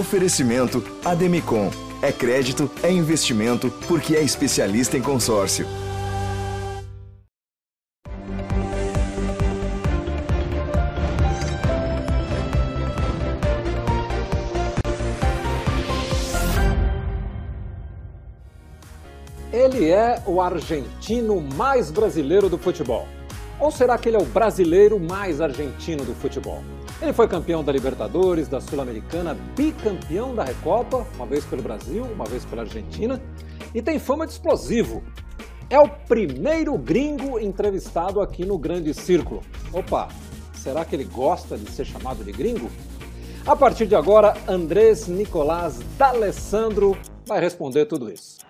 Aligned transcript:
Oferecimento 0.00 0.82
Ademicon. 1.04 1.70
É 2.00 2.10
crédito, 2.10 2.70
é 2.82 2.90
investimento, 2.90 3.70
porque 3.86 4.16
é 4.16 4.22
especialista 4.22 4.96
em 4.96 5.02
consórcio. 5.02 5.66
Ele 19.52 19.90
é 19.90 20.22
o 20.24 20.40
argentino 20.40 21.42
mais 21.42 21.90
brasileiro 21.90 22.48
do 22.48 22.56
futebol. 22.56 23.06
Ou 23.58 23.70
será 23.70 23.98
que 23.98 24.08
ele 24.08 24.16
é 24.16 24.20
o 24.20 24.24
brasileiro 24.24 24.98
mais 24.98 25.42
argentino 25.42 26.02
do 26.06 26.14
futebol? 26.14 26.64
Ele 27.02 27.14
foi 27.14 27.26
campeão 27.26 27.64
da 27.64 27.72
Libertadores, 27.72 28.46
da 28.46 28.60
Sul-Americana, 28.60 29.34
bicampeão 29.56 30.34
da 30.34 30.44
Recopa, 30.44 31.06
uma 31.14 31.24
vez 31.24 31.44
pelo 31.46 31.62
Brasil, 31.62 32.04
uma 32.04 32.26
vez 32.26 32.44
pela 32.44 32.60
Argentina, 32.60 33.20
e 33.74 33.80
tem 33.80 33.98
fama 33.98 34.26
de 34.26 34.32
explosivo. 34.32 35.02
É 35.70 35.78
o 35.78 35.88
primeiro 35.88 36.76
gringo 36.76 37.38
entrevistado 37.38 38.20
aqui 38.20 38.44
no 38.44 38.58
Grande 38.58 38.92
Círculo. 38.92 39.40
Opa, 39.72 40.08
será 40.52 40.84
que 40.84 40.94
ele 40.94 41.04
gosta 41.04 41.56
de 41.56 41.70
ser 41.70 41.86
chamado 41.86 42.22
de 42.22 42.32
gringo? 42.32 42.70
A 43.46 43.56
partir 43.56 43.86
de 43.86 43.94
agora, 43.94 44.34
Andrés 44.46 45.08
Nicolás 45.08 45.78
D'Alessandro 45.96 46.98
vai 47.26 47.40
responder 47.40 47.86
tudo 47.86 48.12
isso. 48.12 48.40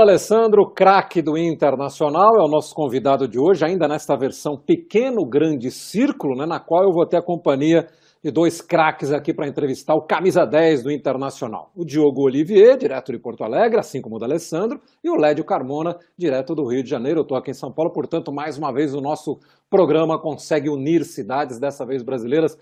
D'Alessandro, 0.00 0.70
craque 0.70 1.20
do 1.20 1.36
Internacional, 1.36 2.30
é 2.34 2.42
o 2.42 2.48
nosso 2.48 2.74
convidado 2.74 3.28
de 3.28 3.38
hoje, 3.38 3.66
ainda 3.66 3.86
nesta 3.86 4.16
versão 4.16 4.56
pequeno, 4.56 5.28
grande 5.28 5.70
círculo, 5.70 6.34
né, 6.34 6.46
na 6.46 6.58
qual 6.58 6.84
eu 6.84 6.90
vou 6.90 7.06
ter 7.06 7.18
a 7.18 7.22
companhia 7.22 7.86
de 8.24 8.30
dois 8.30 8.62
craques 8.62 9.12
aqui 9.12 9.34
para 9.34 9.46
entrevistar 9.46 9.94
o 9.94 10.06
camisa 10.06 10.46
10 10.46 10.84
do 10.84 10.90
Internacional. 10.90 11.70
O 11.76 11.84
Diogo 11.84 12.22
Olivier, 12.22 12.78
direto 12.78 13.12
de 13.12 13.18
Porto 13.18 13.44
Alegre, 13.44 13.78
assim 13.78 14.00
como 14.00 14.16
o 14.16 14.18
D'Alessandro, 14.18 14.80
e 15.04 15.10
o 15.10 15.16
Lédio 15.16 15.44
Carmona, 15.44 15.94
direto 16.16 16.54
do 16.54 16.66
Rio 16.66 16.82
de 16.82 16.88
Janeiro. 16.88 17.20
Eu 17.20 17.24
estou 17.24 17.36
aqui 17.36 17.50
em 17.50 17.54
São 17.54 17.70
Paulo, 17.70 17.92
portanto, 17.92 18.32
mais 18.32 18.56
uma 18.56 18.72
vez 18.72 18.94
o 18.94 19.02
nosso 19.02 19.38
programa 19.68 20.18
consegue 20.18 20.70
unir 20.70 21.04
cidades, 21.04 21.60
dessa 21.60 21.84
vez 21.84 22.02
brasileiras. 22.02 22.56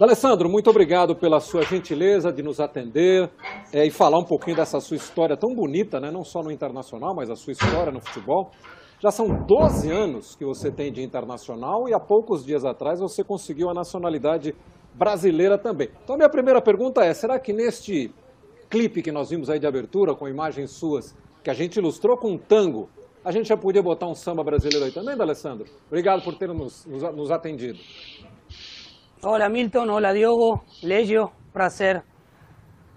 D'Alessandro, 0.00 0.48
muito 0.48 0.70
obrigado 0.70 1.14
pela 1.14 1.40
sua 1.40 1.60
gentileza 1.60 2.32
de 2.32 2.42
nos 2.42 2.58
atender 2.58 3.28
é, 3.70 3.84
e 3.84 3.90
falar 3.90 4.18
um 4.18 4.24
pouquinho 4.24 4.56
dessa 4.56 4.80
sua 4.80 4.96
história 4.96 5.36
tão 5.36 5.54
bonita, 5.54 6.00
né? 6.00 6.10
não 6.10 6.24
só 6.24 6.42
no 6.42 6.50
Internacional, 6.50 7.14
mas 7.14 7.28
a 7.28 7.36
sua 7.36 7.52
história 7.52 7.92
no 7.92 8.00
futebol. 8.00 8.50
Já 8.98 9.10
são 9.10 9.44
12 9.44 9.90
anos 9.90 10.34
que 10.34 10.42
você 10.42 10.70
tem 10.70 10.90
de 10.90 11.02
internacional 11.02 11.86
e 11.86 11.92
há 11.92 12.00
poucos 12.00 12.46
dias 12.46 12.64
atrás 12.64 12.98
você 12.98 13.22
conseguiu 13.22 13.68
a 13.68 13.74
nacionalidade 13.74 14.54
brasileira 14.94 15.58
também. 15.58 15.90
Então, 16.02 16.14
a 16.14 16.16
minha 16.16 16.30
primeira 16.30 16.62
pergunta 16.62 17.04
é: 17.04 17.12
será 17.12 17.38
que 17.38 17.52
neste 17.52 18.10
clipe 18.70 19.02
que 19.02 19.12
nós 19.12 19.28
vimos 19.28 19.50
aí 19.50 19.58
de 19.58 19.66
abertura, 19.66 20.14
com 20.14 20.26
imagens 20.26 20.70
suas, 20.70 21.14
que 21.44 21.50
a 21.50 21.54
gente 21.54 21.76
ilustrou 21.76 22.16
com 22.16 22.30
um 22.30 22.38
tango, 22.38 22.88
a 23.22 23.30
gente 23.30 23.50
já 23.50 23.56
podia 23.56 23.82
botar 23.82 24.06
um 24.06 24.14
samba 24.14 24.42
brasileiro 24.42 24.86
aí 24.86 24.92
também, 24.92 25.14
D'Alessandro? 25.14 25.66
Obrigado 25.88 26.22
por 26.22 26.36
ter 26.36 26.48
nos, 26.48 26.86
nos, 26.86 27.02
nos 27.14 27.30
atendido. 27.30 27.78
Hola 29.22 29.50
Milton, 29.50 29.86
hola 29.90 30.14
Diogo, 30.14 30.64
Legio, 30.82 31.30
prazer 31.52 32.02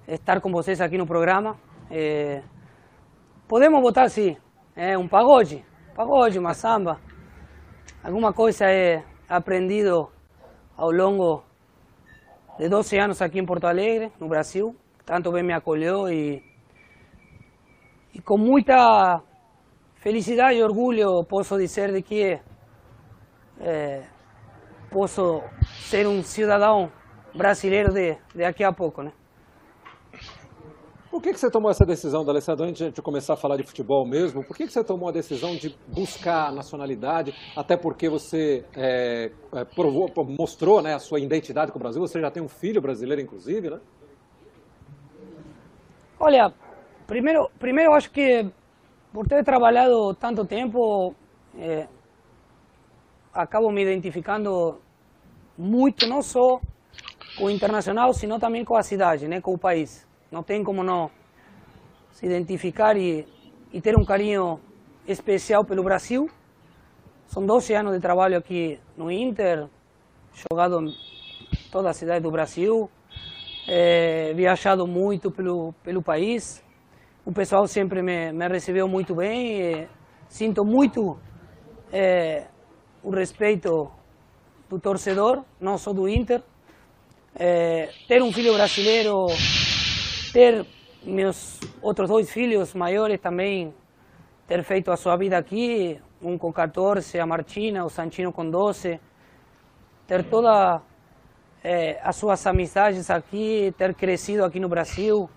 estar 0.07 0.39
com 0.39 0.49
vocês 0.53 0.79
aqui 0.79 0.97
no 0.97 1.05
programa. 1.05 1.59
Eh, 1.91 2.41
podemos 3.45 3.81
botar, 3.81 4.07
sim, 4.07 4.37
eh, 4.73 4.97
um 4.97 5.05
pagode, 5.05 5.65
pagode, 5.93 6.39
uma 6.39 6.53
samba, 6.53 6.97
alguma 8.01 8.31
coisa 8.31 8.71
é 8.71 9.03
aprendido 9.27 10.09
ao 10.77 10.91
longo 10.91 11.43
de 12.57 12.69
12 12.69 12.97
anos 12.99 13.21
aqui 13.21 13.39
em 13.39 13.45
Porto 13.45 13.67
Alegre, 13.67 14.09
no 14.17 14.29
Brasil. 14.29 14.73
Tanto 15.05 15.29
bem 15.29 15.43
me 15.43 15.51
acolheu 15.51 16.07
e, 16.09 16.41
e 18.13 18.21
com 18.21 18.37
muita 18.37 19.21
felicidade 19.95 20.57
e 20.57 20.63
orgulho 20.63 21.25
posso 21.25 21.57
dizer 21.57 21.91
de 21.91 22.01
que 22.01 22.39
eh, 23.59 24.03
posso 24.93 25.41
ser 25.89 26.07
um 26.07 26.21
cidadão 26.21 26.91
brasileiro 27.33 27.91
de, 27.91 28.13
de 28.33 28.43
daqui 28.43 28.63
a 28.63 28.71
pouco, 28.71 29.01
né? 29.01 29.11
Por 31.09 31.21
que, 31.21 31.31
que 31.31 31.39
você 31.39 31.49
tomou 31.49 31.69
essa 31.69 31.85
decisão, 31.85 32.25
D'Alessandro, 32.25 32.65
antes 32.65 32.91
de 32.91 33.01
começar 33.01 33.33
a 33.33 33.37
falar 33.37 33.57
de 33.57 33.63
futebol 33.63 34.03
mesmo, 34.03 34.43
por 34.43 34.57
que, 34.57 34.65
que 34.65 34.73
você 34.73 34.83
tomou 34.83 35.09
a 35.09 35.11
decisão 35.11 35.55
de 35.55 35.75
buscar 35.87 36.47
a 36.47 36.51
nacionalidade, 36.51 37.35
até 37.55 37.77
porque 37.77 38.09
você 38.09 38.65
é, 38.75 39.31
é, 39.53 39.63
provou, 39.63 40.11
mostrou 40.39 40.81
né, 40.81 40.95
a 40.95 40.99
sua 40.99 41.19
identidade 41.19 41.71
com 41.71 41.77
o 41.77 41.81
Brasil, 41.81 42.01
você 42.01 42.19
já 42.19 42.31
tem 42.31 42.41
um 42.41 42.47
filho 42.47 42.81
brasileiro, 42.81 43.21
inclusive, 43.21 43.69
né? 43.69 43.79
Olha, 46.19 46.51
primeiro, 47.05 47.47
primeiro 47.59 47.93
acho 47.93 48.09
que 48.09 48.51
por 49.13 49.27
ter 49.27 49.43
trabalhado 49.43 50.15
tanto 50.15 50.43
tempo, 50.45 51.13
eh, 51.55 51.87
acabo 53.33 53.71
me 53.71 53.81
identificando 53.81 54.79
muito, 55.57 56.07
não 56.07 56.21
só 56.21 56.59
com 57.37 57.45
o 57.45 57.49
internacional, 57.49 58.13
sino 58.13 58.39
também 58.39 58.63
com 58.63 58.75
a 58.75 58.83
cidade, 58.83 59.27
né, 59.27 59.41
com 59.41 59.53
o 59.53 59.57
país. 59.57 60.07
Não 60.31 60.43
tem 60.43 60.63
como 60.63 60.83
não 60.83 61.09
se 62.11 62.25
identificar 62.25 62.95
e, 62.95 63.27
e 63.71 63.81
ter 63.81 63.97
um 63.97 64.05
carinho 64.05 64.59
especial 65.07 65.65
pelo 65.65 65.83
Brasil. 65.83 66.29
São 67.27 67.45
12 67.45 67.73
anos 67.73 67.93
de 67.93 67.99
trabalho 67.99 68.37
aqui 68.37 68.79
no 68.95 69.11
Inter, 69.11 69.67
jogado 70.31 70.79
em 70.81 70.93
toda 71.71 71.89
a 71.89 71.93
cidade 71.93 72.21
do 72.21 72.31
Brasil, 72.31 72.89
é, 73.67 74.33
viajado 74.33 74.85
muito 74.85 75.31
pelo, 75.31 75.73
pelo 75.83 76.01
país. 76.01 76.63
O 77.25 77.31
pessoal 77.31 77.65
sempre 77.67 78.01
me, 78.01 78.31
me 78.31 78.47
recebeu 78.47 78.87
muito 78.87 79.15
bem. 79.15 79.87
Sinto 80.27 80.65
muito 80.65 81.17
é, 81.91 82.47
o 83.03 83.09
respeito 83.09 83.91
do 84.69 84.79
torcedor, 84.79 85.43
não 85.59 85.77
só 85.77 85.91
do 85.91 86.07
Inter. 86.07 86.41
É, 87.35 87.89
ter 88.07 88.21
um 88.21 88.31
filho 88.31 88.53
brasileiro, 88.53 89.27
ter 90.31 90.65
meus 91.03 91.59
outros 91.81 92.09
dois 92.09 92.31
filhos 92.31 92.73
maiores 92.73 93.19
também, 93.19 93.73
ter 94.47 94.63
feito 94.63 94.91
a 94.91 94.97
sua 94.97 95.17
vida 95.17 95.37
aqui, 95.37 95.99
um 96.21 96.37
com 96.37 96.53
14, 96.53 97.19
a 97.19 97.25
Martina, 97.25 97.83
o 97.83 97.89
Santino 97.89 98.31
com 98.31 98.49
12, 98.49 98.99
ter 100.07 100.23
toda 100.25 100.81
é, 101.63 101.99
as 102.03 102.15
suas 102.15 102.45
amizades 102.45 103.09
aqui, 103.09 103.73
ter 103.77 103.93
crescido 103.93 104.45
aqui 104.45 104.59
no 104.59 104.69
Brasil. 104.69 105.29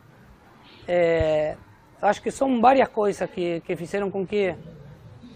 É, 0.86 1.56
acho 2.00 2.22
que 2.22 2.30
são 2.30 2.60
várias 2.60 2.88
coisas 2.88 3.28
que, 3.30 3.60
que 3.60 3.74
fizeram 3.74 4.10
com 4.10 4.26
que 4.26 4.54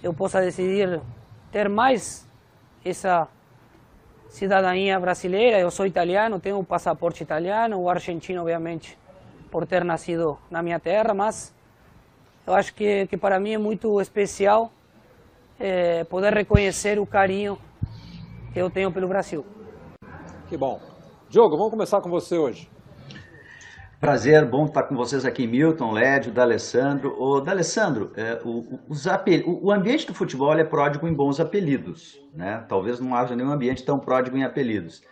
eu 0.02 0.14
possa 0.14 0.40
decidir 0.40 1.00
ter 1.50 1.68
mais 1.68 2.26
essa 2.84 3.28
cidadania 4.28 4.98
brasileira. 4.98 5.58
Eu 5.58 5.70
sou 5.70 5.86
italiano, 5.86 6.40
tenho 6.40 6.58
um 6.58 6.64
passaporte 6.64 7.22
italiano, 7.22 7.78
o 7.78 7.90
argentino, 7.90 8.42
obviamente, 8.42 8.96
por 9.50 9.66
ter 9.66 9.84
nascido 9.84 10.38
na 10.50 10.62
minha 10.62 10.78
terra, 10.78 11.12
mas 11.12 11.54
eu 12.46 12.54
acho 12.54 12.74
que, 12.74 13.06
que 13.06 13.16
para 13.16 13.38
mim 13.40 13.52
é 13.52 13.58
muito 13.58 14.00
especial 14.00 14.70
é, 15.58 16.04
poder 16.04 16.32
reconhecer 16.32 16.98
o 16.98 17.06
carinho 17.06 17.58
que 18.52 18.58
eu 18.58 18.70
tenho 18.70 18.92
pelo 18.92 19.08
Brasil. 19.08 19.44
Que 20.48 20.56
bom. 20.56 20.80
Diogo, 21.28 21.56
vamos 21.56 21.70
começar 21.70 22.00
com 22.00 22.08
você 22.08 22.36
hoje. 22.36 22.68
Prazer, 24.00 24.46
bom 24.46 24.64
estar 24.64 24.84
com 24.84 24.96
vocês 24.96 25.26
aqui, 25.26 25.46
Milton, 25.46 25.92
Lédio, 25.92 26.32
D'Alessandro. 26.32 27.14
O 27.22 27.38
D'Alessandro, 27.38 28.10
é, 28.16 28.40
o, 28.42 28.80
o, 28.88 29.66
o, 29.66 29.70
ambiente 29.70 30.06
do 30.06 30.14
futebol 30.14 30.54
é 30.54 30.64
pródigo 30.64 31.06
em 31.06 31.12
bons 31.12 31.38
apelidos, 31.38 32.18
né? 32.34 32.64
Talvez 32.66 32.98
não 32.98 33.14
haja 33.14 33.36
nenhum 33.36 33.52
ambiente 33.52 33.84
tão 33.84 33.98
pródigo 33.98 34.38
em 34.38 34.42
apelidos. 34.42 35.02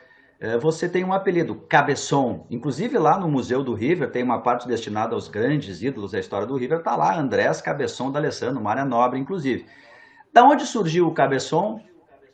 é, 0.41 0.57
você 0.57 0.89
tem 0.89 1.05
um 1.05 1.13
apelido, 1.13 1.55
Cabeção. 1.69 2.47
Inclusive 2.51 2.97
lá 2.97 3.19
no 3.19 3.29
Museu 3.29 3.63
do 3.63 3.75
River 3.75 4.11
tem 4.11 4.23
uma 4.23 4.41
parte 4.41 4.67
destinada 4.67 5.15
aos 5.15 5.29
grandes 5.29 5.83
ídolos 5.83 6.13
da 6.13 6.19
história 6.19 6.47
do 6.47 6.57
River, 6.57 6.83
tá 6.83 6.97
lá 6.97 7.15
Andrés 7.15 7.61
Cabeção 7.61 8.11
D'Alessandro, 8.11 8.59
uma 8.59 8.71
área 8.71 8.87
nobre, 8.87 9.19
inclusive. 9.19 9.67
Da 10.33 10.43
onde 10.43 10.65
surgiu 10.65 11.09
o 11.09 11.13
Cabeção 11.13 11.79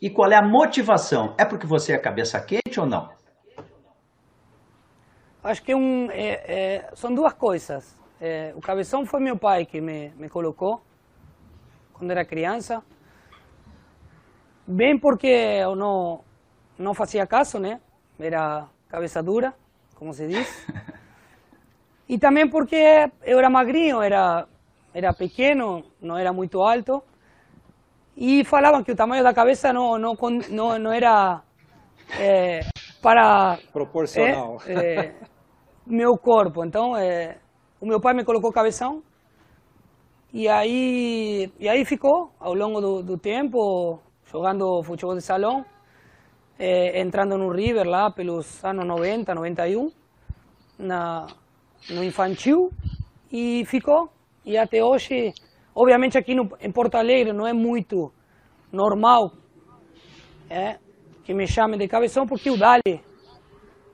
e 0.00 0.08
qual 0.08 0.30
é 0.30 0.36
a 0.36 0.42
motivação? 0.42 1.34
É 1.36 1.44
porque 1.44 1.66
você 1.66 1.94
é 1.94 1.98
cabeça 1.98 2.40
quente 2.40 2.78
ou 2.78 2.86
não? 2.86 3.10
Acho 5.44 5.62
que 5.62 5.74
um, 5.74 6.10
é, 6.10 6.30
é, 6.48 6.90
são 6.94 7.14
duas 7.14 7.34
coisas. 7.34 7.94
É, 8.18 8.54
o 8.56 8.62
Cabeção 8.62 9.04
foi 9.04 9.20
meu 9.20 9.36
pai 9.36 9.66
que 9.66 9.78
me, 9.78 10.08
me 10.16 10.26
colocou 10.26 10.82
quando 11.92 12.10
era 12.10 12.24
criança. 12.24 12.82
Bem 14.66 14.98
porque 14.98 15.26
eu 15.26 15.76
não, 15.76 16.24
não 16.78 16.94
fazia 16.94 17.26
caso, 17.26 17.58
né? 17.58 17.78
Era 18.18 18.66
cabeça 18.88 19.22
dura, 19.22 19.54
como 19.94 20.14
se 20.14 20.26
diz. 20.26 20.66
E 22.06 22.18
também 22.18 22.46
porque 22.46 23.10
eu 23.22 23.38
era 23.38 23.48
magrinho, 23.48 24.02
era, 24.02 24.46
era 24.92 25.14
pequeno, 25.14 25.82
não 26.02 26.18
era 26.18 26.34
muito 26.34 26.60
alto. 26.60 27.02
E 28.14 28.44
falavam 28.44 28.84
que 28.84 28.92
o 28.92 28.94
tamanho 28.94 29.24
da 29.24 29.32
cabeça 29.32 29.72
não, 29.72 29.98
não, 29.98 30.14
não, 30.50 30.78
não 30.78 30.92
era 30.92 31.40
é, 32.18 32.60
para 33.00 33.58
proporcional 33.72 34.60
é, 34.66 34.72
é, 34.72 35.14
meu 35.86 36.16
corpo. 36.16 36.64
Então, 36.64 36.96
é, 36.96 37.38
o 37.80 37.86
meu 37.86 38.00
pai 38.00 38.14
me 38.14 38.24
colocou 38.24 38.52
cabeção 38.52 39.02
e 40.32 40.48
aí, 40.48 41.50
e 41.58 41.68
aí 41.68 41.84
ficou 41.84 42.30
ao 42.40 42.54
longo 42.54 42.80
do, 42.80 43.02
do 43.02 43.18
tempo 43.18 44.00
jogando 44.26 44.82
futebol 44.82 45.14
de 45.14 45.22
salão, 45.22 45.64
é, 46.58 47.00
entrando 47.00 47.38
no 47.38 47.50
River 47.50 47.86
lá 47.86 48.10
pelos 48.10 48.64
anos 48.64 48.86
90, 48.86 49.34
91, 49.34 49.90
na, 50.78 51.26
no 51.90 52.02
infantil 52.02 52.70
e 53.30 53.64
ficou. 53.66 54.08
E 54.44 54.58
até 54.58 54.82
hoje 54.82 55.32
Obviamente 55.74 56.16
aqui 56.16 56.34
no, 56.34 56.48
em 56.60 56.70
Porto 56.70 56.94
Alegre 56.94 57.32
não 57.32 57.46
é 57.46 57.52
muito 57.52 58.12
normal 58.70 59.32
é, 60.48 60.78
que 61.24 61.34
me 61.34 61.48
chame 61.48 61.76
de 61.76 61.88
cabeção, 61.88 62.26
porque 62.26 62.48
o 62.48 62.56
Dali, 62.56 63.02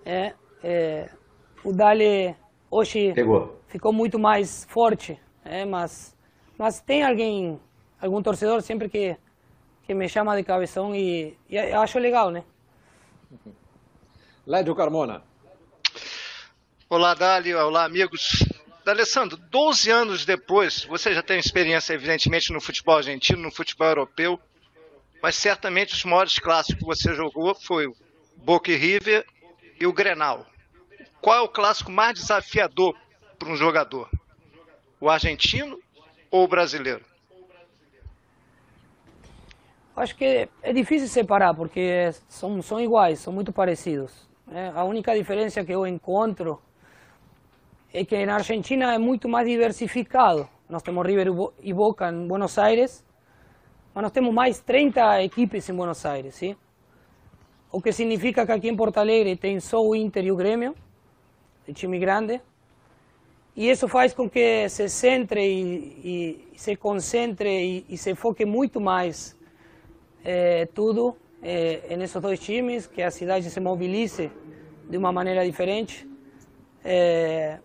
é, 0.05 0.35
é, 0.63 1.11
o 1.65 1.73
Dali 1.73 2.35
hoje 2.71 3.13
Pegou. 3.13 3.61
ficou 3.69 3.93
muito 3.93 4.19
mais 4.19 4.67
forte, 4.69 5.19
é, 5.45 5.65
mas, 5.65 6.17
mas 6.59 6.81
tem 6.81 7.03
alguém, 7.03 7.61
algum 8.01 8.23
torcedor 8.23 8.63
sempre 8.63 8.89
que, 8.89 9.17
que 9.85 9.95
me 9.95 10.09
chama 10.09 10.37
de 10.37 10.43
cabeção 10.43 10.95
e, 10.95 11.37
e 11.49 11.59
acho 11.59 11.99
legal, 11.99 12.31
né? 12.31 12.45
Lédio 14.47 14.75
Carmona. 14.75 15.23
Olá, 16.89 17.15
Dali, 17.15 17.55
olá, 17.55 17.85
amigos. 17.85 18.45
Alessandro, 18.85 19.37
12 19.37 19.91
anos 19.91 20.25
depois, 20.25 20.85
você 20.85 21.15
já 21.15 21.23
tem 21.23 21.39
experiência, 21.39 21.93
evidentemente, 21.93 22.53
no 22.53 22.61
futebol 22.61 22.97
argentino, 22.97 23.43
no 23.43 23.53
futebol 23.53 23.87
europeu, 23.87 24.41
mas 25.23 25.37
certamente 25.37 25.95
os 25.95 26.05
maiores 26.05 26.41
clássicos 26.41 26.81
que 26.81 26.85
você 26.85 27.15
jogou 27.15 27.55
foi 27.55 27.87
o 27.87 27.95
Boca 28.39 28.73
e 28.73 28.77
River 28.77 29.25
e 29.79 29.87
o 29.87 29.93
Grenal. 29.93 30.45
Qual 31.21 31.37
é 31.37 31.41
o 31.43 31.49
clássico 31.49 31.91
mais 31.91 32.15
desafiador 32.15 32.97
para 33.39 33.51
um 33.51 33.57
jogador? 33.57 34.09
O 34.99 35.09
argentino 35.11 35.79
ou 36.31 36.45
o 36.45 36.49
brasileiro? 36.49 37.05
Acho 39.95 40.17
que 40.17 40.49
é 40.63 40.73
difícil 40.73 41.09
separar, 41.09 41.55
porque 41.55 42.11
são, 42.27 42.63
são 42.63 42.81
iguais, 42.81 43.19
são 43.19 43.33
muito 43.33 43.53
parecidos. 43.53 44.27
Né? 44.47 44.73
A 44.75 44.83
única 44.85 45.15
diferença 45.15 45.63
que 45.63 45.73
eu 45.73 45.87
encontro 45.87 46.59
é 47.93 48.03
que 48.03 48.25
na 48.25 48.37
Argentina 48.37 48.95
é 48.95 48.99
muito 48.99 49.29
mais 49.29 49.47
diversificado. 49.47 50.49
Nós 50.71 50.83
temos 50.83 51.07
River 51.07 51.29
e 51.63 51.75
Boca 51.75 52.09
em 52.09 52.27
Buenos 52.27 52.57
Aires, 52.59 53.05
mas 53.95 54.03
nós 54.03 54.13
temos 54.13 54.33
mais 54.33 54.61
30 54.61 55.23
equipes 55.23 55.69
em 55.69 55.75
Buenos 55.75 56.07
Aires, 56.07 56.35
¿sí? 56.35 56.57
O 57.71 57.83
que 57.83 57.93
significa 57.93 58.47
que 58.47 58.53
aqui 58.53 58.69
em 58.69 58.77
Porto 58.77 58.99
Alegre 58.99 59.37
tem 59.37 59.61
só 59.61 59.81
o 59.83 59.95
Inter 59.95 60.25
e 60.25 60.33
o 60.33 60.37
Grêmio, 60.37 60.75
de 61.71 61.75
time 61.75 61.99
grande, 61.99 62.41
e 63.57 63.71
isso 63.71 63.87
faz 63.89 64.13
com 64.13 64.29
que 64.29 64.69
se 64.69 64.89
centre 64.89 65.41
e, 65.41 66.51
e 66.53 66.59
se 66.59 66.77
concentre 66.77 67.49
e, 67.49 67.87
e, 67.89 67.97
se 67.97 68.15
foque 68.15 68.45
muito 68.45 68.81
mais 68.81 69.37
eh, 70.25 70.67
tudo 70.75 71.17
eh, 71.43 71.97
nesses 71.97 72.21
dois 72.21 72.41
times, 72.41 72.87
que 72.87 73.03
a 73.03 73.11
cidade 73.11 73.51
se 73.51 73.61
mobilize 73.61 74.31
de 74.89 74.97
uma 74.97 75.13
maneira 75.13 75.45
diferente. 75.45 76.09
Eh, 76.85 77.59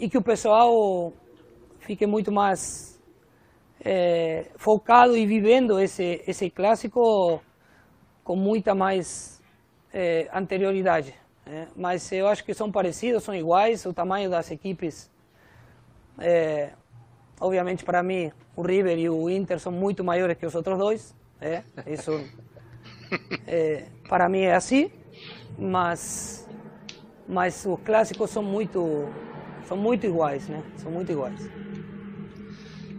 e 0.00 0.08
que 0.08 0.18
o 0.18 0.22
pessoal 0.22 1.12
fique 1.80 2.06
muito 2.06 2.30
mais 2.30 2.86
focado 4.56 5.16
e 5.16 5.24
vivendo 5.24 5.78
esse, 5.78 6.22
esse 6.26 6.50
clássico 6.50 7.40
com 8.24 8.36
muita 8.36 8.74
mais 8.74 9.40
anterioridade. 10.32 11.14
Né? 11.48 11.66
Mas 11.74 12.12
eu 12.12 12.28
acho 12.28 12.44
que 12.44 12.52
são 12.52 12.70
parecidos, 12.70 13.24
são 13.24 13.34
iguais, 13.34 13.86
o 13.86 13.92
tamanho 13.92 14.28
das 14.28 14.50
equipes, 14.50 15.10
é, 16.18 16.70
obviamente 17.40 17.84
para 17.84 18.02
mim, 18.02 18.30
o 18.54 18.62
River 18.62 18.98
e 18.98 19.08
o 19.08 19.30
Inter 19.30 19.58
são 19.58 19.72
muito 19.72 20.04
maiores 20.04 20.36
que 20.36 20.44
os 20.44 20.54
outros 20.54 20.78
dois, 20.78 21.14
é, 21.40 21.62
isso 21.86 22.22
é, 23.46 23.86
para 24.08 24.28
mim 24.28 24.40
é 24.40 24.54
assim, 24.54 24.90
mas, 25.58 26.46
mas 27.26 27.64
os 27.64 27.80
clássicos 27.80 28.30
são 28.30 28.42
muito 28.42 29.08
são 29.66 29.76
muito 29.76 30.06
iguais, 30.06 30.48
né? 30.48 30.62
São 30.78 30.90
muito 30.90 31.12
iguais. 31.12 31.50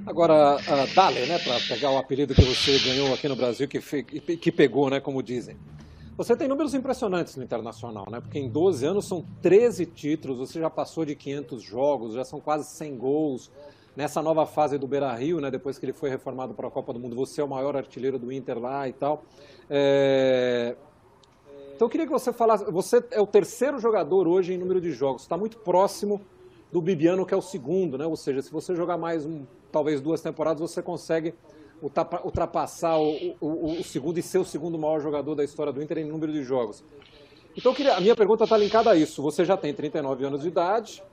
Agora, 0.06 0.56
uh, 0.57 0.96
Dale, 0.96 1.25
né, 1.25 1.40
para 1.40 1.60
pegar 1.68 1.90
o 1.90 1.98
apelido 1.98 2.36
que 2.36 2.44
você 2.44 2.78
ganhou 2.80 3.12
aqui 3.12 3.28
no 3.28 3.36
Brasil, 3.36 3.68
que, 3.68 3.80
que 4.38 4.51
pegou, 4.51 4.90
né, 4.90 5.00
como 5.00 5.24
dizem. 5.24 5.57
Você 6.19 6.36
tem 6.36 6.50
números 6.50 6.74
impressionantes 6.74 7.38
no 7.38 7.44
Internacional, 7.44 8.06
né? 8.12 8.19
Porque 8.19 8.38
em 8.38 8.50
12 8.50 8.86
anos 8.86 9.07
são 9.07 9.25
13 9.42 9.86
títulos, 9.86 10.38
você 10.38 10.60
já 10.60 10.69
passou 10.69 11.06
de 11.06 11.16
500 11.16 11.63
jogos, 11.63 12.13
já 12.13 12.25
são 12.25 12.42
quase 12.42 12.69
100 12.71 12.98
gols. 12.98 13.50
Nessa 13.95 14.21
nova 14.21 14.45
fase 14.45 14.77
do 14.77 14.86
Beira-Rio, 14.86 15.39
né, 15.39 15.50
depois 15.50 15.80
que 15.80 15.86
ele 15.86 15.94
foi 15.94 16.10
reformado 16.10 16.54
para 16.54 16.68
a 16.68 16.71
Copa 16.71 16.92
do 16.92 17.00
Mundo, 17.00 17.16
você 17.16 17.39
é 17.39 17.44
o 17.44 17.48
maior 17.48 17.77
artilheiro 17.77 18.19
do 18.19 18.33
Inter 18.33 18.60
lá 18.60 18.86
e 18.86 18.92
tal. 18.92 19.24
É... 19.69 20.75
Então 21.74 21.86
eu 21.86 21.89
queria 21.89 22.06
que 22.06 22.12
você 22.12 22.33
falasse, 22.33 22.69
você 22.69 23.01
é 23.12 23.22
o 23.22 23.25
terceiro 23.25 23.80
jogador 23.80 24.27
hoje 24.27 24.54
em 24.54 24.57
número 24.57 24.81
de 24.81 24.92
jogos, 24.92 25.22
está 25.22 25.38
muito 25.38 25.57
próximo 25.60 26.19
do 26.69 26.81
Bibiano, 26.81 27.25
que 27.25 27.33
é 27.33 27.38
o 27.38 27.42
segundo, 27.42 27.98
né? 27.98 28.06
Ou 28.06 28.18
seja, 28.18 28.42
se 28.42 28.51
você 28.51 28.75
jogar 28.75 28.98
mais 28.98 29.25
um, 29.25 29.45
talvez 29.72 30.01
duas 30.01 30.19
temporadas, 30.19 30.60
você 30.60 30.81
consegue 30.81 31.34
ultrapassar 31.81 32.98
o, 32.98 33.36
o, 33.39 33.79
o, 33.79 33.83
segundo 33.83 34.17
e 34.17 34.21
ser 34.21 34.38
o 34.38 34.45
segundo 34.45 34.77
maior 34.77 35.00
jogador 35.00 35.36
da 35.36 35.43
história 35.43 35.71
do 35.71 35.81
Inter 35.81 36.00
em 36.00 36.05
número 36.05 36.31
de 36.31 36.43
jogos. 36.43 36.83
Então, 37.57 37.74
queria, 37.74 37.95
a 37.95 38.01
minha 38.01 38.15
pergunta 38.15 38.43
está 38.43 38.57
linkada 38.57 38.91
a 38.91 38.95
isso. 38.95 39.21
Você 39.21 39.43
já 39.43 39.57
tem 39.57 39.74
39 39.74 40.25
anos 40.25 40.41
de 40.41 40.48
idade, 40.48 41.03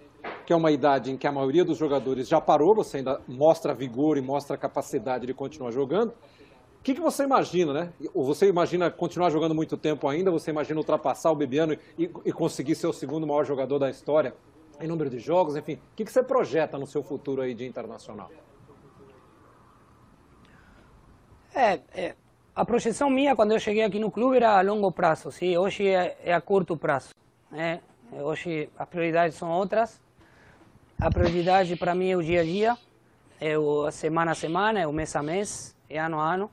que 0.45 0.53
é 0.53 0.57
uma 0.57 0.71
idade 0.71 1.11
em 1.11 1.17
que 1.17 1.27
a 1.27 1.33
maioria 1.33 1.65
dos 1.65 1.79
jogadores 1.79 2.29
já 2.29 2.41
parou, 2.41 2.75
você 2.75 2.99
ainda 2.99 3.21
mostra 3.27 3.75
vigor 3.75 4.19
e 4.19 4.21
mostra 4.21 4.57
capacidade 4.57 5.27
de 5.27 5.35
continuar 5.35 5.71
jogando. 5.71 6.11
O 6.11 6.83
que, 6.83 6.95
que 6.95 7.01
você 7.01 7.25
imagina, 7.25 7.73
né? 7.73 7.93
Ou 8.15 8.25
você 8.25 8.47
imagina 8.47 8.91
continuar 8.91 9.31
jogando 9.31 9.55
muito 9.55 9.77
tempo 9.77 10.07
ainda? 10.09 10.31
Você 10.31 10.51
imagina 10.51 10.79
ultrapassar 10.79 11.33
o 11.33 11.35
Bebiano 11.35 11.77
e, 11.99 12.11
e 12.25 12.33
conseguir 12.33 12.77
ser 12.77 12.87
o 12.87 12.93
segundo 12.93 13.27
maior 13.27 13.45
jogador 13.45 13.79
da 13.79 13.91
história? 13.91 14.35
em 14.81 14.87
número 14.87 15.11
de 15.11 15.19
jogos, 15.19 15.57
enfim. 15.57 15.75
O 15.75 15.97
que, 15.97 16.05
que 16.05 16.13
você 16.13 16.23
projeta 16.23 16.79
no 16.79 16.87
seu 16.87 17.03
futuro 17.03 17.43
aí 17.43 17.55
de 17.55 17.67
internacional? 17.67 18.31
É, 21.59 21.81
é, 21.95 22.15
a 22.55 22.67
projeção 22.67 23.09
minha 23.09 23.35
quando 23.35 23.53
eu 23.53 23.59
cheguei 23.59 23.83
aqui 23.83 23.99
no 23.99 24.11
clube 24.11 24.37
era 24.37 24.59
a 24.59 24.61
longo 24.61 24.93
prazo, 24.93 25.33
sim. 25.33 25.57
Hoje 25.57 25.89
é, 25.89 26.15
é 26.23 26.35
a 26.35 26.41
curto 26.41 26.77
prazo. 26.77 27.15
Né? 27.51 27.81
Hoje 28.13 28.69
as 28.79 28.87
prioridades 28.87 29.39
são 29.39 29.51
outras. 29.51 29.99
A 31.01 31.11
prioridade 31.11 31.75
para 31.75 31.95
mim 31.95 32.11
é 32.11 32.17
o 32.17 32.23
dia 32.23 32.43
a 32.43 32.45
dia, 32.45 32.77
é 33.41 33.57
o 33.57 33.91
semana 33.91 34.33
a 34.33 34.35
semana, 34.35 34.81
é 34.81 34.87
o 34.87 34.93
mês 34.93 35.17
a 35.17 35.23
mês, 35.23 35.75
é 35.89 35.99
ano 35.99 36.21
a 36.21 36.35
ano. 36.35 36.51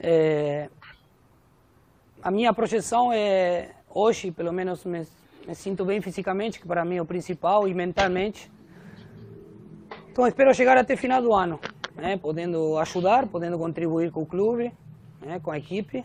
É, 0.00 0.68
a 2.20 2.32
minha 2.32 2.52
projeção 2.52 3.12
é 3.12 3.70
hoje, 3.88 4.32
pelo 4.32 4.52
menos 4.52 4.84
me 4.84 5.06
sinto 5.54 5.84
bem 5.84 6.00
fisicamente, 6.00 6.58
que 6.58 6.66
para 6.66 6.84
mim 6.84 6.96
é 6.96 7.02
o 7.02 7.06
principal, 7.06 7.68
e 7.68 7.72
mentalmente. 7.72 8.50
Então 10.10 10.26
espero 10.26 10.52
chegar 10.52 10.76
até 10.76 10.96
final 10.96 11.22
do 11.22 11.32
ano, 11.32 11.60
né, 11.94 12.16
podendo 12.16 12.78
ajudar, 12.78 13.26
podendo 13.26 13.58
contribuir 13.58 14.10
com 14.10 14.22
o 14.22 14.26
clube, 14.26 14.72
né, 15.20 15.40
com 15.40 15.50
a 15.50 15.58
equipe. 15.58 16.04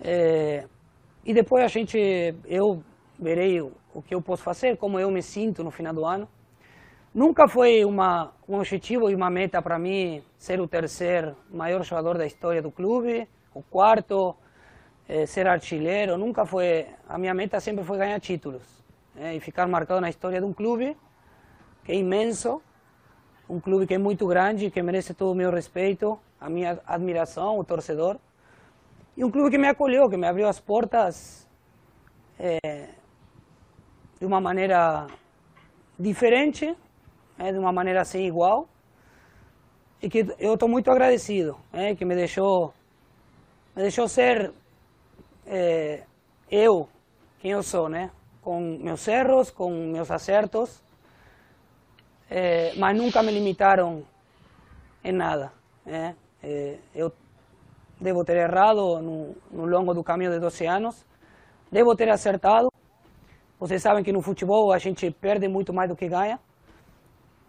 É, 0.00 0.64
e 1.24 1.32
depois 1.34 1.64
a 1.64 1.68
gente, 1.68 1.98
eu 2.46 2.82
verei 3.18 3.60
o, 3.60 3.72
que 4.06 4.14
eu 4.14 4.20
posso 4.20 4.42
fazer, 4.42 4.76
como 4.76 5.00
eu 5.00 5.10
me 5.10 5.22
sinto 5.22 5.64
no 5.64 5.70
final 5.70 5.94
do 5.94 6.04
ano. 6.04 6.28
Nunca 7.14 7.48
foi 7.48 7.84
uma, 7.84 8.32
um 8.46 8.56
objetivo 8.56 9.10
e 9.10 9.14
uma 9.14 9.30
meta 9.30 9.62
para 9.62 9.78
mim 9.78 10.22
ser 10.36 10.60
o 10.60 10.68
terceiro 10.68 11.34
maior 11.50 11.82
jogador 11.82 12.18
da 12.18 12.26
história 12.26 12.60
do 12.60 12.70
clube, 12.70 13.26
o 13.54 13.62
quarto, 13.62 14.36
é, 15.08 15.24
ser 15.24 15.46
artilheiro, 15.46 16.18
nunca 16.18 16.44
foi. 16.44 16.86
A 17.08 17.16
minha 17.16 17.32
meta 17.32 17.58
sempre 17.58 17.82
foi 17.84 17.96
ganhar 17.96 18.20
títulos 18.20 18.62
é, 19.16 19.34
e 19.34 19.40
ficar 19.40 19.66
marcado 19.66 20.00
na 20.00 20.10
história 20.10 20.40
de 20.40 20.46
um 20.46 20.52
clube 20.52 20.96
que 21.84 21.92
é 21.92 21.94
imenso, 21.94 22.60
um 23.48 23.60
clube 23.60 23.86
que 23.86 23.94
é 23.94 23.98
muito 23.98 24.26
grande, 24.26 24.70
que 24.70 24.82
merece 24.82 25.14
todo 25.14 25.32
o 25.32 25.34
meu 25.34 25.50
respeito, 25.50 26.18
a 26.40 26.50
minha 26.50 26.80
admiração, 26.86 27.58
o 27.58 27.64
torcedor, 27.64 28.16
e 29.16 29.24
um 29.24 29.30
clube 29.30 29.50
que 29.50 29.58
me 29.58 29.68
acolheu, 29.68 30.10
que 30.10 30.16
me 30.16 30.26
abriu 30.26 30.48
as 30.48 30.60
portas 30.60 31.48
é, 32.38 32.88
de 34.18 34.26
uma 34.26 34.40
maneira 34.40 35.06
diferente, 35.98 36.76
é, 37.38 37.52
de 37.52 37.58
uma 37.58 37.72
maneira 37.72 38.04
sem 38.04 38.26
igual, 38.26 38.68
e 40.02 40.08
que 40.08 40.26
eu 40.38 40.54
estou 40.54 40.68
muito 40.68 40.90
agradecido, 40.90 41.56
é, 41.72 41.94
que 41.94 42.04
me 42.04 42.14
deixou, 42.14 42.74
me 43.74 43.82
deixou 43.82 44.08
ser 44.08 44.52
é, 45.46 46.02
eu, 46.50 46.88
quem 47.38 47.52
eu 47.52 47.62
sou, 47.62 47.88
né? 47.88 48.10
Com 48.42 48.78
meus 48.78 49.06
erros, 49.08 49.50
com 49.50 49.70
meus 49.70 50.10
acertos, 50.10 50.82
é, 52.30 52.74
mas 52.76 52.96
nunca 52.96 53.22
me 53.22 53.32
limitaram 53.32 54.04
em 55.02 55.12
nada. 55.12 55.52
Né? 55.84 56.14
Eu 56.94 57.12
devo 58.00 58.24
ter 58.24 58.36
errado 58.36 59.00
no, 59.00 59.34
no 59.50 59.66
longo 59.66 59.94
do 59.94 60.02
caminho 60.04 60.32
de 60.32 60.38
12 60.38 60.66
anos, 60.66 61.06
devo 61.70 61.94
ter 61.96 62.08
acertado. 62.08 62.70
Vocês 63.58 63.80
sabem 63.80 64.04
que 64.04 64.12
no 64.12 64.20
futebol 64.20 64.72
a 64.72 64.78
gente 64.78 65.10
perde 65.10 65.48
muito 65.48 65.72
mais 65.72 65.88
do 65.88 65.96
que 65.96 66.08
ganha, 66.08 66.38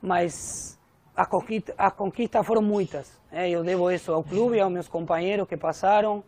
mas 0.01 0.79
as 1.15 1.27
conquistas, 1.27 1.75
as 1.77 1.93
conquistas 1.93 2.45
foram 2.45 2.61
muitas. 2.61 3.19
Né? 3.31 3.49
Eu 3.49 3.63
devo 3.63 3.91
isso 3.91 4.13
ao 4.13 4.23
clube, 4.23 4.59
aos 4.59 4.71
meus 4.71 4.87
companheiros 4.87 5.47
que 5.47 5.57
passaram, 5.57 6.23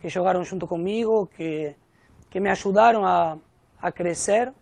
que 0.00 0.08
jogaram 0.08 0.42
junto 0.44 0.66
comigo, 0.66 1.26
que, 1.26 1.74
que 2.30 2.40
me 2.40 2.48
ajudaram 2.48 3.04
a, 3.04 3.36
a 3.80 3.92
crescer 3.92 4.52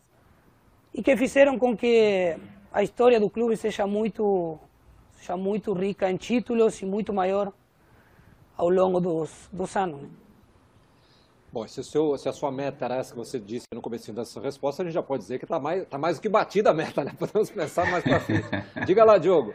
e 0.92 1.02
que 1.02 1.16
fizeram 1.16 1.59
com 1.59 1.76
que 1.76 2.37
a 2.72 2.82
história 2.82 3.20
do 3.20 3.28
clube 3.28 3.56
seja 3.56 3.86
muito, 3.86 4.58
seja 5.12 5.36
muito 5.36 5.72
rica 5.72 6.10
em 6.10 6.16
títulos 6.16 6.80
e 6.80 6.86
muito 6.86 7.12
maior 7.12 7.52
ao 8.56 8.68
longo 8.68 9.00
dos, 9.00 9.48
dos 9.52 9.76
anos. 9.76 10.00
Né? 10.02 10.08
Bom, 11.52 11.68
se, 11.68 11.84
seu, 11.84 12.16
se, 12.16 12.28
a 12.30 12.32
sua 12.32 12.50
meta 12.50 12.86
era 12.86 12.96
essa 12.96 13.12
que 13.12 13.18
você 13.18 13.38
disse 13.38 13.66
no 13.74 13.82
começo 13.82 14.10
dessa 14.10 14.40
resposta, 14.40 14.82
a 14.82 14.86
gente 14.86 14.94
já 14.94 15.02
pode 15.02 15.22
dizer 15.22 15.38
que 15.38 15.44
está 15.44 15.60
mais, 15.60 15.86
tá 15.86 15.98
mais 15.98 16.16
do 16.16 16.22
que 16.22 16.28
batida 16.28 16.70
a 16.70 16.74
meta, 16.74 17.04
né? 17.04 17.12
Podemos 17.18 17.50
pensar 17.50 17.90
mais 17.90 18.02
para 18.02 18.20
frente. 18.20 18.48
Diga 18.86 19.04
lá, 19.04 19.18
Diogo. 19.18 19.52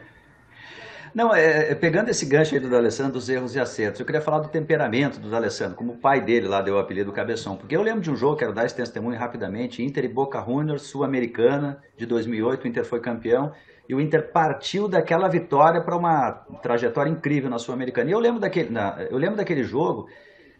Não, 1.14 1.34
é, 1.34 1.70
é, 1.70 1.74
pegando 1.74 2.10
esse 2.10 2.26
gancho 2.26 2.54
aí 2.54 2.60
do 2.60 2.68
D'Alessandro, 2.68 3.12
dos 3.12 3.28
erros 3.28 3.54
e 3.54 3.60
acertos, 3.60 4.00
eu 4.00 4.06
queria 4.06 4.20
falar 4.20 4.40
do 4.40 4.48
temperamento 4.48 5.18
do 5.18 5.30
D'Alessandro, 5.30 5.76
como 5.76 5.92
o 5.92 5.96
pai 5.96 6.20
dele 6.20 6.46
lá 6.46 6.60
deu 6.60 6.74
o 6.74 6.78
apelido 6.78 7.12
Cabeção, 7.12 7.56
porque 7.56 7.76
eu 7.76 7.82
lembro 7.82 8.00
de 8.00 8.10
um 8.10 8.16
jogo, 8.16 8.36
quero 8.36 8.52
dar 8.52 8.66
esse 8.66 8.74
testemunho 8.74 9.18
rapidamente, 9.18 9.82
Inter 9.82 10.04
e 10.04 10.08
Boca 10.08 10.42
Juniors, 10.44 10.82
Sul-Americana, 10.82 11.82
de 11.96 12.06
2008, 12.06 12.64
o 12.64 12.68
Inter 12.68 12.84
foi 12.84 13.00
campeão, 13.00 13.52
e 13.88 13.94
o 13.94 14.00
Inter 14.00 14.30
partiu 14.30 14.86
daquela 14.86 15.28
vitória 15.28 15.80
para 15.80 15.96
uma 15.96 16.32
trajetória 16.62 17.10
incrível 17.10 17.48
na 17.48 17.58
Sul-Americana. 17.58 18.10
E 18.10 18.12
eu 18.12 18.18
lembro 18.18 18.38
daquele, 18.38 18.68
na, 18.68 19.06
eu 19.10 19.16
lembro 19.16 19.36
daquele 19.36 19.64
jogo 19.64 20.08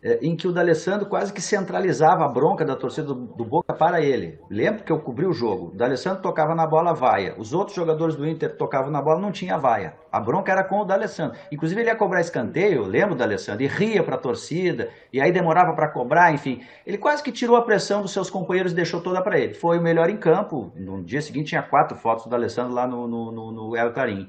é, 0.02 0.18
em 0.22 0.36
que 0.36 0.46
o 0.46 0.52
D'Alessandro 0.52 1.06
quase 1.06 1.32
que 1.32 1.40
centralizava 1.40 2.24
a 2.24 2.28
bronca 2.28 2.64
da 2.64 2.76
torcida 2.76 3.08
do, 3.08 3.14
do, 3.14 3.44
Boca 3.44 3.72
para 3.74 4.00
ele. 4.00 4.38
Lembro 4.48 4.84
que 4.84 4.92
eu 4.92 4.98
cobri 5.00 5.26
o 5.26 5.32
jogo. 5.32 5.72
O 5.72 5.76
D'Alessandro 5.76 6.22
tocava 6.22 6.54
na 6.54 6.66
bola 6.66 6.92
vaia. 6.92 7.34
Os 7.38 7.52
outros 7.52 7.74
jogadores 7.74 8.14
do 8.14 8.28
Inter 8.28 8.56
tocavam 8.56 8.90
na 8.90 9.02
bola, 9.02 9.20
não 9.20 9.32
tinha 9.32 9.56
vaia. 9.56 9.94
A 10.12 10.20
bronca 10.20 10.52
era 10.52 10.62
com 10.62 10.80
o 10.80 10.84
D'Alessandro. 10.84 11.36
Inclusive 11.50 11.80
ele 11.80 11.88
ia 11.88 11.96
cobrar 11.96 12.20
escanteio, 12.20 12.84
lembro 12.84 13.14
do 13.14 13.18
D'Alessandro, 13.18 13.62
e 13.62 13.66
ria 13.66 14.02
para 14.02 14.14
a 14.14 14.18
torcida, 14.18 14.90
e 15.12 15.20
aí 15.20 15.32
demorava 15.32 15.72
para 15.72 15.88
cobrar, 15.88 16.32
enfim. 16.32 16.62
Ele 16.86 16.98
quase 16.98 17.22
que 17.22 17.32
tirou 17.32 17.56
a 17.56 17.62
pressão 17.62 18.02
dos 18.02 18.12
seus 18.12 18.30
companheiros 18.30 18.72
e 18.72 18.74
deixou 18.76 19.00
toda 19.00 19.20
para 19.22 19.38
ele. 19.38 19.54
Foi 19.54 19.78
o 19.78 19.82
melhor 19.82 20.10
em 20.10 20.16
campo. 20.16 20.72
No 20.76 21.02
dia 21.02 21.22
seguinte 21.22 21.48
tinha 21.48 21.62
quatro 21.62 21.96
fotos 21.96 22.24
do 22.24 22.30
D'Alessandro 22.30 22.74
lá 22.74 22.86
no, 22.86 23.08
no, 23.08 23.32
no, 23.32 23.52
no 23.52 23.76
El 23.76 23.92
Carim. 23.92 24.28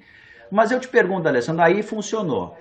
Mas 0.49 0.71
eu 0.71 0.79
te 0.79 0.87
pergunto, 0.87 1.23
D'Alessandro, 1.23 1.61
aí 1.61 1.83
funcionou. 1.83 2.55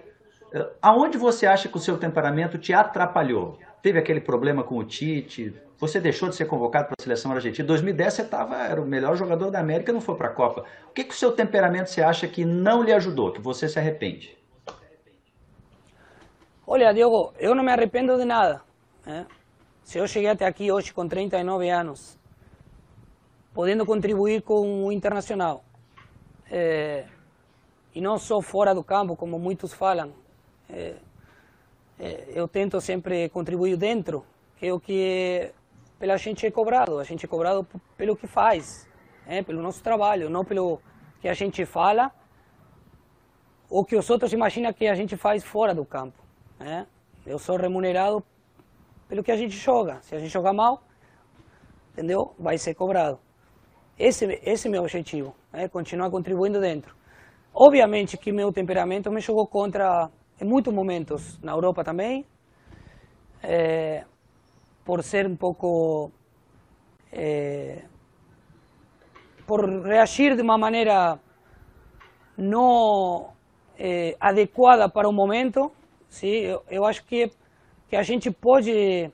Aonde 0.81 1.19
você 1.19 1.47
acha 1.47 1.69
que 1.69 1.77
o 1.77 1.81
seu 1.81 1.99
temperamento 1.99 2.59
te 2.59 2.73
atrapalhou? 2.73 3.59
Teve 3.83 3.99
aquele 3.99 4.21
problema 4.21 4.65
com 4.65 4.77
o 4.77 4.85
Tite? 4.85 5.55
Você 5.79 6.01
deixou 6.01 6.29
de 6.29 6.35
ser 6.35 6.47
convocado 6.47 6.87
para 6.87 6.97
a 6.99 7.03
seleção 7.03 7.31
argentina? 7.33 7.65
Em 7.65 7.69
2010 7.69 8.15
você 8.15 8.25
tava, 8.25 8.57
era 8.57 8.81
o 8.81 8.87
melhor 8.87 9.15
jogador 9.17 9.51
da 9.51 9.61
América 9.61 9.93
não 9.93 10.01
foi 10.01 10.17
para 10.17 10.29
a 10.29 10.33
Copa. 10.33 10.65
O 10.89 10.93
que, 10.93 11.05
que 11.05 11.15
o 11.15 11.17
seu 11.17 11.33
temperamento 11.33 11.91
você 11.91 12.03
acha 12.03 12.27
que 12.27 12.45
não 12.45 12.83
lhe 12.83 12.93
ajudou, 12.93 13.33
que 13.33 13.41
você 13.41 13.69
se 13.69 13.79
arrepende? 13.79 14.37
Olha, 16.67 16.93
Diogo, 16.93 17.33
eu 17.39 17.55
não 17.55 17.63
me 17.63 17.73
arrependo 17.73 18.17
de 18.19 18.25
nada. 18.25 18.61
Né? 19.07 19.27
Se 19.85 19.99
eu 19.99 20.07
cheguei 20.07 20.31
até 20.31 20.47
aqui 20.47 20.73
hoje 20.73 20.93
com 20.93 21.07
39 21.07 21.71
anos, 21.71 22.19
podendo 23.55 23.87
contribuir 23.87 24.43
com 24.43 24.85
o 24.85 24.93
Internacional, 24.93 25.65
é, 26.51 27.07
e 27.95 28.01
não 28.01 28.19
só 28.19 28.41
fora 28.41 28.75
do 28.75 28.83
campo, 28.83 29.17
como 29.17 29.39
muitos 29.39 29.73
falam, 29.73 30.13
é, 30.69 30.97
é, 31.99 32.25
eu 32.29 32.47
tento 32.47 32.81
sempre 32.81 33.29
contribuir 33.29 33.77
dentro, 33.77 34.25
que 34.57 34.67
é 34.67 34.73
o 34.73 34.79
que 34.79 35.53
pela 35.99 36.17
gente 36.17 36.47
é 36.47 36.51
cobrado. 36.51 36.99
A 36.99 37.05
gente 37.05 37.25
é 37.25 37.29
cobrado 37.29 37.67
pelo 37.97 38.17
que 38.17 38.27
faz, 38.27 38.89
é, 39.27 39.43
pelo 39.43 39.63
nosso 39.63 39.83
trabalho, 39.83 40.31
não 40.31 40.45
pelo 40.45 40.81
que 41.21 41.29
a 41.29 41.35
gente 41.35 41.65
fala 41.65 42.13
ou 43.69 43.85
que 43.85 43.97
os 43.97 44.09
outros 44.09 44.33
imaginam 44.33 44.73
que 44.73 44.87
a 44.87 44.95
gente 44.95 45.17
faz 45.17 45.45
fora 45.45 45.75
do 45.75 45.85
campo. 45.85 46.23
É. 46.61 46.87
Eu 47.27 47.39
sou 47.39 47.57
remunerado 47.57 48.25
pelo 49.09 49.23
que 49.23 49.31
a 49.31 49.37
gente 49.37 49.57
joga. 49.57 50.01
Se 50.03 50.15
a 50.15 50.19
gente 50.19 50.31
jogar 50.33 50.53
mal, 50.53 50.83
entendeu? 51.93 52.35
Vai 52.39 52.57
ser 52.57 52.75
cobrado. 52.75 53.19
Esse, 53.99 54.41
esse 54.45 54.69
é 54.69 54.71
meu 54.71 54.83
objetivo, 54.83 55.35
é 55.53 55.69
continuar 55.69 56.11
contribuindo 56.11 56.61
dentro. 56.61 56.97
Obviamente 57.53 58.17
que 58.17 58.31
meu 58.31 58.53
temperamento 58.53 59.11
me 59.11 59.21
jogou 59.21 59.47
contra 59.47 60.09
em 60.41 60.45
muitos 60.45 60.73
momentos 60.73 61.39
na 61.43 61.53
Europa 61.53 61.83
também, 61.83 62.25
é, 63.43 64.05
por 64.85 65.03
ser 65.03 65.27
um 65.27 65.37
pouco. 65.37 66.13
É, 67.13 67.83
por 69.47 69.65
reagir 69.83 70.37
de 70.37 70.43
uma 70.43 70.59
maneira 70.59 71.19
não 72.37 73.33
é, 73.79 74.15
adequada 74.21 74.89
para 74.89 75.09
o 75.09 75.13
momento. 75.13 75.73
Sim, 76.09 76.29
eu, 76.29 76.63
eu, 76.71 76.85
acho 76.85 77.05
que, 77.05 77.31
que 77.89 77.97
a 77.97 78.03
gente 78.03 78.31
pode 78.31 79.11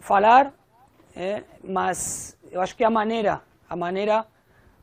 falar, 0.00 0.52
mas 1.62 2.38
eu 2.50 2.60
acho 2.60 2.76
que 2.76 2.84
a 2.84 2.90
maneira, 2.90 3.42
a 3.68 3.76
maneira, 3.76 4.26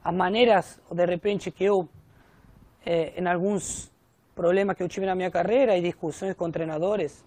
as 0.03 0.13
maneiras, 0.13 0.81
de 0.91 1.05
repente, 1.05 1.51
que 1.51 1.63
eu, 1.63 1.88
em 2.85 3.27
alguns 3.27 3.92
problemas 4.35 4.75
que 4.75 4.83
eu 4.83 4.87
tive 4.87 5.05
na 5.05 5.15
minha 5.15 5.31
carreira 5.31 5.77
e 5.77 5.81
discussões 5.81 6.35
com 6.35 6.49
treinadores, 6.51 7.23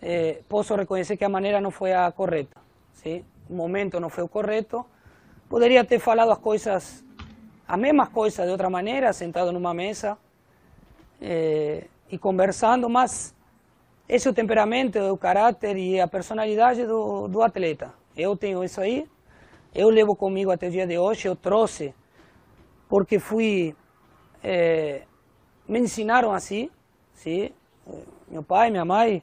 eh, 0.00 0.42
posso 0.48 0.74
reconhecer 0.74 1.16
que 1.16 1.24
a 1.24 1.28
maneira 1.28 1.60
não 1.60 1.70
foi 1.70 1.92
a 1.92 2.10
correta. 2.12 2.60
Sim? 2.92 3.24
O 3.48 3.54
momento 3.54 3.98
não 3.98 4.08
foi 4.08 4.24
o 4.24 4.28
correto. 4.28 4.84
Poderia 5.48 5.84
ter 5.84 5.98
falado 5.98 6.30
as 6.30 6.38
coisas, 6.38 7.04
as 7.66 7.78
mesmas 7.78 8.08
coisas 8.08 8.44
de 8.44 8.52
outra 8.52 8.70
maneira, 8.70 9.12
sentado 9.12 9.52
numa 9.52 9.74
mesa 9.74 10.16
eh, 11.20 11.84
e 12.10 12.18
conversando, 12.18 12.88
mas 12.88 13.34
esse 14.08 14.28
é 14.28 14.30
o 14.30 14.34
temperamento, 14.34 14.98
o 14.98 15.16
caráter 15.16 15.76
e 15.76 16.00
a 16.00 16.06
personalidade 16.06 16.86
do, 16.86 17.28
do 17.28 17.42
atleta. 17.42 17.92
Eu 18.16 18.36
tenho 18.36 18.62
isso 18.62 18.80
aí, 18.80 19.08
eu 19.74 19.88
levo 19.88 20.14
comigo 20.14 20.50
até 20.50 20.68
o 20.68 20.70
dia 20.70 20.86
de 20.86 20.98
hoje, 20.98 21.26
eu 21.26 21.34
trouxe, 21.34 21.94
porque 22.88 23.18
fui. 23.18 23.74
Eh, 24.42 25.02
me 25.66 25.78
ensinaram 25.80 26.32
assim, 26.32 26.70
sim. 27.12 27.50
Meu 28.28 28.42
pai, 28.42 28.70
minha 28.70 28.84
mãe, 28.84 29.22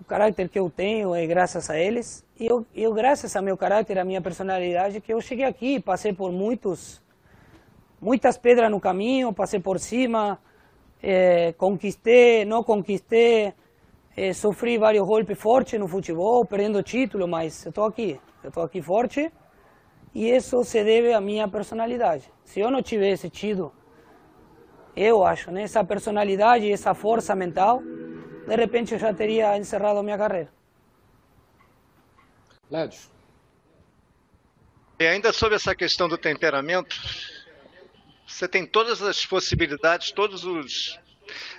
o 0.00 0.04
caráter 0.04 0.48
que 0.48 0.58
eu 0.58 0.70
tenho 0.70 1.14
é 1.14 1.26
graças 1.26 1.68
a 1.70 1.78
eles. 1.78 2.24
E 2.38 2.46
eu, 2.46 2.66
eu 2.74 2.92
graças 2.92 3.34
a 3.34 3.42
meu 3.42 3.56
caráter, 3.56 3.98
a 3.98 4.04
minha 4.04 4.20
personalidade, 4.20 5.00
que 5.00 5.12
eu 5.12 5.20
cheguei 5.20 5.44
aqui, 5.44 5.80
passei 5.80 6.12
por 6.12 6.30
muitos, 6.32 7.02
muitas 8.00 8.36
pedras 8.36 8.70
no 8.70 8.80
caminho, 8.80 9.32
passei 9.32 9.60
por 9.60 9.78
cima, 9.78 10.38
é, 11.02 11.52
conquistei, 11.52 12.44
não 12.44 12.62
conquistei, 12.62 13.52
é, 14.16 14.32
sofri 14.32 14.78
vários 14.78 15.06
golpes 15.06 15.38
fortes 15.38 15.78
no 15.78 15.88
futebol, 15.88 16.44
perdendo 16.44 16.82
título, 16.82 17.26
mas 17.26 17.64
eu 17.64 17.70
estou 17.70 17.84
aqui, 17.84 18.20
eu 18.42 18.48
estou 18.48 18.62
aqui 18.62 18.80
forte. 18.82 19.32
E 20.14 20.30
isso 20.30 20.64
se 20.64 20.82
deve 20.82 21.12
à 21.12 21.20
minha 21.20 21.46
personalidade. 21.48 22.30
Se 22.44 22.60
eu 22.60 22.70
não 22.70 22.82
tivesse 22.82 23.28
tido 23.28 23.72
eu 25.00 25.24
acho, 25.24 25.50
né? 25.50 25.62
essa 25.62 25.84
personalidade, 25.84 26.70
essa 26.70 26.94
força 26.94 27.34
mental, 27.34 27.82
de 28.46 28.56
repente 28.56 28.94
eu 28.94 28.98
já 28.98 29.12
teria 29.14 29.56
encerrado 29.56 29.98
a 29.98 30.02
minha 30.02 30.18
carreira. 30.18 30.50
Lédio. 32.70 33.00
E 34.98 35.06
ainda 35.06 35.32
sobre 35.32 35.56
essa 35.56 35.74
questão 35.74 36.08
do 36.08 36.18
temperamento, 36.18 36.96
você 38.26 38.48
tem 38.48 38.66
todas 38.66 39.00
as 39.00 39.24
possibilidades, 39.24 40.10
todos 40.10 40.44
os 40.44 40.98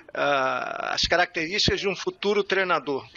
uh, 0.10 0.94
as 0.94 1.04
características 1.04 1.80
de 1.80 1.88
um 1.88 1.96
futuro 1.96 2.44
treinador. 2.44 3.08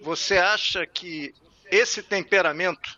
Você 0.00 0.38
acha 0.38 0.86
que 0.86 1.34
esse 1.70 2.02
temperamento 2.02 2.96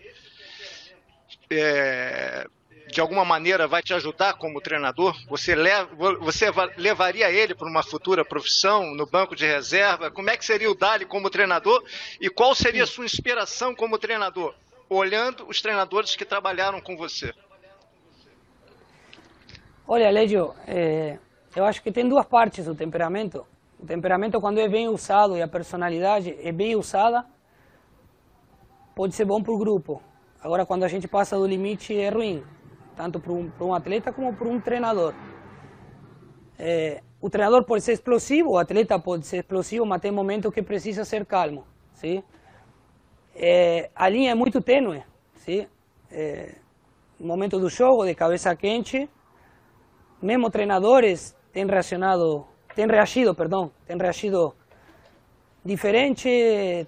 é, 1.50 2.46
de 2.92 3.00
alguma 3.00 3.24
maneira 3.24 3.66
vai 3.66 3.82
te 3.82 3.94
ajudar 3.94 4.34
como 4.34 4.60
treinador? 4.60 5.16
Você, 5.26 5.54
leva, 5.54 5.88
você 6.20 6.46
levaria 6.76 7.30
ele 7.30 7.54
para 7.54 7.66
uma 7.66 7.82
futura 7.82 8.22
profissão 8.22 8.94
no 8.94 9.06
banco 9.06 9.34
de 9.34 9.46
reserva? 9.46 10.10
Como 10.10 10.28
é 10.28 10.36
que 10.36 10.44
seria 10.44 10.70
o 10.70 10.74
Dali 10.74 11.06
como 11.06 11.30
treinador? 11.30 11.82
E 12.20 12.28
qual 12.28 12.54
seria 12.54 12.84
a 12.84 12.86
sua 12.86 13.06
inspiração 13.06 13.74
como 13.74 13.98
treinador? 13.98 14.54
Olhando 14.90 15.48
os 15.48 15.62
treinadores 15.62 16.14
que 16.14 16.24
trabalharam 16.26 16.82
com 16.82 16.94
você. 16.94 17.32
Olha, 19.88 20.10
Legio, 20.10 20.54
é, 20.66 21.18
eu 21.56 21.64
acho 21.64 21.82
que 21.82 21.90
tem 21.90 22.06
duas 22.06 22.26
partes 22.26 22.66
do 22.66 22.74
temperamento. 22.74 23.46
O 23.80 23.86
temperamento, 23.86 24.38
quando 24.38 24.60
é 24.60 24.68
bem 24.68 24.86
usado 24.86 25.34
e 25.34 25.40
a 25.40 25.48
personalidade 25.48 26.36
é 26.42 26.52
bem 26.52 26.76
usada, 26.76 27.24
pode 28.94 29.14
ser 29.14 29.24
bom 29.24 29.42
para 29.42 29.52
o 29.52 29.58
grupo. 29.58 30.02
Agora, 30.42 30.66
quando 30.66 30.82
a 30.84 30.88
gente 30.88 31.08
passa 31.08 31.38
do 31.38 31.46
limite, 31.46 31.96
é 31.96 32.10
ruim, 32.10 32.44
tanto 33.02 33.18
para 33.18 33.32
um, 33.32 33.50
um 33.60 33.74
atleta 33.74 34.12
como 34.12 34.32
para 34.32 34.48
um 34.48 34.60
treinador. 34.60 35.12
É, 36.56 37.02
o 37.20 37.28
treinador 37.28 37.64
pode 37.64 37.82
ser 37.82 37.94
explosivo, 37.94 38.50
o 38.50 38.58
atleta 38.58 38.96
pode 38.96 39.26
ser 39.26 39.38
explosivo, 39.38 39.84
mas 39.84 40.00
tem 40.00 40.12
momentos 40.12 40.54
que 40.54 40.62
precisa 40.62 41.04
ser 41.04 41.26
calmo. 41.26 41.64
Sim? 41.94 42.22
É, 43.34 43.90
a 43.92 44.08
linha 44.08 44.30
é 44.30 44.34
muito 44.36 44.60
tênue. 44.60 45.02
Sim? 45.34 45.66
É, 46.12 46.54
no 47.18 47.26
momento 47.26 47.58
do 47.58 47.68
jogo, 47.68 48.06
de 48.06 48.14
cabeça 48.14 48.54
quente, 48.54 49.10
mesmo 50.22 50.48
treinadores 50.48 51.36
têm 51.52 51.66
reacionado 51.66 52.46
têm 52.76 52.86
reagido, 52.86 53.34
perdão, 53.34 53.72
têm 53.84 53.98
reagido 53.98 54.54
diferente, 55.64 56.86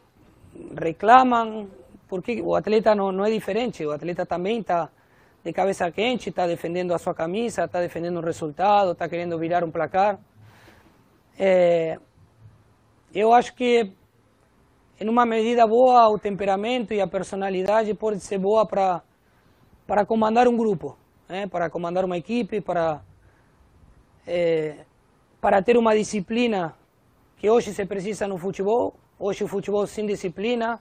reclamam, 0.80 1.68
porque 2.09 2.40
o 2.40 2.54
atleta 2.54 2.94
não, 2.94 3.11
não 3.11 3.25
é 3.25 3.30
diferente, 3.30 3.85
o 3.85 3.90
atleta 3.90 4.25
também 4.25 4.61
está 4.61 4.90
de 5.44 5.52
cabeça 5.52 5.90
quente, 5.90 6.30
está 6.30 6.46
defendendo 6.46 6.94
a 6.94 6.98
sua 6.98 7.14
camisa, 7.14 7.64
está 7.64 7.78
defendendo 7.80 8.18
um 8.18 8.22
resultado, 8.22 8.92
está 8.92 9.06
querendo 9.06 9.38
virar 9.38 9.62
um 9.62 9.70
placar. 9.70 10.18
É, 11.38 11.98
eu 13.14 13.32
acho 13.34 13.54
que, 13.54 13.92
em 14.98 15.08
uma 15.08 15.26
medida 15.26 15.66
boa, 15.66 16.08
o 16.08 16.18
temperamento 16.18 16.94
e 16.94 17.00
a 17.00 17.06
personalidade 17.06 17.92
pode 17.92 18.20
ser 18.20 18.38
boa 18.38 18.64
para 18.64 19.02
para 19.86 20.06
comandar 20.06 20.48
um 20.48 20.56
grupo, 20.56 20.96
né? 21.28 21.46
para 21.46 21.68
comandar 21.68 22.06
uma 22.06 22.16
equipe, 22.16 22.58
para 22.62 23.02
é, 24.26 24.76
para 25.42 25.60
ter 25.60 25.76
uma 25.76 25.94
disciplina 25.94 26.74
que 27.36 27.50
hoje 27.50 27.74
se 27.74 27.84
precisa 27.84 28.26
no 28.26 28.38
futebol. 28.38 28.94
Hoje 29.18 29.44
o 29.44 29.48
futebol 29.48 29.86
sem 29.86 30.06
disciplina, 30.06 30.80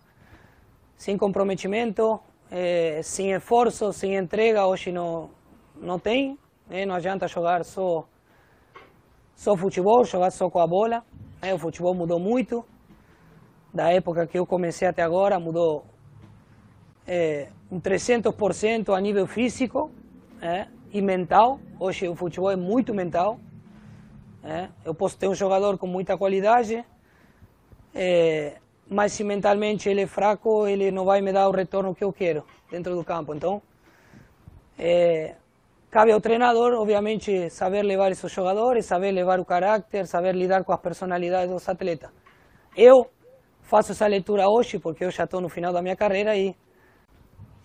sem 0.95 1.17
comprometimento, 1.17 2.17
é, 2.55 3.01
sem 3.01 3.31
esforço, 3.31 3.91
sem 3.91 4.15
entrega, 4.15 4.67
hoje 4.67 4.91
não, 4.91 5.31
não 5.75 5.97
tem. 5.97 6.37
Né? 6.69 6.85
Não 6.85 6.93
adianta 6.93 7.27
jogar 7.27 7.65
só, 7.65 8.07
só 9.35 9.57
futebol, 9.57 10.05
jogar 10.05 10.29
só 10.29 10.47
com 10.51 10.59
a 10.59 10.67
bola. 10.67 11.03
Né? 11.41 11.51
O 11.51 11.57
futebol 11.57 11.95
mudou 11.95 12.19
muito. 12.19 12.63
Da 13.73 13.91
época 13.91 14.27
que 14.27 14.37
eu 14.37 14.45
comecei 14.45 14.87
até 14.87 15.01
agora, 15.01 15.39
mudou 15.39 15.83
é, 17.07 17.49
um 17.71 17.81
300% 17.81 18.95
a 18.95 19.01
nível 19.01 19.25
físico 19.25 19.89
é, 20.39 20.67
e 20.91 21.01
mental. 21.01 21.59
Hoje 21.79 22.07
o 22.07 22.15
futebol 22.15 22.51
é 22.51 22.55
muito 22.55 22.93
mental. 22.93 23.39
É, 24.43 24.69
eu 24.85 24.93
posso 24.93 25.17
ter 25.17 25.27
um 25.27 25.33
jogador 25.33 25.79
com 25.79 25.87
muita 25.87 26.15
qualidade, 26.15 26.85
é, 27.95 28.57
mas 28.89 29.13
se 29.13 29.23
mentalmente 29.23 29.89
ele 29.89 30.01
é 30.01 30.07
fraco, 30.07 30.67
ele 30.67 30.91
não 30.91 31.05
vai 31.05 31.21
me 31.21 31.31
dar 31.31 31.47
o 31.47 31.51
retorno 31.51 31.95
que 31.95 32.03
eu 32.03 32.13
quero 32.13 32.43
dentro 32.69 32.95
do 32.95 33.03
campo. 33.03 33.33
Então, 33.33 33.61
é, 34.77 35.35
cabe 35.89 36.11
ao 36.11 36.21
treinador, 36.21 36.73
obviamente, 36.73 37.49
saber 37.49 37.83
levar 37.83 38.11
esses 38.11 38.31
jogadores, 38.31 38.85
saber 38.85 39.11
levar 39.11 39.39
o 39.39 39.45
caráter, 39.45 40.05
saber 40.07 40.35
lidar 40.35 40.63
com 40.63 40.73
as 40.73 40.79
personalidades 40.79 41.49
dos 41.49 41.67
atletas. 41.67 42.09
Eu 42.75 43.09
faço 43.61 43.91
essa 43.91 44.07
leitura 44.07 44.47
hoje, 44.47 44.79
porque 44.79 45.05
eu 45.05 45.11
já 45.11 45.23
estou 45.23 45.41
no 45.41 45.49
final 45.49 45.73
da 45.73 45.81
minha 45.81 45.95
carreira 45.95 46.35
e 46.35 46.55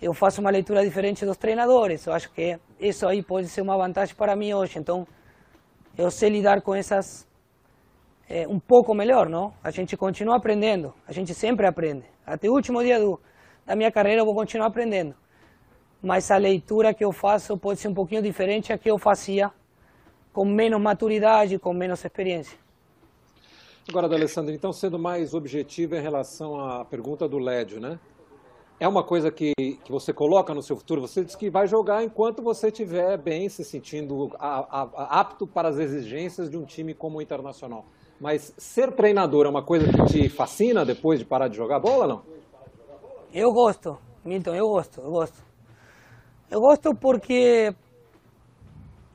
eu 0.00 0.14
faço 0.14 0.40
uma 0.40 0.50
leitura 0.50 0.82
diferente 0.82 1.26
dos 1.26 1.36
treinadores. 1.36 2.06
Eu 2.06 2.12
acho 2.14 2.30
que 2.32 2.58
isso 2.80 3.06
aí 3.06 3.22
pode 3.22 3.48
ser 3.48 3.60
uma 3.60 3.76
vantagem 3.76 4.14
para 4.14 4.34
mim 4.34 4.54
hoje. 4.54 4.78
Então, 4.78 5.06
eu 5.96 6.10
sei 6.10 6.30
lidar 6.30 6.62
com 6.62 6.74
essas 6.74 7.27
é, 8.28 8.46
um 8.46 8.58
pouco 8.58 8.94
melhor, 8.94 9.28
não? 9.28 9.52
A 9.62 9.70
gente 9.70 9.96
continua 9.96 10.36
aprendendo, 10.36 10.92
a 11.06 11.12
gente 11.12 11.34
sempre 11.34 11.66
aprende. 11.66 12.04
Até 12.26 12.48
o 12.48 12.52
último 12.52 12.82
dia 12.82 13.00
do, 13.00 13.18
da 13.64 13.74
minha 13.74 13.90
carreira 13.90 14.20
eu 14.20 14.24
vou 14.24 14.34
continuar 14.34 14.66
aprendendo. 14.66 15.14
Mas 16.02 16.30
a 16.30 16.36
leitura 16.36 16.94
que 16.94 17.04
eu 17.04 17.12
faço 17.12 17.56
pode 17.58 17.80
ser 17.80 17.88
um 17.88 17.94
pouquinho 17.94 18.22
diferente 18.22 18.72
a 18.72 18.78
que 18.78 18.90
eu 18.90 18.98
fazia 18.98 19.50
com 20.32 20.44
menos 20.44 20.80
maturidade, 20.80 21.58
com 21.58 21.72
menos 21.72 22.04
experiência. 22.04 22.58
Agora, 23.88 24.06
Alessandro, 24.06 24.54
então 24.54 24.72
sendo 24.72 24.98
mais 24.98 25.32
objetivo 25.32 25.96
em 25.96 26.00
relação 26.00 26.60
à 26.60 26.84
pergunta 26.84 27.26
do 27.26 27.38
Lédio, 27.38 27.80
né? 27.80 27.98
é 28.80 28.86
uma 28.86 29.02
coisa 29.02 29.30
que, 29.30 29.52
que 29.56 29.90
você 29.90 30.12
coloca 30.12 30.54
no 30.54 30.62
seu 30.62 30.76
futuro? 30.76 31.00
Você 31.00 31.24
diz 31.24 31.34
que 31.34 31.50
vai 31.50 31.66
jogar 31.66 32.04
enquanto 32.04 32.42
você 32.42 32.68
estiver 32.68 33.18
bem, 33.18 33.48
se 33.48 33.64
sentindo 33.64 34.30
a, 34.38 34.82
a, 34.82 35.20
apto 35.20 35.46
para 35.46 35.68
as 35.68 35.78
exigências 35.78 36.48
de 36.48 36.56
um 36.56 36.64
time 36.64 36.94
como 36.94 37.18
o 37.18 37.22
Internacional. 37.22 37.84
Mas 38.20 38.52
ser 38.58 38.92
treinador 38.92 39.46
é 39.46 39.48
uma 39.48 39.62
coisa 39.62 39.86
que 39.86 40.04
te 40.06 40.28
fascina 40.28 40.84
depois 40.84 41.18
de 41.18 41.24
parar 41.24 41.48
de 41.48 41.56
jogar 41.56 41.78
bola, 41.78 42.06
não? 42.06 42.22
Eu 43.32 43.52
gosto, 43.52 43.98
Milton, 44.24 44.54
eu 44.54 44.68
gosto, 44.68 45.00
eu 45.00 45.10
gosto. 45.10 45.38
Eu 46.50 46.60
gosto 46.60 46.94
porque 46.94 47.74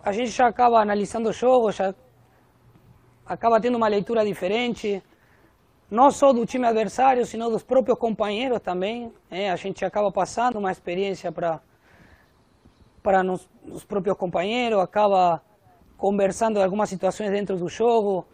a 0.04 0.12
gente 0.12 0.30
já 0.30 0.48
acaba 0.48 0.80
analisando 0.80 1.30
o 1.30 1.34
jogo, 1.34 1.72
já 1.72 1.94
acaba 3.26 3.60
tendo 3.60 3.76
uma 3.76 3.88
leitura 3.88 4.24
diferente 4.24 5.02
não 5.90 6.10
só 6.10 6.34
do 6.34 6.46
time 6.46 6.66
adversário, 6.66 7.26
sino 7.26 7.50
dos 7.50 7.62
próprios 7.62 8.00
companheiros 8.00 8.60
também. 8.60 9.14
É, 9.30 9.52
a 9.52 9.56
gente 9.56 9.86
acaba 9.86 10.12
passando 10.12 10.58
uma 10.58 10.72
experiência 10.72 11.32
para 11.32 11.62
para 13.04 13.22
os 13.68 13.84
próprios 13.84 14.18
companheiros, 14.18 14.80
acaba 14.80 15.42
conversando 15.98 16.62
algumas 16.62 16.90
situações 16.90 17.30
dentro 17.32 17.58
do 17.58 17.68
jogo. 17.68 18.26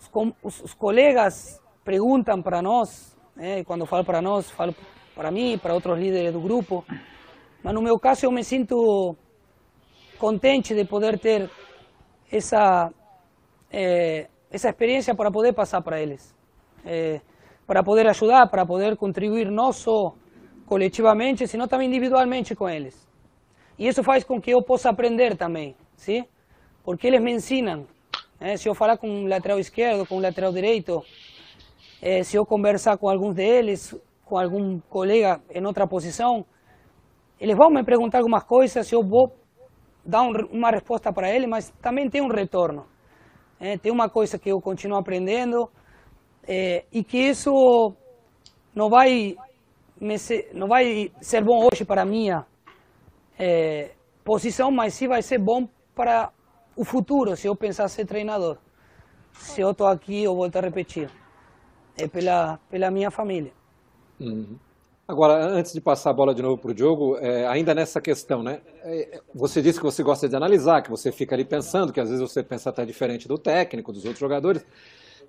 Os, 0.00 0.10
os, 0.42 0.64
os 0.64 0.74
colegas 0.74 1.60
perguntam 1.84 2.42
para 2.42 2.60
nós, 2.60 3.16
é, 3.36 3.62
quando 3.62 3.86
falo 3.86 4.04
para 4.04 4.20
nós, 4.20 4.50
falo 4.50 4.74
para 5.14 5.30
mim, 5.30 5.56
para 5.58 5.74
outros 5.74 5.96
líderes 5.96 6.32
do 6.32 6.40
grupo. 6.40 6.84
Mas 7.62 7.74
no 7.74 7.82
meu 7.82 7.98
caso 7.98 8.26
eu 8.26 8.32
me 8.32 8.42
sinto 8.42 9.14
contente 10.18 10.74
de 10.74 10.84
poder 10.84 11.18
ter 11.18 11.48
essa, 12.32 12.90
é, 13.70 14.28
essa 14.50 14.68
experiência 14.68 15.14
para 15.14 15.30
poder 15.30 15.52
passar 15.52 15.80
para 15.82 16.00
eles 16.00 16.34
eh, 16.84 17.20
para 17.66 17.82
poder 17.82 18.06
ajudar, 18.08 18.48
para 18.48 18.66
poder 18.66 18.96
contribuir 18.96 19.50
não 19.50 19.72
só 19.72 20.14
coletivamente, 20.66 21.46
sino 21.46 21.68
também 21.68 21.88
individualmente 21.88 22.54
com 22.54 22.68
eles. 22.68 23.08
E 23.78 23.86
isso 23.86 24.02
faz 24.02 24.24
com 24.24 24.40
que 24.40 24.50
eu 24.50 24.62
possa 24.62 24.90
aprender 24.90 25.36
também, 25.36 25.76
sim? 25.96 26.24
Porque 26.84 27.06
eles 27.06 27.20
me 27.22 27.32
ensinam. 27.32 27.86
Eh, 28.40 28.56
se 28.56 28.68
eu 28.68 28.74
falar 28.74 28.96
com 28.96 29.06
um 29.06 29.26
lateral 29.26 29.58
esquerdo, 29.58 30.06
com 30.06 30.16
um 30.16 30.20
lateral 30.20 30.50
direito, 30.50 31.02
eh, 32.00 32.22
se 32.22 32.38
eu 32.38 32.46
conversar 32.46 32.96
com 32.96 33.06
alguns 33.06 33.34
deles, 33.34 33.94
com 34.24 34.38
algum 34.38 34.80
colega 34.88 35.42
em 35.50 35.66
outra 35.66 35.86
posição, 35.86 36.46
eles 37.38 37.54
vão 37.54 37.68
me 37.68 37.84
perguntar 37.84 38.18
algumas 38.18 38.44
coisas, 38.44 38.90
eu 38.90 39.02
vou 39.02 39.30
dar 40.06 40.22
um, 40.22 40.32
uma 40.52 40.70
resposta 40.70 41.12
para 41.12 41.30
eles, 41.30 41.46
mas 41.46 41.68
também 41.82 42.08
tem 42.08 42.22
um 42.22 42.28
retorno. 42.28 42.86
É, 43.60 43.76
tem 43.76 43.92
uma 43.92 44.08
coisa 44.08 44.38
que 44.38 44.50
eu 44.50 44.58
continuo 44.58 44.98
aprendendo, 44.98 45.70
é, 46.48 46.86
e 46.90 47.04
que 47.04 47.18
isso 47.18 47.94
não 48.74 48.88
vai, 48.88 49.36
ser, 50.16 50.50
não 50.54 50.66
vai 50.66 51.12
ser 51.20 51.44
bom 51.44 51.68
hoje 51.70 51.84
para 51.84 52.02
a 52.02 52.06
minha 52.06 52.46
é, 53.38 53.90
posição, 54.24 54.70
mas 54.70 54.94
sim 54.94 55.08
vai 55.08 55.20
ser 55.20 55.38
bom 55.38 55.68
para 55.94 56.32
o 56.80 56.84
futuro, 56.84 57.36
se 57.36 57.46
eu 57.46 57.54
pensar 57.54 57.86
ser 57.88 58.06
treinador. 58.06 58.56
Se 59.32 59.60
eu 59.60 59.72
estou 59.72 59.86
aqui, 59.86 60.24
eu 60.24 60.34
volto 60.34 60.56
a 60.56 60.60
repetir. 60.62 61.10
É 61.98 62.08
pela, 62.08 62.58
pela 62.70 62.90
minha 62.90 63.10
família. 63.10 63.52
Uhum. 64.18 64.56
Agora, 65.06 65.44
antes 65.44 65.74
de 65.74 65.80
passar 65.80 66.10
a 66.10 66.12
bola 66.14 66.34
de 66.34 66.40
novo 66.40 66.56
para 66.56 66.70
o 66.70 66.74
Diogo, 66.74 67.18
é, 67.18 67.46
ainda 67.46 67.74
nessa 67.74 68.00
questão, 68.00 68.42
né? 68.42 68.62
É, 68.82 69.20
você 69.34 69.60
disse 69.60 69.78
que 69.78 69.84
você 69.84 70.02
gosta 70.02 70.26
de 70.26 70.34
analisar, 70.34 70.80
que 70.80 70.88
você 70.88 71.12
fica 71.12 71.34
ali 71.34 71.44
pensando, 71.44 71.92
que 71.92 72.00
às 72.00 72.08
vezes 72.08 72.22
você 72.22 72.42
pensa 72.42 72.70
até 72.70 72.86
diferente 72.86 73.28
do 73.28 73.36
técnico, 73.36 73.92
dos 73.92 74.04
outros 74.04 74.20
jogadores. 74.20 74.64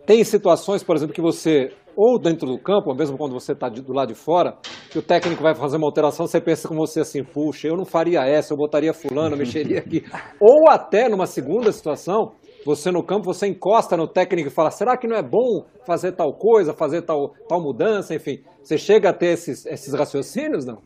Tem 0.06 0.24
situações, 0.24 0.84
por 0.84 0.96
exemplo, 0.96 1.14
que 1.14 1.22
você, 1.22 1.72
ou 1.96 2.20
dentro 2.20 2.48
do 2.48 2.58
campo, 2.58 2.90
ou 2.90 2.96
mesmo 2.96 3.18
quando 3.18 3.34
você 3.34 3.52
está 3.54 3.70
do 3.70 3.94
lado 3.94 4.10
de 4.10 4.16
fora, 4.16 4.58
que 4.90 4.98
o 4.98 5.02
técnico 5.02 5.44
vai 5.44 5.54
fazer 5.54 5.78
uma 5.78 5.88
alteração, 5.88 6.26
você 6.26 6.42
pensa 6.42 6.68
com 6.68 6.76
você 6.76 7.02
assim, 7.02 7.24
puxa, 7.24 7.68
eu 7.68 7.78
não 7.78 7.86
faria 7.86 8.26
essa, 8.26 8.54
eu 8.54 8.58
botaria 8.58 8.94
fulano, 8.94 9.36
eu 9.36 9.40
mexeria 9.40 9.80
aqui. 9.80 10.04
ou 10.40 10.70
até 10.70 11.08
numa 11.08 11.28
segunda 11.28 11.72
situação, 11.72 12.32
você 12.66 12.92
no 12.92 13.04
campo, 13.04 13.26
você 13.26 13.48
encosta 13.48 13.98
no 13.98 14.08
técnico 14.08 14.50
e 14.50 14.52
fala: 14.52 14.70
será 14.70 14.96
que 14.98 15.08
não 15.08 15.16
é 15.16 15.24
bom 15.24 15.66
fazer 15.86 16.12
tal 16.12 16.34
coisa, 16.34 16.74
fazer 16.74 17.02
tal, 17.02 17.34
tal 17.48 17.62
mudança? 17.62 18.14
Enfim, 18.14 18.44
você 18.62 18.78
chega 18.78 19.10
a 19.10 19.14
ter 19.14 19.34
esses, 19.34 19.66
esses 19.66 19.94
raciocínios, 19.94 20.66
não? 20.66 20.78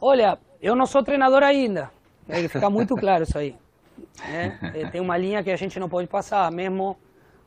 Olha, 0.00 0.38
eu 0.62 0.76
não 0.76 0.86
sou 0.86 1.02
treinador 1.02 1.42
ainda. 1.42 1.90
Tem 2.26 2.42
que 2.42 2.48
ficar 2.48 2.70
muito 2.70 2.94
claro 2.94 3.24
isso 3.24 3.36
aí. 3.36 3.54
É, 4.22 4.86
tem 4.90 5.00
uma 5.00 5.16
linha 5.16 5.42
que 5.42 5.50
a 5.50 5.56
gente 5.56 5.78
não 5.78 5.88
pode 5.88 6.06
passar, 6.06 6.50
mesmo 6.52 6.96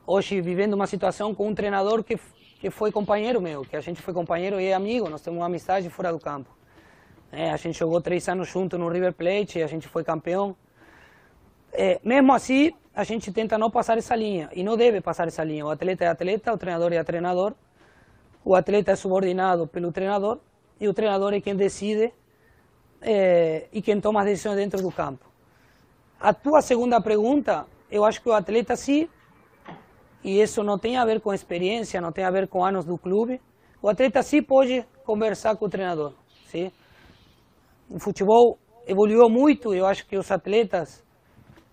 hoje 0.06 0.42
vivendo 0.42 0.74
uma 0.74 0.88
situação 0.88 1.34
com 1.34 1.48
um 1.48 1.56
treinador 1.56 2.04
que, 2.04 2.20
que 2.60 2.70
foi 2.70 2.92
companheiro 2.92 3.42
meu, 3.42 3.64
que 3.64 3.76
a 3.76 3.82
gente 3.82 4.02
foi 4.02 4.14
companheiro 4.14 4.60
e 4.60 4.74
amigo, 4.74 5.10
nós 5.10 5.22
temos 5.22 5.40
uma 5.40 5.46
amizade 5.46 5.90
fora 5.90 6.12
do 6.12 6.20
campo. 6.20 6.50
É, 7.32 7.52
a 7.52 7.58
gente 7.58 7.78
jogou 7.78 8.00
três 8.02 8.28
anos 8.30 8.50
junto 8.50 8.78
no 8.78 8.88
River 8.90 9.14
Plate, 9.14 9.62
a 9.62 9.68
gente 9.68 9.88
foi 9.88 10.04
campeão. 10.04 10.56
É, 11.74 12.00
mesmo 12.04 12.34
assim, 12.34 12.74
a 12.96 13.04
gente 13.04 13.32
tenta 13.32 13.58
não 13.58 13.70
passar 13.70 13.98
essa 13.98 14.16
linha, 14.16 14.50
e 14.54 14.64
não 14.64 14.78
deve 14.78 15.02
passar 15.02 15.28
essa 15.28 15.44
linha. 15.44 15.66
O 15.66 15.70
atleta 15.70 16.06
é 16.06 16.08
atleta, 16.08 16.54
o 16.54 16.58
treinador 16.58 16.94
é 16.94 17.04
treinador, 17.04 17.54
o 18.44 18.56
atleta 18.56 18.92
é 18.92 18.96
subordinado 18.96 19.68
pelo 19.68 19.92
treinador, 19.92 20.40
e 20.80 20.88
o 20.88 20.94
treinador 20.94 21.34
é 21.34 21.42
quem 21.42 21.56
decide 21.56 22.14
é, 23.02 23.68
e 23.74 23.82
quem 23.82 24.00
toma 24.00 24.22
as 24.22 24.26
decisões 24.26 24.56
dentro 24.56 24.82
do 24.82 24.92
campo. 24.92 25.27
A 26.20 26.34
tua 26.34 26.62
segunda 26.62 27.00
pergunta, 27.00 27.68
eu 27.92 28.04
acho 28.04 28.22
que 28.22 28.30
o 28.30 28.34
atleta 28.34 28.76
sim, 28.76 29.08
e 30.24 30.42
isso 30.42 30.64
não 30.64 30.80
tem 30.80 30.98
a 30.98 31.06
ver 31.06 31.22
com 31.22 31.32
experiência, 31.32 32.02
não 32.02 32.12
tem 32.12 32.26
a 32.26 32.32
ver 32.32 32.48
com 32.48 32.66
anos 32.66 32.86
do 32.86 32.98
clube, 32.98 33.40
o 33.82 33.88
atleta 33.88 34.24
sim 34.24 34.42
pode 34.42 34.84
conversar 35.06 35.56
com 35.56 35.66
o 35.66 35.70
treinador. 35.70 36.14
Sim? 36.46 36.72
O 37.90 38.00
futebol 38.00 38.58
evoluiu 38.88 39.30
muito, 39.30 39.76
eu 39.76 39.86
acho 39.86 40.08
que 40.08 40.18
os 40.18 40.32
atletas 40.32 41.06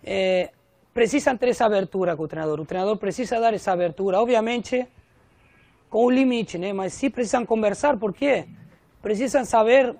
é, 0.04 0.50
precisam 0.92 1.36
ter 1.38 1.48
essa 1.48 1.64
abertura 1.64 2.14
com 2.14 2.24
o 2.24 2.28
treinador. 2.28 2.60
O 2.60 2.66
treinador 2.66 2.98
precisa 2.98 3.40
dar 3.40 3.54
essa 3.54 3.72
abertura, 3.72 4.20
obviamente 4.20 4.86
com 5.88 6.04
o 6.06 6.10
limite, 6.10 6.58
né? 6.58 6.72
mas 6.72 6.92
sim 6.92 7.08
precisam 7.08 7.46
conversar, 7.46 7.96
porque 7.98 8.46
precisam 9.00 9.44
saber 9.44 9.96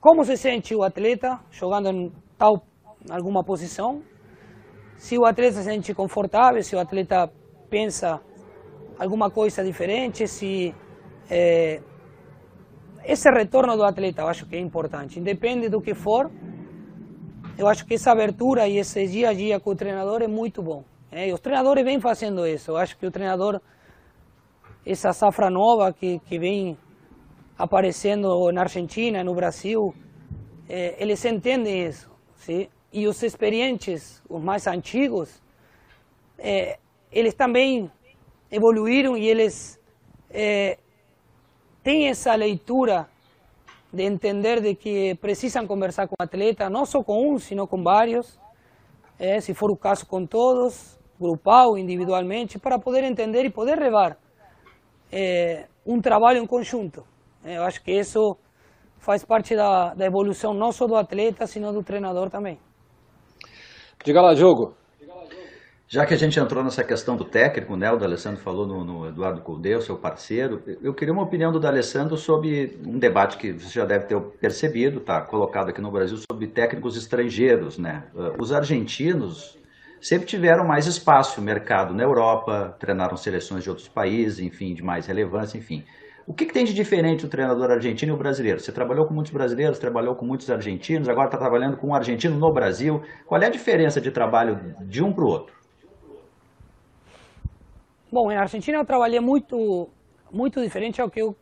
como 0.00 0.24
se 0.24 0.36
sente 0.36 0.74
o 0.74 0.82
atleta 0.82 1.40
jogando 1.50 1.90
em 1.90 2.12
tal 2.38 2.64
alguma 3.10 3.42
posição, 3.44 4.02
se 4.96 5.18
o 5.18 5.24
atleta 5.24 5.54
se 5.54 5.64
sente 5.64 5.94
confortável, 5.94 6.62
se 6.62 6.76
o 6.76 6.78
atleta 6.78 7.30
pensa 7.68 8.20
alguma 8.98 9.30
coisa 9.30 9.64
diferente, 9.64 10.28
se 10.28 10.74
é, 11.28 11.80
esse 13.04 13.28
retorno 13.30 13.76
do 13.76 13.84
atleta 13.84 14.22
eu 14.22 14.28
acho 14.28 14.46
que 14.46 14.54
é 14.54 14.60
importante, 14.60 15.18
independe 15.18 15.68
do 15.68 15.80
que 15.80 15.94
for, 15.94 16.30
eu 17.58 17.66
acho 17.66 17.84
que 17.84 17.94
essa 17.94 18.12
abertura 18.12 18.68
e 18.68 18.78
esse 18.78 19.06
dia 19.06 19.30
a 19.30 19.32
dia 19.32 19.58
com 19.58 19.70
o 19.70 19.76
treinador 19.76 20.22
é 20.22 20.28
muito 20.28 20.62
bom. 20.62 20.84
É, 21.10 21.28
e 21.28 21.32
os 21.32 21.40
treinadores 21.40 21.84
vêm 21.84 22.00
fazendo 22.00 22.46
isso, 22.46 22.70
eu 22.70 22.76
acho 22.76 22.96
que 22.96 23.04
o 23.04 23.10
treinador, 23.10 23.60
essa 24.86 25.12
safra 25.12 25.50
nova 25.50 25.92
que, 25.92 26.20
que 26.20 26.38
vem 26.38 26.78
aparecendo 27.58 28.50
na 28.52 28.62
Argentina, 28.62 29.22
no 29.22 29.34
Brasil, 29.34 29.94
é, 30.68 31.02
eles 31.02 31.24
entendem 31.24 31.86
isso, 31.86 32.10
sim? 32.36 32.68
E 32.92 33.06
os 33.06 33.22
experientes, 33.22 34.22
os 34.28 34.42
mais 34.42 34.66
antigos, 34.66 35.40
é, 36.38 36.78
eles 37.10 37.34
também 37.34 37.90
evoluíram 38.50 39.16
e 39.16 39.26
eles 39.26 39.80
é, 40.30 40.78
têm 41.82 42.08
essa 42.08 42.34
leitura 42.34 43.08
de 43.92 44.02
entender 44.02 44.60
de 44.60 44.74
que 44.74 45.14
precisam 45.16 45.66
conversar 45.66 46.06
com 46.06 46.14
o 46.18 46.22
atleta, 46.22 46.68
não 46.68 46.84
só 46.84 47.02
com 47.02 47.32
um, 47.32 47.38
sino 47.38 47.66
com 47.66 47.82
vários, 47.82 48.38
é, 49.18 49.40
se 49.40 49.54
for 49.54 49.70
o 49.70 49.76
caso 49.76 50.06
com 50.06 50.26
todos, 50.26 50.98
grupal, 51.20 51.78
individualmente, 51.78 52.58
para 52.58 52.78
poder 52.78 53.04
entender 53.04 53.44
e 53.44 53.50
poder 53.50 53.78
levar 53.78 54.18
é, 55.10 55.66
um 55.86 56.00
trabalho 56.00 56.42
em 56.42 56.46
conjunto. 56.46 57.06
Eu 57.44 57.62
acho 57.64 57.82
que 57.82 57.92
isso 57.92 58.36
faz 58.98 59.24
parte 59.24 59.54
da, 59.54 59.94
da 59.94 60.06
evolução 60.06 60.54
não 60.54 60.72
só 60.72 60.86
do 60.86 60.96
atleta, 60.96 61.46
sino 61.46 61.72
do 61.72 61.82
treinador 61.82 62.30
também. 62.30 62.58
Diga 64.04 64.20
lá, 64.20 64.34
jogo. 64.34 64.74
Já 65.86 66.06
que 66.06 66.14
a 66.14 66.16
gente 66.16 66.40
entrou 66.40 66.64
nessa 66.64 66.82
questão 66.82 67.16
do 67.16 67.24
técnico, 67.24 67.76
né, 67.76 67.92
o 67.92 67.98
D'Alessandro 67.98 68.40
falou 68.40 68.66
no, 68.66 68.82
no 68.82 69.08
Eduardo 69.08 69.42
Cudeu, 69.42 69.80
seu 69.80 69.96
parceiro, 69.96 70.62
eu 70.82 70.94
queria 70.94 71.12
uma 71.12 71.22
opinião 71.22 71.52
do 71.52 71.60
D'Alessandro 71.60 72.16
sobre 72.16 72.80
um 72.84 72.98
debate 72.98 73.36
que 73.36 73.52
você 73.52 73.78
já 73.78 73.84
deve 73.84 74.06
ter 74.06 74.18
percebido, 74.40 75.00
tá 75.00 75.20
colocado 75.20 75.68
aqui 75.68 75.82
no 75.82 75.92
Brasil, 75.92 76.16
sobre 76.16 76.46
técnicos 76.48 76.96
estrangeiros, 76.96 77.78
né? 77.78 78.04
Uh, 78.14 78.42
os 78.42 78.52
argentinos 78.52 79.58
sempre 80.00 80.26
tiveram 80.26 80.66
mais 80.66 80.86
espaço, 80.86 81.42
mercado 81.42 81.94
na 81.94 82.02
Europa, 82.02 82.74
treinaram 82.80 83.16
seleções 83.16 83.62
de 83.62 83.68
outros 83.68 83.86
países, 83.86 84.40
enfim, 84.40 84.72
de 84.72 84.82
mais 84.82 85.06
relevância, 85.06 85.58
enfim. 85.58 85.84
O 86.26 86.32
que, 86.32 86.46
que, 86.46 86.52
tem 86.52 86.64
de 86.64 86.72
diferente 86.72 87.26
o 87.26 87.28
treinador 87.28 87.70
argentino 87.70 88.12
e 88.12 88.14
o 88.14 88.18
brasileiro? 88.18 88.60
Você 88.60 88.70
trabalhou 88.70 89.06
com 89.06 89.14
muitos 89.14 89.32
brasileiros, 89.32 89.78
trabalhou 89.78 90.14
com 90.14 90.24
muitos 90.24 90.48
argentinos, 90.48 91.08
agora 91.08 91.26
está 91.26 91.36
trabalhando 91.36 91.76
com 91.76 91.88
um 91.88 91.94
argentino 91.94 92.38
no 92.38 92.52
Brasil. 92.52 93.02
Qual 93.26 93.40
é 93.42 93.46
a 93.46 93.50
diferença 93.50 94.00
de 94.00 94.10
trabalho 94.10 94.74
de 94.86 95.02
um 95.02 95.12
para 95.12 95.24
o 95.24 95.28
outro? 95.28 95.54
Bom, 98.10 98.28
na 98.28 98.40
Argentina 98.40 98.78
eu 98.78 98.84
trabalhei 98.84 99.18
muito, 99.18 99.88
muito 100.30 100.60
diferente 100.62 101.00
ao 101.00 101.10
que 101.10 101.22
eu 101.22 101.34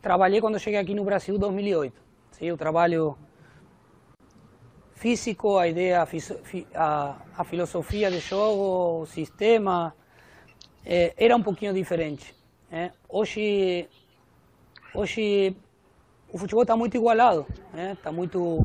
trabalhei 0.00 0.40
quando 0.40 0.58
cheguei 0.58 0.80
aqui 0.80 0.94
no 0.94 1.04
Brasil 1.04 1.36
em 1.36 1.38
2008. 1.38 2.02
Sim, 2.32 2.50
o 2.50 2.56
trabalho 2.56 3.16
físico, 4.94 5.58
a 5.58 5.68
ideia, 5.68 6.02
a, 6.74 7.16
a 7.36 7.44
filosofia 7.44 8.10
de 8.10 8.18
jogo, 8.18 9.02
o 9.02 9.06
sistema, 9.06 9.94
eh, 10.84 11.12
era 11.16 11.36
um 11.36 11.42
pouquinho 11.42 11.72
diferente. 11.72 12.34
É, 12.74 12.90
hoje, 13.06 13.86
hoje 14.94 15.54
o 16.32 16.38
futebol 16.38 16.62
está 16.62 16.74
muito 16.74 16.96
igualado, 16.96 17.46
está 17.92 18.10
né? 18.10 18.16
muito, 18.16 18.64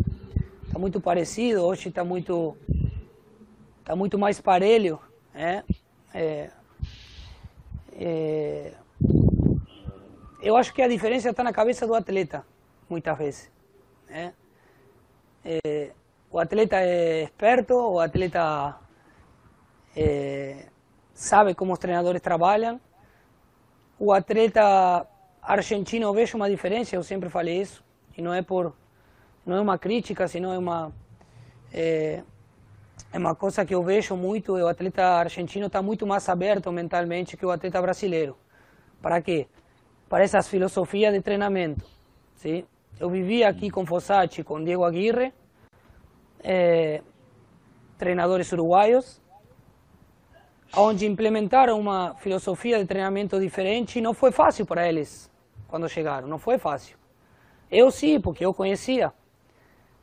tá 0.72 0.80
muito 0.80 1.02
parecido, 1.02 1.62
hoje 1.63 1.89
está 1.89 2.06
muito, 2.06 2.56
tá 3.84 3.98
muito 3.98 4.17
mais 4.17 4.39
parelho. 4.39 4.98
Né? 5.34 5.62
É, 6.13 6.50
é, 7.91 8.74
eu 10.41 10.56
acho 10.56 10.74
que 10.74 10.82
a 10.82 10.88
diferença 10.88 11.30
está 11.30 11.43
na 11.43 11.52
cabeça 11.52 11.86
do 11.86 11.93
atleta, 11.93 12.46
muitas 12.89 13.17
vezes. 13.17 13.52
É, 14.10 14.32
o 16.32 16.39
atleta 16.39 16.78
é 16.80 17.24
esperto, 17.24 17.74
o 17.74 18.00
atleta 18.00 18.80
é, 19.93 20.67
sabe 21.13 21.54
como 21.54 21.74
os 21.74 21.80
treinadores 21.80 22.22
trabalham, 22.22 22.80
o 24.00 24.14
atleta 24.14 25.08
argentino 25.42 26.14
vejo 26.14 26.38
uma 26.38 26.50
diferença, 26.50 26.96
eu 26.96 27.04
sempre 27.04 27.30
falei 27.30 27.62
isso, 27.62 27.84
e 28.18 28.22
não 28.22 28.34
é 28.34 28.42
por 28.42 28.76
não 29.46 29.56
é 29.56 29.62
uma 29.62 29.78
crítica, 29.78 30.28
senão 30.28 30.52
é 30.52 30.58
uma 30.58 30.92
é, 31.72 32.22
é 33.12 33.18
uma 33.18 33.36
coisa 33.36 33.66
que 33.66 33.74
eu 33.74 33.82
vejo 33.84 34.16
muito, 34.16 34.54
o 34.54 34.68
atleta 34.68 35.04
argentino 35.04 35.68
está 35.68 35.82
muito 35.82 36.06
mais 36.06 36.28
aberto 36.28 36.72
mentalmente 36.72 37.38
que 37.38 37.46
o 37.46 37.52
atleta 37.52 37.82
brasileiro. 37.82 38.38
Para 39.02 39.22
quê? 39.22 39.48
Para 40.10 40.24
essas 40.24 40.48
filosofias 40.48 41.14
de 41.14 41.22
treinamento. 41.22 41.86
Sim? 42.36 42.66
Eu 43.00 43.10
vivi 43.10 43.44
aqui 43.44 43.70
com 43.70 43.86
Fossati, 43.86 44.44
com 44.44 44.64
Diego 44.64 44.84
Aguirre, 44.84 45.34
é, 46.44 47.02
treinadores 47.98 48.52
uruguaios, 48.52 49.22
onde 50.76 51.06
implementaram 51.06 51.80
uma 51.80 52.16
filosofia 52.16 52.80
de 52.80 52.86
treinamento 52.86 53.40
diferente 53.40 54.02
não 54.02 54.14
foi 54.14 54.32
fácil 54.32 54.66
para 54.66 54.88
eles 54.88 55.32
quando 55.68 55.88
chegaram, 55.88 56.28
não 56.28 56.40
foi 56.40 56.58
fácil. 56.58 56.98
Eu 57.70 57.92
sim, 57.92 58.20
porque 58.20 58.46
eu 58.46 58.54
conhecia, 58.54 59.14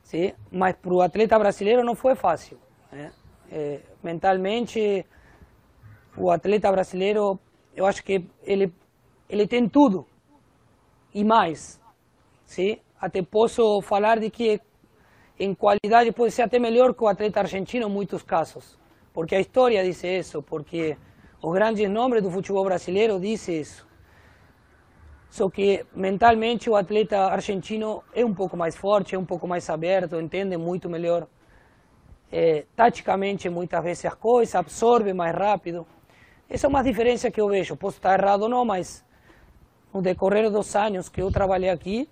sim, 0.03 0.33
mas 0.51 0.75
para 0.75 0.93
o 0.93 1.01
atleta 1.01 1.37
brasileiro 1.37 1.83
não 1.83 1.95
foi 1.95 2.15
fácil. 2.15 2.59
Né? 2.91 3.11
É, 3.51 3.79
mentalmente, 4.03 5.05
o 6.15 6.29
atleta 6.31 6.71
brasileiro, 6.71 7.39
eu 7.75 7.85
acho 7.85 8.03
que 8.03 8.25
ele, 8.43 8.71
ele 9.27 9.47
tem 9.47 9.67
tudo 9.67 10.05
e 11.13 11.23
mais. 11.23 11.81
Sim? 12.45 12.79
Até 12.99 13.21
posso 13.23 13.81
falar 13.81 14.19
de 14.19 14.29
que 14.29 14.61
em 15.39 15.53
qualidade 15.53 16.11
pode 16.11 16.31
ser 16.31 16.43
até 16.43 16.59
melhor 16.59 16.93
que 16.93 17.03
o 17.03 17.07
atleta 17.07 17.39
argentino 17.39 17.87
em 17.87 17.91
muitos 17.91 18.21
casos 18.21 18.77
porque 19.15 19.33
a 19.33 19.39
história 19.39 19.81
diz 19.81 20.03
isso, 20.03 20.43
porque 20.43 20.97
os 21.41 21.53
grandes 21.53 21.89
nomes 21.89 22.21
do 22.21 22.29
futebol 22.29 22.65
brasileiro 22.65 23.17
dizem 23.17 23.61
isso. 23.61 23.87
Só 25.29 25.49
que 25.49 25.85
mentalmente 25.95 26.69
o 26.69 26.75
atleta 26.75 27.19
argentino 27.37 28.03
é 28.13 28.25
um 28.25 28.33
pouco 28.33 28.57
mais 28.57 28.75
forte, 28.75 29.15
é 29.15 29.17
um 29.17 29.23
pouco 29.23 29.47
mais 29.47 29.69
aberto, 29.69 30.19
entende 30.19 30.57
muito 30.57 30.89
melhor 30.89 31.27
é, 32.29 32.65
taticamente 32.75 33.47
muitas 33.49 33.81
vezes 33.81 34.05
as 34.05 34.15
coisas, 34.15 34.53
absorve 34.53 35.13
mais 35.13 35.33
rápido. 35.33 35.87
Essa 36.49 36.67
é 36.67 36.69
uma 36.69 36.83
diferença 36.83 37.31
que 37.31 37.39
eu 37.39 37.47
vejo. 37.47 37.77
Posso 37.77 37.97
estar 37.97 38.19
errado 38.19 38.43
ou 38.43 38.49
não, 38.49 38.65
mas 38.65 39.05
no 39.93 40.01
decorrer 40.01 40.49
dos 40.51 40.75
anos 40.75 41.07
que 41.07 41.21
eu 41.21 41.31
trabalhei 41.31 41.69
aqui, 41.69 42.09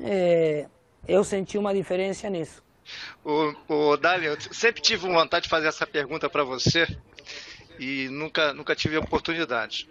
é, 0.00 0.66
eu 1.06 1.22
senti 1.22 1.58
uma 1.58 1.74
diferença 1.74 2.30
nisso. 2.30 2.65
O, 3.24 3.54
o 3.68 3.94
eu 4.22 4.40
sempre 4.52 4.80
tive 4.80 5.06
vontade 5.08 5.44
de 5.44 5.48
fazer 5.48 5.68
essa 5.68 5.86
pergunta 5.86 6.28
para 6.28 6.44
você 6.44 6.86
e 7.78 8.08
nunca, 8.08 8.52
nunca 8.52 8.74
tive 8.74 8.96
oportunidade. 8.96 9.88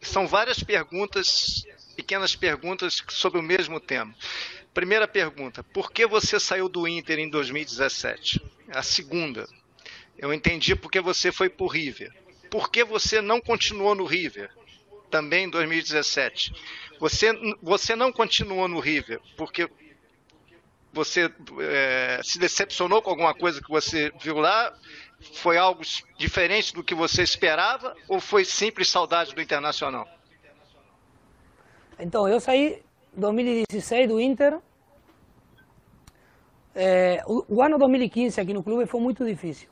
São 0.00 0.26
várias 0.26 0.62
perguntas, 0.62 1.64
pequenas 1.94 2.34
perguntas 2.34 3.02
sobre 3.08 3.38
o 3.38 3.42
mesmo 3.42 3.78
tema. 3.78 4.14
Primeira 4.72 5.06
pergunta: 5.06 5.62
por 5.62 5.92
que 5.92 6.06
você 6.06 6.38
saiu 6.38 6.68
do 6.68 6.86
Inter 6.86 7.18
em 7.18 7.28
2017? 7.28 8.40
A 8.70 8.82
segunda, 8.82 9.46
eu 10.16 10.32
entendi 10.32 10.76
porque 10.76 11.00
você 11.00 11.32
foi 11.32 11.48
para 11.48 11.64
o 11.64 11.68
River. 11.68 12.12
Por 12.50 12.70
que 12.70 12.84
você 12.84 13.20
não 13.20 13.40
continuou 13.40 13.94
no 13.94 14.04
River? 14.04 14.50
Também 15.10 15.44
em 15.44 15.50
2017. 15.50 16.52
Você, 16.98 17.32
você 17.62 17.96
não 17.96 18.12
continuou 18.12 18.68
no 18.68 18.78
River 18.78 19.20
porque 19.36 19.68
você 20.92 21.32
é, 21.60 22.20
se 22.22 22.38
decepcionou 22.38 23.00
com 23.02 23.10
alguma 23.10 23.34
coisa 23.34 23.60
que 23.60 23.68
você 23.68 24.12
viu 24.20 24.38
lá? 24.38 24.72
Foi 25.34 25.56
algo 25.56 25.82
diferente 26.16 26.74
do 26.74 26.82
que 26.82 26.94
você 26.94 27.22
esperava 27.22 27.94
ou 28.08 28.20
foi 28.20 28.44
simples 28.44 28.88
saudade 28.88 29.34
do 29.34 29.40
Internacional? 29.40 30.08
Então, 31.98 32.26
eu 32.26 32.40
saí 32.40 32.82
em 33.16 33.20
2016 33.20 34.08
do 34.08 34.20
Inter. 34.20 34.58
É, 36.74 37.22
o, 37.26 37.44
o, 37.56 37.62
ano 37.62 37.78
2015 37.78 38.40
aqui 38.40 38.54
no 38.54 38.62
clube 38.62 38.86
foi 38.86 39.00
muito 39.00 39.24
difícil. 39.24 39.68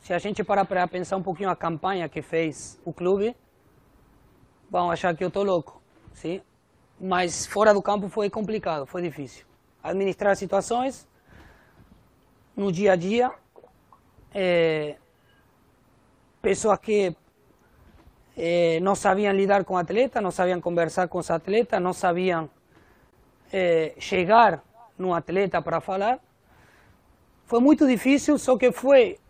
Se 0.00 0.14
a 0.14 0.18
gente 0.18 0.42
parar 0.42 0.64
para 0.64 0.86
pensar 0.86 1.16
um 1.16 1.22
pouquinho 1.22 1.50
a 1.50 1.56
campanha 1.56 2.08
que 2.08 2.22
fez 2.22 2.80
o 2.84 2.92
clube, 2.92 3.36
vão 4.70 4.90
achar 4.90 5.14
que 5.16 5.22
eu 5.22 5.28
estou 5.28 5.42
louco, 5.42 5.82
sim? 6.12 6.40
Mas 6.98 7.44
fora 7.46 7.74
do 7.74 7.82
campo 7.82 8.08
foi 8.08 8.30
complicado, 8.30 8.86
foi 8.86 9.02
difícil. 9.02 9.44
Administrar 9.86 10.34
situações 10.36 11.06
no 12.56 12.72
dia 12.72 12.92
a 12.92 12.96
dia, 12.96 13.30
é, 14.34 14.96
pessoas 16.42 16.78
que 16.78 17.14
é, 18.36 18.80
não 18.80 18.96
sabiam 18.96 19.32
lidar 19.32 19.64
com 19.64 19.76
atleta, 19.76 20.20
não 20.20 20.32
sabiam 20.32 20.60
conversar 20.60 21.06
com 21.06 21.18
os 21.18 21.30
atletas, 21.30 21.80
não 21.80 21.92
sabiam 21.92 22.50
é, 23.52 23.94
chegar 23.98 24.60
no 24.98 25.14
atleta 25.14 25.62
para 25.62 25.80
falar. 25.80 26.18
Foi 27.44 27.60
muito 27.60 27.86
difícil, 27.86 28.38
só 28.38 28.56
que 28.56 28.72
foi 28.72 29.20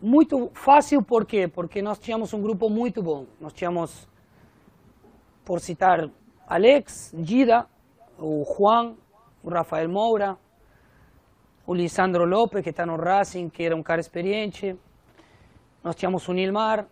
muito 0.00 0.50
fácil, 0.54 1.02
por 1.02 1.26
quê? 1.26 1.46
Porque 1.46 1.82
nós 1.82 1.98
tínhamos 1.98 2.32
um 2.32 2.40
grupo 2.40 2.70
muito 2.70 3.02
bom. 3.02 3.26
Nós 3.38 3.52
tínhamos, 3.52 4.08
por 5.44 5.60
citar 5.60 6.08
Alex, 6.46 7.14
Gida, 7.18 7.66
o 8.18 8.44
Juan, 8.44 8.94
o 9.44 9.50
Rafael 9.50 9.88
Moura, 9.88 10.36
o 11.66 11.74
Lisandro 11.74 12.24
Lopes, 12.24 12.62
que 12.62 12.70
está 12.70 12.86
no 12.86 12.96
Racing, 12.96 13.48
que 13.50 13.62
era 13.62 13.76
um 13.76 13.82
cara 13.82 14.00
experiente. 14.00 14.76
Nós 15.82 15.94
tínhamos 15.94 16.26
o 16.26 16.32
Nilmar. 16.32 16.86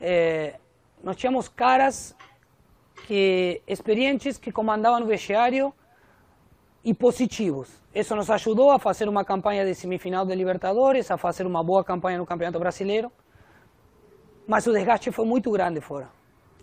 É, 0.00 0.58
nós 1.02 1.16
tínhamos 1.16 1.48
caras 1.48 2.16
que, 3.06 3.60
experientes 3.66 4.38
que 4.38 4.52
comandavam 4.52 5.02
o 5.02 5.06
vestiário 5.06 5.74
e 6.84 6.94
positivos. 6.94 7.82
Isso 7.94 8.14
nos 8.14 8.30
ajudou 8.30 8.70
a 8.70 8.78
fazer 8.78 9.08
uma 9.08 9.24
campanha 9.24 9.64
de 9.64 9.74
semifinal 9.74 10.24
de 10.24 10.34
Libertadores, 10.34 11.10
a 11.10 11.16
fazer 11.16 11.44
uma 11.46 11.62
boa 11.62 11.84
campanha 11.84 12.18
no 12.18 12.26
Campeonato 12.26 12.58
Brasileiro. 12.58 13.10
Mas 14.46 14.66
o 14.66 14.72
desgaste 14.72 15.10
foi 15.10 15.24
muito 15.24 15.50
grande 15.50 15.80
fora. 15.80 16.08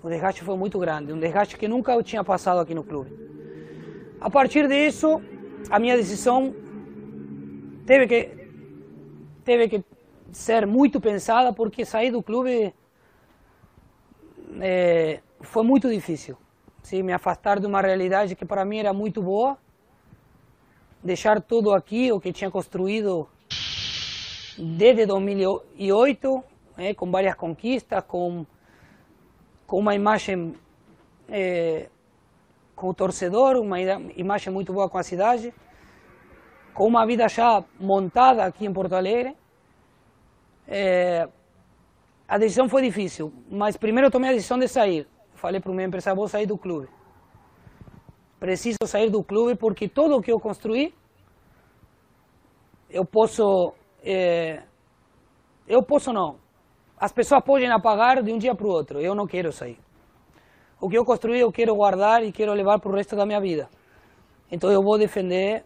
O 0.01 0.09
desgaste 0.09 0.43
foi 0.43 0.55
muito 0.57 0.79
grande, 0.79 1.11
um 1.11 1.19
desgaste 1.19 1.57
que 1.57 1.67
nunca 1.67 1.91
eu 1.91 2.01
tinha 2.01 2.23
passado 2.23 2.59
aqui 2.59 2.73
no 2.73 2.83
clube. 2.83 3.11
A 4.21 4.29
partir 4.29 4.67
disso, 4.67 5.21
a 5.69 5.79
minha 5.79 5.95
decisão 5.95 6.53
teve 7.85 8.07
que 8.07 8.39
teve 9.43 9.67
que 9.69 9.83
ser 10.31 10.67
muito 10.67 10.99
pensada 11.01 11.51
porque 11.53 11.85
sair 11.85 12.11
do 12.11 12.21
clube 12.21 12.73
é, 14.59 15.21
foi 15.41 15.63
muito 15.63 15.89
difícil. 15.89 16.37
Sim, 16.83 17.03
me 17.03 17.13
afastar 17.13 17.59
de 17.59 17.65
uma 17.65 17.81
realidade 17.81 18.35
que 18.35 18.45
para 18.45 18.63
mim 18.63 18.77
era 18.77 18.93
muito 18.93 19.21
boa 19.21 19.57
deixar 21.03 21.41
tudo 21.41 21.73
aqui, 21.73 22.11
o 22.11 22.19
que 22.19 22.31
tinha 22.31 22.51
construído 22.51 23.27
desde 24.57 25.05
2008, 25.05 26.43
né, 26.77 26.93
com 26.93 27.09
várias 27.09 27.35
conquistas, 27.35 28.03
com, 28.05 28.45
com 29.65 29.79
uma 29.79 29.95
imagem 29.95 30.53
é, 31.29 31.89
com 32.79 32.89
o 32.89 32.93
torcedor, 32.93 33.57
uma 33.57 33.77
imagem 34.15 34.53
muito 34.53 34.71
boa 34.71 34.89
com 34.89 34.97
a 34.97 35.03
cidade, 35.03 35.53
com 36.73 36.87
uma 36.87 37.05
vida 37.05 37.27
já 37.27 37.63
montada 37.79 38.43
aqui 38.45 38.65
em 38.65 38.73
Porto 38.73 38.93
Alegre. 38.93 39.35
É, 40.67 41.27
a 42.27 42.37
decisão 42.37 42.69
foi 42.69 42.81
difícil, 42.83 43.33
mas 43.51 43.75
primeiro 43.75 44.07
eu 44.07 44.11
tomei 44.11 44.29
a 44.29 44.33
decisão 44.33 44.57
de 44.57 44.67
sair. 44.67 45.07
Falei 45.33 45.59
para 45.59 45.71
o 45.71 45.75
meu 45.75 45.85
empresário, 45.85 46.17
vou 46.17 46.27
sair 46.27 46.45
do 46.45 46.57
clube 46.57 46.87
preciso 48.39 48.77
sair 48.85 49.09
do 49.09 49.23
clube 49.23 49.55
porque 49.55 49.87
tudo 49.87 50.15
o 50.15 50.21
que 50.21 50.31
eu 50.31 50.39
construí, 50.39 50.93
eu 52.89 53.05
posso, 53.05 53.73
é, 54.03 54.63
eu 55.67 55.83
posso 55.83 56.13
não. 56.13 56.37
As 56.97 57.11
pessoas 57.11 57.43
podem 57.43 57.69
apagar 57.69 58.23
de 58.23 58.31
um 58.31 58.37
dia 58.37 58.55
para 58.55 58.65
o 58.65 58.69
outro. 58.69 58.99
Eu 58.99 59.13
não 59.13 59.27
quero 59.27 59.51
sair. 59.51 59.77
O 60.79 60.89
que 60.89 60.97
eu 60.97 61.03
construí, 61.03 61.39
eu 61.39 61.51
quero 61.51 61.75
guardar 61.75 62.23
e 62.23 62.31
quero 62.31 62.53
levar 62.53 62.79
para 62.79 62.91
o 62.91 62.95
resto 62.95 63.15
da 63.15 63.25
minha 63.25 63.41
vida. 63.41 63.69
Então 64.51 64.71
eu 64.71 64.81
vou 64.81 64.97
defender 64.97 65.63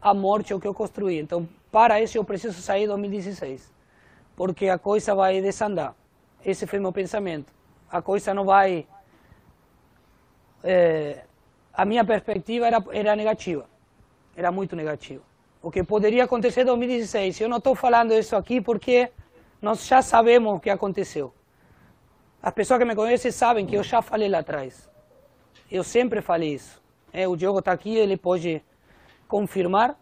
a 0.00 0.12
morte 0.12 0.52
o 0.52 0.60
que 0.60 0.66
eu 0.66 0.74
construí. 0.74 1.18
Então 1.18 1.48
para 1.70 2.00
isso 2.00 2.18
eu 2.18 2.24
preciso 2.24 2.60
sair 2.60 2.84
em 2.84 2.88
2016, 2.88 3.72
porque 4.34 4.68
a 4.68 4.78
coisa 4.78 5.14
vai 5.14 5.40
desandar. 5.40 5.94
Esse 6.44 6.66
foi 6.66 6.78
meu 6.78 6.92
pensamento. 6.92 7.52
A 7.90 8.02
coisa 8.02 8.34
não 8.34 8.44
vai 8.44 8.86
é, 10.64 11.22
a 11.72 11.84
minha 11.84 12.04
perspectiva 12.04 12.66
era, 12.66 12.82
era 12.90 13.14
negativa, 13.14 13.66
era 14.34 14.50
muito 14.50 14.74
negativa. 14.74 15.22
O 15.62 15.70
que 15.70 15.84
poderia 15.84 16.24
acontecer 16.24 16.62
em 16.62 16.64
2016, 16.64 17.40
eu 17.40 17.48
não 17.48 17.58
estou 17.58 17.74
falando 17.74 18.12
isso 18.12 18.34
aqui 18.34 18.60
porque 18.60 19.10
nós 19.60 19.86
já 19.86 20.02
sabemos 20.02 20.54
o 20.54 20.60
que 20.60 20.70
aconteceu. 20.70 21.32
As 22.46 22.54
pessoas 22.54 22.78
que 22.78 22.84
me 22.84 22.94
conhecem 22.94 23.32
sabem 23.32 23.66
que 23.66 23.74
eu 23.74 23.82
já 23.82 24.00
falei 24.00 24.28
lá 24.28 24.38
atrás. 24.38 24.88
Eu 25.68 25.82
sempre 25.82 26.22
falei 26.22 26.54
isso. 26.54 26.80
É, 27.12 27.26
o 27.26 27.34
Diogo 27.34 27.58
está 27.58 27.72
aqui, 27.72 27.96
ele 27.96 28.16
pode 28.16 28.62
confirmar 29.26 29.98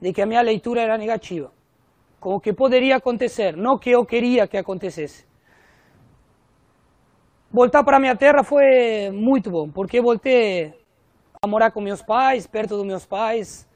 de 0.00 0.12
que 0.12 0.22
a 0.22 0.26
minha 0.26 0.40
leitura 0.40 0.80
era 0.80 0.96
negativa. 0.96 1.50
Com 2.20 2.36
o 2.36 2.40
que 2.40 2.52
poderia 2.52 2.94
acontecer, 2.98 3.56
não 3.56 3.76
que 3.76 3.90
eu 3.90 4.06
queria 4.06 4.46
que 4.46 4.56
acontecesse. 4.56 5.26
Voltar 7.50 7.82
para 7.82 7.98
minha 7.98 8.14
terra 8.14 8.44
foi 8.44 9.10
muito 9.10 9.50
bom, 9.50 9.68
porque 9.68 10.00
voltei 10.00 10.72
a 11.42 11.48
morar 11.48 11.72
com 11.72 11.80
meus 11.80 12.00
pais, 12.00 12.46
perto 12.46 12.76
dos 12.76 12.86
meus 12.86 13.04
pais. 13.04 13.68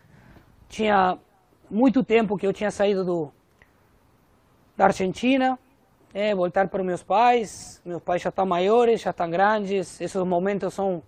Tinha 0.69 1.19
muito 1.69 2.05
tempo 2.05 2.37
que 2.39 2.47
eu 2.47 2.53
tinha 2.53 2.71
saído 2.71 3.05
do, 3.05 3.33
da 4.77 4.85
Argentina, 4.85 5.59
é, 6.13 6.35
voltar 6.35 6.69
para 6.69 6.83
meus 6.83 7.03
pais. 7.03 7.81
Meus 7.85 8.03
pais 8.03 8.23
já 8.23 8.29
estão 8.31 8.47
maiores, 8.47 9.01
já 9.01 9.11
estão 9.11 9.31
grandes. 9.31 10.01
Esses 10.01 10.23
momentos 10.23 10.75
são 10.75 11.03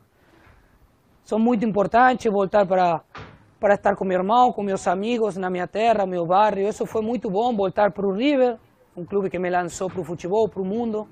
são 1.25 1.39
muito 1.39 1.65
importantes. 1.65 2.31
Voltar 2.31 2.67
para 2.67 3.03
para 3.59 3.75
estar 3.75 3.95
com 3.95 4.07
meu 4.07 4.19
irmão, 4.19 4.53
com 4.53 4.63
meus 4.63 4.89
amigos 4.89 5.37
na 5.37 5.51
minha 5.51 5.67
terra, 5.67 6.07
meu 6.07 6.25
bairro. 6.25 6.61
Isso 6.61 6.87
foi 6.87 7.03
muito 7.03 7.31
bom. 7.31 7.55
Voltar 7.55 7.91
para 7.93 8.07
o 8.07 8.13
River, 8.13 8.59
um 8.97 9.05
clube 9.05 9.29
que 9.29 9.39
me 9.39 9.51
lançou 9.51 9.91
para 9.91 10.01
o 10.01 10.05
futebol, 10.05 10.49
para 10.49 10.63
o 10.63 10.65
mundo 10.65 11.07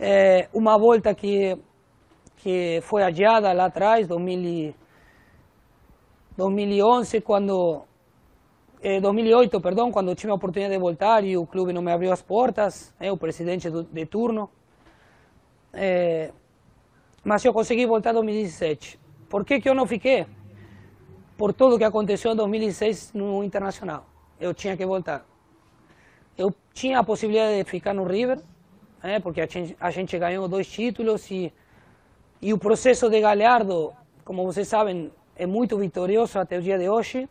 é, 0.00 0.48
uma 0.54 0.78
volta 0.78 1.14
que, 1.14 1.56
que 2.38 2.80
foi 2.82 3.02
adiada 3.02 3.52
lá 3.52 3.66
atrás, 3.66 4.08
2000, 4.08 4.74
2011, 6.36 7.20
quando, 7.20 7.82
eh, 8.82 9.00
2008, 9.00 9.60
perdão, 9.60 9.92
quando 9.92 10.14
tive 10.14 10.30
a 10.30 10.34
oportunidade 10.34 10.74
de 10.74 10.80
voltar 10.80 11.24
e 11.24 11.36
o 11.36 11.46
clube 11.46 11.72
não 11.72 11.82
me 11.82 11.92
abriu 11.92 12.12
as 12.12 12.22
portas, 12.22 12.94
o 13.00 13.16
presidente 13.16 13.68
do, 13.68 13.82
de 13.82 14.06
turno. 14.06 14.50
É, 15.72 16.32
mas 17.22 17.44
eu 17.44 17.52
consegui 17.52 17.86
voltar 17.86 18.10
em 18.10 18.14
2017. 18.14 18.98
Por 19.28 19.44
que, 19.44 19.60
que 19.60 19.68
eu 19.68 19.74
não 19.74 19.86
fiquei? 19.86 20.26
Por 21.36 21.52
tudo 21.52 21.78
que 21.78 21.84
aconteceu 21.84 22.32
em 22.32 22.36
2016 22.36 23.12
no 23.14 23.44
Internacional. 23.44 24.06
Eu 24.40 24.54
tinha 24.54 24.76
que 24.76 24.84
voltar. 24.84 25.26
Eu 26.36 26.54
tinha 26.72 26.98
a 26.98 27.04
possibilidade 27.04 27.62
de 27.62 27.64
ficar 27.64 27.92
no 27.92 28.04
River, 28.04 28.40
é, 29.02 29.20
porque 29.20 29.42
a 29.42 29.46
gente, 29.46 29.76
a 29.78 29.90
gente 29.90 30.18
ganhou 30.18 30.48
dois 30.48 30.66
títulos 30.66 31.30
e, 31.30 31.52
e 32.40 32.52
o 32.52 32.58
processo 32.58 33.10
de 33.10 33.20
Galhardo, 33.20 33.92
como 34.24 34.44
vocês 34.44 34.66
sabem, 34.66 35.12
é 35.36 35.46
muito 35.46 35.76
vitorioso 35.76 36.38
até 36.38 36.58
o 36.58 36.62
dia 36.62 36.78
de 36.78 36.88
hoje. 36.88 37.28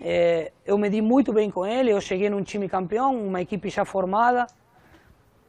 É, 0.00 0.52
eu 0.64 0.78
me 0.78 0.88
di 0.88 1.02
muito 1.02 1.32
bem 1.32 1.50
com 1.50 1.66
ele, 1.66 1.90
eu 1.90 2.00
cheguei 2.00 2.30
num 2.30 2.42
time 2.42 2.68
campeão, 2.68 3.14
uma 3.14 3.42
equipe 3.42 3.68
já 3.68 3.84
formada, 3.84 4.46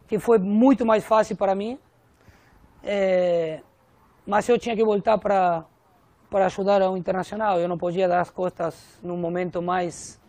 que 0.08 0.20
foi 0.20 0.38
muito 0.38 0.86
mais 0.86 1.06
fácil 1.06 1.38
para 1.38 1.56
mim. 1.56 1.80
É, 2.84 3.62
mas 4.28 4.50
eu 4.50 4.60
tinha 4.60 4.76
que 4.76 4.84
voltar 4.84 5.18
para 5.18 5.66
para 6.30 6.46
ajudar 6.46 6.82
ao 6.82 6.96
Internacional. 6.96 7.60
Eu 7.60 7.68
não 7.68 7.78
podia 7.78 8.08
dar 8.08 8.22
as 8.22 8.30
costas 8.30 8.98
no 9.04 9.18
momento 9.18 9.62
mais 9.62 10.20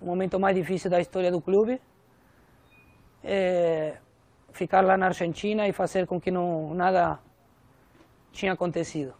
um 0.00 0.06
momento 0.06 0.38
mais 0.38 0.54
difícil 0.54 0.90
da 0.90 1.00
história 1.00 1.30
do 1.30 1.40
clube. 1.40 1.80
É, 3.24 3.96
ficar 4.52 4.82
lá 4.84 4.96
na 4.96 5.06
Argentina 5.06 5.66
e 5.68 5.72
fazer 5.72 6.06
com 6.06 6.20
que 6.20 6.30
não 6.30 6.74
nada 6.74 7.18
tinha 8.32 8.52
acontecido. 8.52 9.14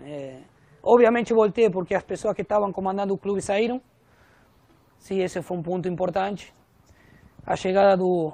É, 0.00 0.40
obviamente 0.88 1.34
voltei 1.34 1.68
porque 1.68 1.94
as 1.94 2.02
pessoas 2.02 2.34
que 2.34 2.42
estavam 2.42 2.72
comandando 2.72 3.12
o 3.12 3.18
clube 3.18 3.42
saíram. 3.42 3.80
Sim, 4.98 5.20
esse 5.20 5.42
foi 5.42 5.56
um 5.56 5.62
ponto 5.62 5.86
importante. 5.88 6.54
A 7.46 7.54
chegada 7.54 7.96
do, 7.96 8.32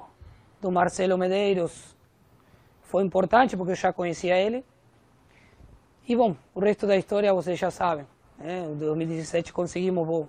do 0.61 0.71
Marcelo 0.71 1.17
Medeiros 1.17 1.95
foi 2.81 3.03
importante 3.03 3.57
porque 3.57 3.73
eu 3.73 3.75
já 3.75 3.91
conhecia 3.91 4.37
ele. 4.37 4.63
E 6.07 6.15
bom, 6.15 6.35
o 6.53 6.59
resto 6.59 6.87
da 6.87 6.95
história 6.95 7.33
vocês 7.33 7.59
já 7.59 7.69
sabem. 7.69 8.07
Né? 8.37 8.65
Em 8.65 8.75
2017 8.77 9.51
conseguimos 9.51 10.27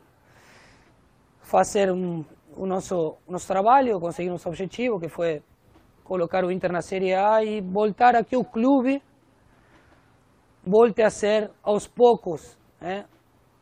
fazer 1.43 1.93
um, 1.93 2.25
o 2.57 2.67
nosso, 2.67 3.17
nosso 3.29 3.47
trabalho, 3.47 4.01
conseguir 4.01 4.31
nosso 4.31 4.49
objetivo, 4.49 4.99
que 4.99 5.09
foi 5.09 5.43
colocar 6.03 6.45
o 6.45 6.51
Inter 6.51 6.73
na 6.73 6.83
Série 6.83 7.15
A 7.15 7.45
e 7.45 7.61
voltar 7.61 8.17
a 8.17 8.25
que 8.25 8.37
o 8.37 8.45
clube 8.45 9.03
volte 10.67 11.01
a 11.01 11.11
ser, 11.11 11.51
aos 11.63 11.87
poucos, 11.87 12.59
né? 12.81 13.05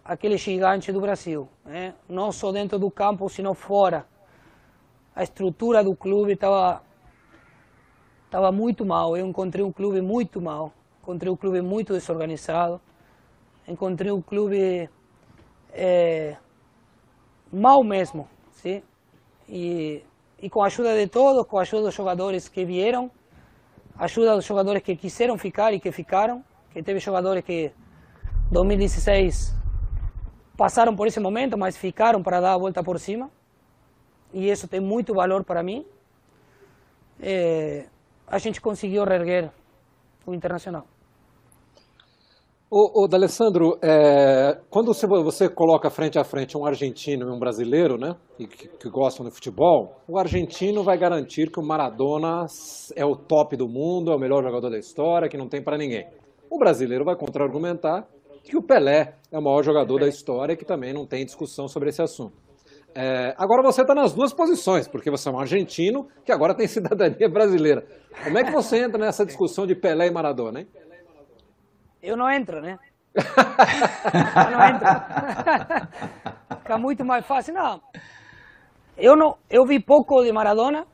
aquele 0.03 0.38
gigante 0.38 0.90
do 0.90 1.01
Brasil. 1.01 1.47
Né? 1.64 1.95
Não 2.09 2.33
só 2.33 2.51
dentro 2.51 2.79
do 2.79 2.90
campo, 2.90 3.29
sino 3.29 3.53
fora. 3.53 4.07
A 5.14 5.23
estrutura 5.23 5.85
do 5.85 5.95
clube 5.95 6.33
estava 6.33 6.83
estava 8.25 8.51
muito 8.51 8.85
mal. 8.85 9.17
Eu 9.17 9.27
encontrei 9.27 9.64
um 9.64 9.71
clube 9.71 10.01
muito 10.01 10.40
mal. 10.40 10.73
Encontrei 11.03 11.31
um 11.31 11.37
clube 11.37 11.61
muito 11.61 11.93
desorganizado. 11.93 12.81
Encontrei 13.69 14.11
um 14.11 14.21
clube 14.21 14.88
é, 15.73 16.37
mal 17.53 17.85
mesmo, 17.85 18.29
sim. 18.51 18.83
E, 19.49 20.03
e 20.40 20.51
com 20.51 20.62
a 20.62 20.67
ajuda 20.67 20.97
de 20.97 21.07
todos, 21.07 21.47
com 21.47 21.59
a 21.59 21.62
ajuda 21.62 21.85
dos 21.85 21.95
jogadores 21.95 22.49
que 22.49 22.64
vieram, 22.64 23.11
ajuda 23.97 24.35
dos 24.35 24.45
jogadores 24.45 24.83
que 24.83 24.97
quiseram 24.97 25.38
ficar 25.38 25.73
e 25.73 25.79
que 25.79 25.93
ficaram, 25.93 26.45
que 26.75 26.83
teve 26.83 26.99
jogadores 26.99 27.45
que 27.45 27.73
2016 28.51 29.55
passaram 30.57 30.95
por 30.95 31.07
esse 31.07 31.21
momento, 31.21 31.57
mas 31.57 31.77
ficaram 31.77 32.21
para 32.21 32.41
dar 32.41 32.55
a 32.55 32.59
volta 32.59 32.83
por 32.83 32.99
cima. 32.99 33.31
E 34.33 34.51
isso 34.51 34.67
tem 34.67 34.81
muito 34.81 35.15
valor 35.15 35.45
para 35.45 35.63
mim. 35.63 35.87
É, 37.21 37.87
a 38.27 38.39
gente 38.39 38.61
conseguiu 38.61 39.05
reerguer 39.05 39.53
o 40.27 40.35
Internacional. 40.35 40.85
Ô, 42.77 43.07
D'Alessandro, 43.07 43.79
é, 43.81 44.59
quando 44.69 44.93
você, 44.93 45.07
você, 45.07 45.49
coloca 45.49 45.89
frente 45.91 46.19
a 46.19 46.25
frente 46.25 46.59
um 46.59 46.67
argentino 46.67 47.29
e 47.29 47.33
um 47.33 47.39
brasileiro, 47.39 47.97
né, 47.97 48.17
que, 48.37 48.67
que, 48.67 48.91
gostam 48.91 49.25
de 49.25 49.31
futebol, 49.31 50.01
o 50.09 50.19
argentino 50.19 50.83
vai 50.83 50.99
garantir 50.99 51.53
que 51.53 51.61
o 51.61 51.63
Maradona 51.63 52.47
é 52.97 53.05
o 53.05 53.15
top 53.15 53.57
do 53.57 53.69
mundo, 53.69 54.11
é 54.11 54.17
o 54.17 54.19
melhor 54.19 54.43
jogador 54.43 54.71
da 54.71 54.79
história, 54.79 55.29
que 55.29 55.37
não 55.37 55.49
tem 55.49 55.63
para 55.63 55.79
ninguém. 55.79 56.05
O 56.55 56.59
brasileiro 56.59 57.05
vai 57.05 57.17
contra-argumentar 57.17 58.07
que 58.45 58.57
o 58.57 58.62
Pelé 58.62 59.17
é 59.33 59.37
o 59.37 59.43
maior 59.43 59.64
jogador 59.64 59.99
da 59.99 60.07
história 60.07 60.53
e 60.53 60.57
que 60.57 60.64
também 60.64 60.95
não 60.95 61.05
tem 61.05 61.25
discussão 61.25 61.67
sobre 61.67 61.88
esse 61.88 62.01
assunto. 62.01 62.37
É, 62.95 63.35
agora 63.37 63.61
você 63.61 63.83
está 63.83 63.93
nas 63.93 64.12
duas 64.12 64.33
posições, 64.33 64.87
porque 64.87 65.11
você 65.11 65.29
é 65.29 65.33
um 65.33 65.40
argentino 65.40 66.07
que 66.25 66.31
agora 66.31 66.55
tem 66.55 66.69
cidadania 66.69 67.29
brasileira. 67.29 67.85
Como 68.23 68.38
é 68.38 68.45
que 68.45 68.53
você 68.53 68.85
entra 68.85 69.05
nessa 69.05 69.27
discussão 69.27 69.67
de 69.67 69.75
Pelé 69.75 70.07
e 70.07 70.12
Maradona, 70.12 70.61
hein? 70.61 70.69
Eu 72.01 72.17
não 72.17 72.31
entro, 72.31 72.61
né? 72.61 72.79
eu 73.17 74.51
não 74.53 74.64
entro. 74.64 74.87
Fica 76.61 76.79
muito 76.79 77.05
mais 77.05 77.27
fácil. 77.27 77.53
Não. 77.53 77.81
Eu, 78.97 79.17
não, 79.17 79.37
eu 79.51 79.67
vi 79.67 79.81
pouco 79.81 80.23
de 80.23 80.31
Maradona, 80.31 80.87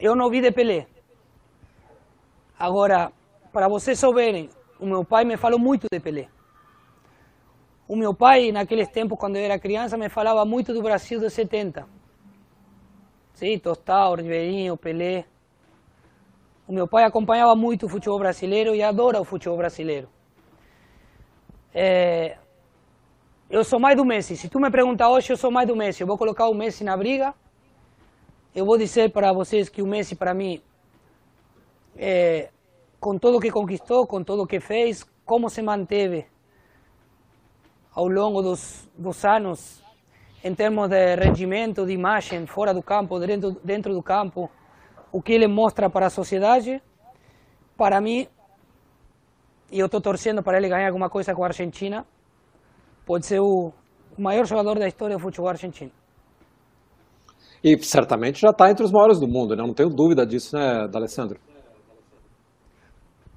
eu 0.00 0.16
não 0.16 0.30
vi 0.30 0.40
de 0.40 0.50
Pelé. 0.50 0.86
Agora, 2.58 3.12
para 3.52 3.68
vocês 3.68 3.98
souberem, 3.98 4.48
o 4.78 4.86
meu 4.86 5.04
pai 5.04 5.24
me 5.24 5.36
falou 5.36 5.58
muito 5.58 5.86
de 5.90 6.00
Pelé. 6.00 6.28
O 7.86 7.96
meu 7.96 8.14
pai, 8.14 8.50
naqueles 8.50 8.88
tempos, 8.88 9.18
quando 9.18 9.36
eu 9.36 9.42
era 9.42 9.58
criança, 9.58 9.96
me 9.96 10.08
falava 10.08 10.44
muito 10.44 10.72
do 10.72 10.82
Brasil 10.82 11.20
dos 11.20 11.32
70. 11.32 11.86
Sim, 13.34 13.58
Tostão, 13.58 14.14
Ribeirinho, 14.14 14.76
Pelé. 14.76 15.26
O 16.66 16.72
meu 16.72 16.88
pai 16.88 17.04
acompanhava 17.04 17.54
muito 17.54 17.86
o 17.86 17.88
futebol 17.88 18.18
brasileiro 18.18 18.74
e 18.74 18.82
adora 18.82 19.20
o 19.20 19.24
futebol 19.24 19.58
brasileiro. 19.58 20.08
É, 21.74 22.38
eu 23.50 23.62
sou 23.62 23.78
mais 23.78 23.96
do 23.96 24.04
Messi. 24.04 24.36
Se 24.36 24.48
tu 24.48 24.58
me 24.58 24.70
perguntar 24.70 25.10
hoje, 25.10 25.30
eu 25.32 25.36
sou 25.36 25.50
mais 25.50 25.68
do 25.68 25.76
Messi. 25.76 26.00
Eu 26.02 26.06
vou 26.06 26.16
colocar 26.16 26.48
o 26.48 26.54
Messi 26.54 26.82
na 26.84 26.96
briga. 26.96 27.34
Eu 28.54 28.64
vou 28.64 28.78
dizer 28.78 29.12
para 29.12 29.32
vocês 29.32 29.68
que 29.68 29.82
o 29.82 29.86
Messi, 29.86 30.16
para 30.16 30.32
mim, 30.32 30.62
é, 31.96 32.50
com 33.04 33.18
tudo 33.18 33.38
que 33.38 33.50
conquistou, 33.50 34.06
com 34.06 34.24
tudo 34.24 34.46
que 34.46 34.58
fez, 34.58 35.04
como 35.26 35.50
se 35.50 35.60
manteve 35.60 36.24
ao 37.94 38.08
longo 38.08 38.40
dos, 38.40 38.90
dos 38.96 39.22
anos, 39.26 39.84
em 40.42 40.54
termos 40.54 40.88
de 40.88 41.14
rendimento, 41.14 41.84
de 41.84 41.92
imagem, 41.92 42.46
fora 42.46 42.72
do 42.72 42.82
campo, 42.82 43.18
dentro, 43.18 43.60
dentro 43.62 43.92
do 43.92 44.02
campo, 44.02 44.48
o 45.12 45.20
que 45.20 45.34
ele 45.34 45.46
mostra 45.46 45.90
para 45.90 46.06
a 46.06 46.10
sociedade, 46.10 46.82
para 47.76 48.00
mim, 48.00 48.26
e 49.70 49.78
eu 49.78 49.84
estou 49.84 50.00
torcendo 50.00 50.42
para 50.42 50.56
ele 50.56 50.70
ganhar 50.70 50.86
alguma 50.86 51.10
coisa 51.10 51.34
com 51.34 51.44
a 51.44 51.48
Argentina, 51.48 52.06
pode 53.04 53.26
ser 53.26 53.38
o 53.38 53.70
maior 54.16 54.46
jogador 54.46 54.78
da 54.78 54.88
história 54.88 55.14
do 55.14 55.22
futebol 55.22 55.50
argentino. 55.50 55.92
E 57.62 57.76
certamente 57.82 58.40
já 58.40 58.48
está 58.48 58.70
entre 58.70 58.82
os 58.82 58.90
maiores 58.90 59.20
do 59.20 59.28
mundo, 59.28 59.54
né? 59.54 59.62
não 59.62 59.74
tenho 59.74 59.90
dúvida 59.90 60.24
disso, 60.26 60.56
né, 60.56 60.88
D'Alessandro? 60.88 61.38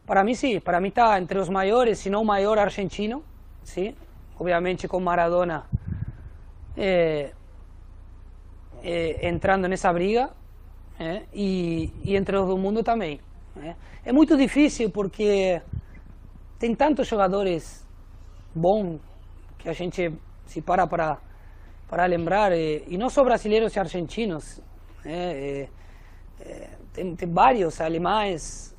Para 0.08 0.24
mim, 0.24 0.34
sim. 0.34 0.60
Para 0.60 0.82
mim 0.82 0.88
está 0.88 1.20
entre 1.20 1.38
os 1.38 1.50
maiores, 1.50 2.00
se 2.00 2.10
não 2.10 2.24
o 2.24 2.26
maior 2.26 2.58
argentino, 2.58 3.24
sim 3.64 3.94
obviamente 4.40 4.88
com 4.88 5.00
Maradona 5.00 5.66
eh, 6.76 7.32
eh, 8.84 9.28
entrando 9.28 9.68
nessa 9.68 9.92
briga 9.92 10.30
eh, 11.00 11.24
e, 11.34 11.92
e, 12.04 12.16
entre 12.16 12.38
os 12.38 12.48
do 12.48 12.58
mundo 12.58 12.84
também. 12.84 13.20
É 14.06 14.12
muito 14.12 14.38
difícil 14.38 14.92
porque 14.92 15.60
tem 16.60 16.76
tantos 16.76 17.08
jogadores 17.08 17.86
bons 18.54 19.00
que 19.58 19.68
a 19.68 19.74
gente 19.74 20.14
se 20.46 20.62
para 20.62 20.86
para, 20.86 21.18
para 21.90 22.06
lembrar, 22.06 22.52
e 22.56 22.98
não 22.98 23.10
só 23.10 23.24
brasileiros 23.24 23.76
e 23.76 23.80
argentinos, 23.80 24.62
tem, 26.94 27.16
tem 27.16 27.34
vários 27.34 27.82
alemães, 27.82 28.77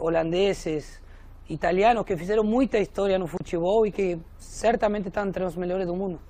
holandeses, 0.00 1.02
italianos 1.48 2.04
que 2.04 2.16
fizeram 2.16 2.44
muita 2.44 2.78
história 2.78 3.18
no 3.18 3.26
futebol 3.26 3.86
e 3.86 3.92
que 3.92 4.18
certamente 4.38 5.08
estão 5.08 5.26
entre 5.26 5.44
os 5.44 5.56
melhores 5.56 5.86
do 5.86 5.94
mundo. 5.94 6.20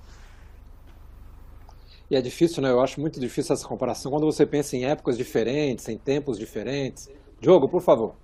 E 2.11 2.17
é 2.17 2.21
difícil, 2.21 2.63
né? 2.63 2.71
Eu 2.71 2.81
acho 2.83 3.01
muito 3.01 3.19
difícil 3.19 3.55
essa 3.55 3.67
comparação 3.67 4.13
quando 4.13 4.27
você 4.27 4.45
pensa 4.45 4.77
em 4.77 4.85
épocas 4.85 5.17
diferentes, 5.17 5.89
em 5.89 5.97
tempos 5.97 6.39
diferentes. 6.39 7.09
Diogo, 7.41 7.69
por 7.69 7.81
favor. 7.81 8.15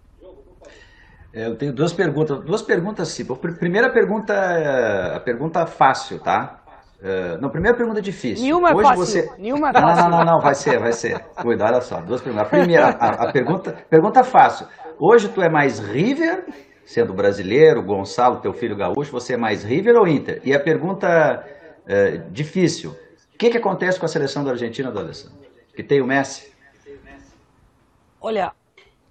É, 1.33 1.47
eu 1.47 1.57
tenho 1.57 1.73
duas 1.73 1.93
perguntas. 1.93 2.45
Duas 2.45 2.63
perguntas, 2.63 3.09
sim. 3.09 3.25
Primeira 3.59 3.91
pergunta, 3.91 4.35
é, 4.35 5.17
a 5.17 5.21
pergunta 5.21 5.67
fácil, 5.67 6.21
tá? 6.21 6.63
Uh, 7.01 7.41
não, 7.41 7.49
primeira 7.49 7.77
pergunta 7.77 8.03
difícil. 8.03 8.45
Nenhuma 8.45 8.71
é 8.71 8.75
Hoje 8.75 8.89
fácil. 8.89 9.07
Você... 9.07 9.31
Nenhuma 9.39 9.71
é 9.71 9.73
fácil. 9.73 10.03
Não, 10.03 10.11
não, 10.11 10.19
não, 10.19 10.33
não, 10.33 10.41
vai 10.41 10.55
ser, 10.55 10.81
vai 10.81 10.93
ser. 10.93 11.21
Cuida, 11.41 11.65
olha 11.65 11.81
só, 11.81 12.01
duas 12.01 12.21
perguntas. 12.21 12.47
A 12.47 12.51
primeira, 12.51 12.89
a, 12.89 13.29
a 13.29 13.33
pergunta, 13.33 13.73
pergunta 13.89 14.25
fácil. 14.25 14.67
Hoje 14.99 15.29
tu 15.29 15.41
é 15.41 15.49
mais 15.49 15.79
River 15.79 16.45
sendo 16.89 17.13
brasileiro, 17.13 17.83
Gonçalo, 17.83 18.41
teu 18.41 18.53
filho 18.55 18.75
gaúcho, 18.75 19.13
você 19.13 19.35
é 19.35 19.37
mais 19.37 19.63
River 19.63 19.95
ou 19.97 20.09
Inter? 20.09 20.41
E 20.43 20.55
a 20.55 20.59
pergunta 20.59 21.47
é, 21.87 22.17
difícil: 22.31 22.93
o 23.35 23.39
que, 23.39 23.51
que 23.51 23.59
acontece 23.59 24.01
com 24.01 24.07
a 24.07 24.09
seleção 24.09 24.43
da 24.43 24.53
Argentina 24.53 24.91
do 24.91 24.99
Alessandro? 24.99 25.39
Que 25.77 25.83
tem 25.83 26.01
o 26.01 26.07
Messi? 26.07 26.51
Olha, 28.21 28.53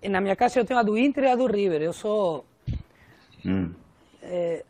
na 0.03 0.19
minha 0.19 0.35
casa 0.35 0.59
eu 0.59 0.65
tenho 0.65 0.79
a 0.79 0.83
do 0.83 0.97
Inter 0.97 1.23
e 1.23 1.27
a 1.27 1.35
do 1.35 1.45
River. 1.45 1.81
Eu 1.81 1.93
sou. 1.93 2.43
Hum. 3.45 3.71
É, 4.21 4.65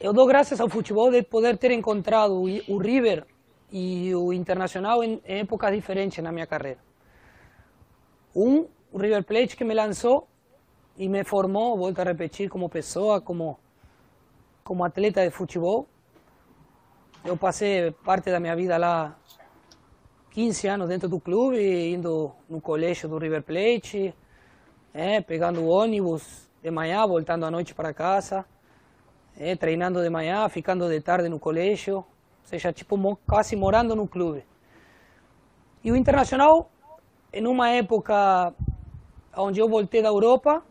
eu 0.00 0.12
dou 0.12 0.26
graças 0.26 0.60
ao 0.60 0.68
futebol 0.68 1.10
de 1.10 1.22
poder 1.22 1.58
ter 1.58 1.72
encontrado 1.72 2.40
o 2.68 2.78
River 2.78 3.26
e 3.70 4.14
o 4.14 4.32
Internacional 4.32 5.02
em, 5.02 5.20
épocas 5.24 5.72
diferentes 5.72 6.22
na 6.22 6.30
minha 6.30 6.46
carreira. 6.46 6.78
Um, 8.34 8.66
o 8.92 8.98
River 8.98 9.24
Plate 9.24 9.56
que 9.56 9.64
me 9.64 9.74
lançou 9.74 10.28
e 10.96 11.08
me 11.08 11.24
formou, 11.24 11.76
volto 11.76 11.98
a 11.98 12.04
repetir, 12.04 12.48
como 12.48 12.68
pessoa, 12.68 13.20
como, 13.20 13.58
como 14.62 14.84
atleta 14.84 15.24
de 15.24 15.30
futebol. 15.30 15.88
Eu 17.24 17.36
passei 17.36 17.90
parte 18.04 18.30
da 18.30 18.38
minha 18.38 18.54
vida 18.54 18.76
lá, 18.76 19.18
15 20.30 20.68
anos 20.68 20.88
dentro 20.88 21.08
do 21.08 21.18
clube, 21.18 21.58
indo 21.92 22.30
no 22.48 22.60
colégio 22.60 23.08
do 23.08 23.18
River 23.18 23.42
Plate, 23.42 24.14
é, 24.94 25.20
pegando 25.20 25.66
ônibus 25.66 26.48
de 26.62 26.70
manhã, 26.70 27.04
voltando 27.04 27.44
à 27.44 27.50
noite 27.50 27.74
para 27.74 27.92
casa. 27.92 28.46
É, 29.38 29.54
treinando 29.54 30.02
de 30.02 30.10
manhã, 30.10 30.48
ficando 30.48 30.88
de 30.88 31.00
tarde 31.00 31.28
no 31.28 31.38
colégio, 31.38 31.98
ou 31.98 32.06
seja, 32.42 32.72
tipo, 32.72 33.16
quase 33.26 33.54
morando 33.54 33.94
no 33.94 34.06
clube. 34.06 34.44
E 35.84 35.92
o 35.92 35.96
Internacional, 35.96 36.70
em 37.32 37.46
uma 37.46 37.70
época 37.70 38.52
onde 39.36 39.60
eu 39.60 39.68
voltei 39.68 40.02
da 40.02 40.08
Europa, 40.08 40.62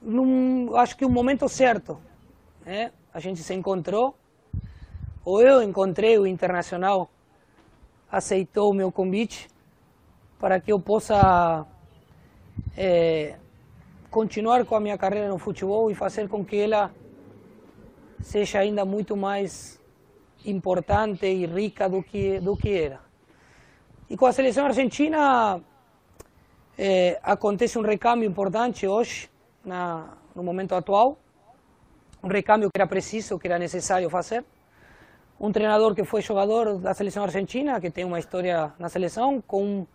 num, 0.00 0.74
acho 0.76 0.96
que 0.96 1.04
um 1.04 1.10
momento 1.10 1.46
certo, 1.48 2.00
né? 2.64 2.90
a 3.12 3.20
gente 3.20 3.42
se 3.42 3.52
encontrou, 3.52 4.14
ou 5.22 5.42
eu 5.42 5.62
encontrei 5.62 6.18
o 6.18 6.26
Internacional, 6.26 7.10
aceitou 8.10 8.70
o 8.70 8.74
meu 8.74 8.90
convite 8.90 9.48
para 10.38 10.58
que 10.58 10.72
eu 10.72 10.80
possa 10.80 11.66
é, 12.74 13.36
continuar 14.10 14.64
com 14.64 14.74
a 14.74 14.80
minha 14.80 14.96
carreira 14.96 15.28
no 15.28 15.36
futebol 15.38 15.90
e 15.90 15.94
fazer 15.94 16.26
com 16.28 16.42
que 16.42 16.56
ela 16.56 16.90
seja 18.20 18.60
ainda 18.60 18.84
muito 18.84 19.16
mais 19.16 19.80
importante 20.44 21.26
e 21.26 21.46
rica 21.46 21.88
do 21.88 22.02
que, 22.02 22.40
do 22.40 22.56
que 22.56 22.72
era. 22.72 23.00
E 24.08 24.16
com 24.16 24.26
a 24.26 24.32
seleção 24.32 24.66
argentina 24.66 25.60
é, 26.76 27.18
acontece 27.22 27.78
um 27.78 27.82
recâmbio 27.82 28.28
importante 28.28 28.86
hoje, 28.86 29.30
na, 29.64 30.16
no 30.34 30.42
momento 30.42 30.74
atual, 30.74 31.18
um 32.22 32.28
recâmbio 32.28 32.70
que 32.70 32.80
era 32.80 32.88
preciso, 32.88 33.38
que 33.38 33.46
era 33.46 33.58
necessário 33.58 34.08
fazer. 34.10 34.44
Um 35.38 35.50
treinador 35.50 35.94
que 35.94 36.04
foi 36.04 36.20
jogador 36.20 36.78
da 36.78 36.92
seleção 36.92 37.22
argentina, 37.22 37.80
que 37.80 37.90
tem 37.90 38.04
uma 38.04 38.18
história 38.18 38.72
na 38.78 38.88
seleção, 38.88 39.40
com 39.40 39.64
um, 39.64 39.86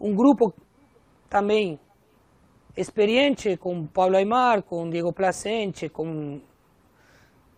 um 0.00 0.14
grupo 0.14 0.54
também 1.28 1.78
experiente, 2.76 3.56
com 3.56 3.86
Pablo 3.86 4.16
Aymar, 4.16 4.62
com 4.62 4.88
Diego 4.88 5.12
Placente, 5.12 5.88
com 5.88 6.40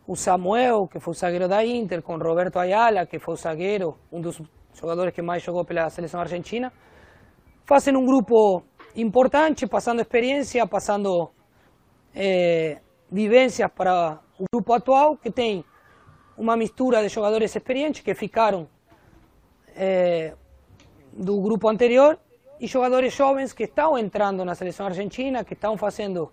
o 0.06 0.14
Samuel, 0.14 0.86
que 0.86 1.00
foi 1.00 1.12
o 1.12 1.14
zagueiro 1.14 1.48
da 1.48 1.64
Inter, 1.64 2.02
com 2.02 2.16
Roberto 2.16 2.58
Ayala, 2.58 3.06
que 3.06 3.18
foi 3.18 3.34
o 3.34 3.36
zagueiro, 3.36 3.96
um 4.12 4.20
dos 4.20 4.40
jogadores 4.72 5.12
que 5.12 5.22
mais 5.22 5.42
jogou 5.42 5.64
pela 5.64 5.90
seleção 5.90 6.20
argentina. 6.20 6.72
Fazem 7.64 7.96
um 7.96 8.04
grupo 8.04 8.62
importante, 8.94 9.66
passando 9.66 10.00
experiência, 10.00 10.66
passando 10.66 11.30
é, 12.14 12.80
vivências 13.10 13.68
para 13.74 14.20
o 14.38 14.44
grupo 14.52 14.72
atual, 14.72 15.16
que 15.16 15.30
tem 15.30 15.64
uma 16.38 16.56
mistura 16.56 17.02
de 17.02 17.08
jogadores 17.08 17.56
experientes 17.56 18.02
que 18.02 18.14
ficaram 18.14 18.68
é, 19.74 20.34
do 21.12 21.40
grupo 21.40 21.68
anterior 21.68 22.18
e 22.60 22.66
jogadores 22.66 23.12
jovens 23.12 23.52
que 23.52 23.64
estão 23.64 23.98
entrando 23.98 24.44
na 24.44 24.54
seleção 24.54 24.86
argentina, 24.86 25.44
que 25.44 25.54
estão 25.54 25.76
fazendo 25.76 26.30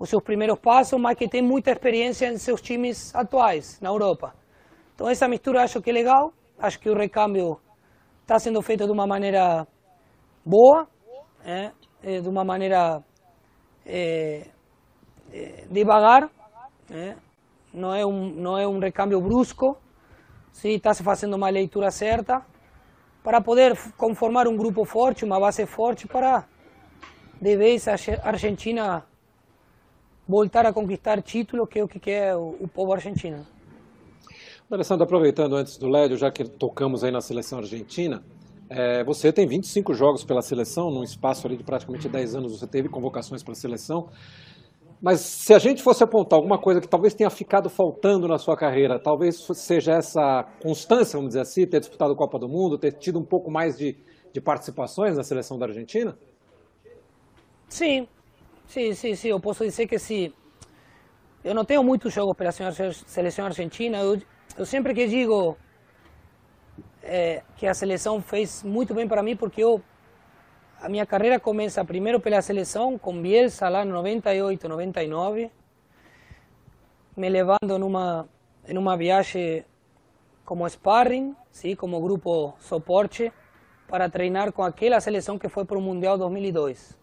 os 0.00 0.08
seus 0.08 0.22
primeiros 0.22 0.58
passos, 0.58 0.98
mas 0.98 1.14
que 1.14 1.28
têm 1.28 1.42
muita 1.42 1.70
experiência 1.70 2.26
em 2.26 2.38
seus 2.38 2.62
times 2.62 3.14
atuais 3.14 3.78
na 3.82 3.90
Europa. 3.90 4.34
Então 4.94 5.06
essa 5.10 5.28
mistura 5.28 5.62
acho 5.62 5.82
que 5.82 5.90
é 5.90 5.92
legal, 5.92 6.32
acho 6.58 6.80
que 6.80 6.88
o 6.88 6.96
recâmbio 6.96 7.60
está 8.22 8.38
sendo 8.38 8.62
feito 8.62 8.86
de 8.86 8.92
uma 8.92 9.06
maneira 9.06 9.66
boa, 10.44 10.88
é, 11.44 11.70
de 12.02 12.26
uma 12.26 12.42
maneira 12.42 13.04
é, 13.84 14.46
é, 15.30 15.66
devagar, 15.70 16.30
é, 16.90 17.14
não 17.72 17.94
é 17.94 18.04
um 18.06 18.30
não 18.30 18.56
é 18.56 18.66
um 18.66 18.78
recâmbio 18.78 19.20
brusco, 19.20 19.76
está 20.64 20.94
se 20.94 21.02
fazendo 21.02 21.36
uma 21.36 21.50
leitura 21.50 21.90
certa 21.90 22.42
para 23.22 23.42
poder 23.42 23.76
conformar 23.98 24.48
um 24.48 24.56
grupo 24.56 24.82
forte, 24.86 25.26
uma 25.26 25.38
base 25.38 25.66
forte 25.66 26.08
para 26.08 26.46
de 27.40 27.56
vez 27.56 27.86
a 27.86 27.94
Argentina 28.22 29.04
voltar 30.30 30.64
a 30.64 30.72
conquistar 30.72 31.20
títulos, 31.20 31.68
que 31.68 31.80
é 31.80 31.84
o 31.84 31.88
que 31.88 31.98
quer 31.98 32.36
o, 32.36 32.56
o 32.60 32.68
povo 32.68 32.92
argentino. 32.92 33.44
Alessandro, 34.70 35.02
aproveitando 35.02 35.56
antes 35.56 35.76
do 35.76 35.88
Lédio, 35.88 36.16
já 36.16 36.30
que 36.30 36.44
tocamos 36.44 37.02
aí 37.02 37.10
na 37.10 37.20
seleção 37.20 37.58
argentina, 37.58 38.22
é, 38.68 39.02
você 39.02 39.32
tem 39.32 39.44
25 39.44 39.92
jogos 39.92 40.22
pela 40.22 40.40
seleção, 40.40 40.92
num 40.92 41.02
espaço 41.02 41.44
ali 41.44 41.56
de 41.56 41.64
praticamente 41.64 42.08
10 42.08 42.36
anos 42.36 42.56
você 42.56 42.68
teve 42.68 42.88
convocações 42.88 43.42
para 43.42 43.50
a 43.50 43.56
seleção. 43.56 44.08
Mas 45.02 45.20
se 45.20 45.52
a 45.52 45.58
gente 45.58 45.82
fosse 45.82 46.04
apontar 46.04 46.36
alguma 46.36 46.56
coisa 46.56 46.80
que 46.80 46.86
talvez 46.86 47.14
tenha 47.14 47.30
ficado 47.30 47.68
faltando 47.68 48.28
na 48.28 48.38
sua 48.38 48.56
carreira, 48.56 49.00
talvez 49.00 49.44
seja 49.54 49.94
essa 49.94 50.44
constância, 50.62 51.16
vamos 51.16 51.30
dizer 51.30 51.40
assim, 51.40 51.66
ter 51.66 51.80
disputado 51.80 52.12
a 52.12 52.16
Copa 52.16 52.38
do 52.38 52.48
Mundo, 52.48 52.78
ter 52.78 52.92
tido 52.92 53.18
um 53.18 53.24
pouco 53.24 53.50
mais 53.50 53.76
de, 53.76 53.96
de 54.32 54.40
participações 54.40 55.16
na 55.16 55.24
seleção 55.24 55.58
da 55.58 55.66
Argentina? 55.66 56.16
Sim, 57.68 58.06
sim, 58.70 58.94
sim, 58.94 59.14
sim. 59.14 59.28
Eu 59.28 59.40
posso 59.40 59.64
dizer 59.64 59.86
que 59.86 59.98
sim. 59.98 60.32
Eu 61.42 61.54
não 61.54 61.64
tenho 61.64 61.82
muitos 61.82 62.12
jogos 62.12 62.36
pela 62.36 62.52
seleção 62.52 63.46
argentina. 63.46 63.98
Eu, 64.56 64.64
sempre 64.64 64.94
que 64.94 65.06
digo 65.06 65.56
é, 67.02 67.42
que 67.56 67.66
a 67.66 67.74
seleção 67.74 68.22
fez 68.22 68.62
muito 68.62 68.94
bem 68.94 69.08
para 69.08 69.22
mim, 69.22 69.36
porque 69.36 69.62
eu 69.62 69.82
a 70.80 70.88
minha 70.88 71.04
carreira 71.04 71.38
começa 71.38 71.84
primeiro 71.84 72.20
pela 72.20 72.40
seleção, 72.40 72.98
com 72.98 73.20
Bielsa 73.20 73.68
lá 73.68 73.84
no 73.84 73.92
98, 73.92 74.66
99, 74.66 75.50
me 77.16 77.28
levando 77.28 77.78
numa, 77.78 78.26
em 78.66 78.78
uma 78.78 78.96
viagem 78.96 79.64
como 80.44 80.66
sparring, 80.66 81.36
sim, 81.50 81.76
como 81.76 82.00
grupo 82.00 82.54
suporte, 82.60 83.30
para 83.88 84.08
treinar 84.08 84.52
com 84.52 84.62
aquela 84.62 85.00
seleção 85.00 85.38
que 85.38 85.48
foi 85.48 85.66
para 85.66 85.76
o 85.76 85.82
Mundial 85.82 86.16
2002. 86.16 86.99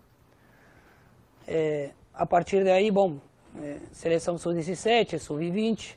É, 1.48 1.92
a 2.14 2.26
partir 2.26 2.66
daí, 2.66 2.92
bom, 2.92 3.20
é, 3.62 3.78
seleção 3.94 4.38
sub-17, 4.38 5.18
sub-20, 5.18 5.96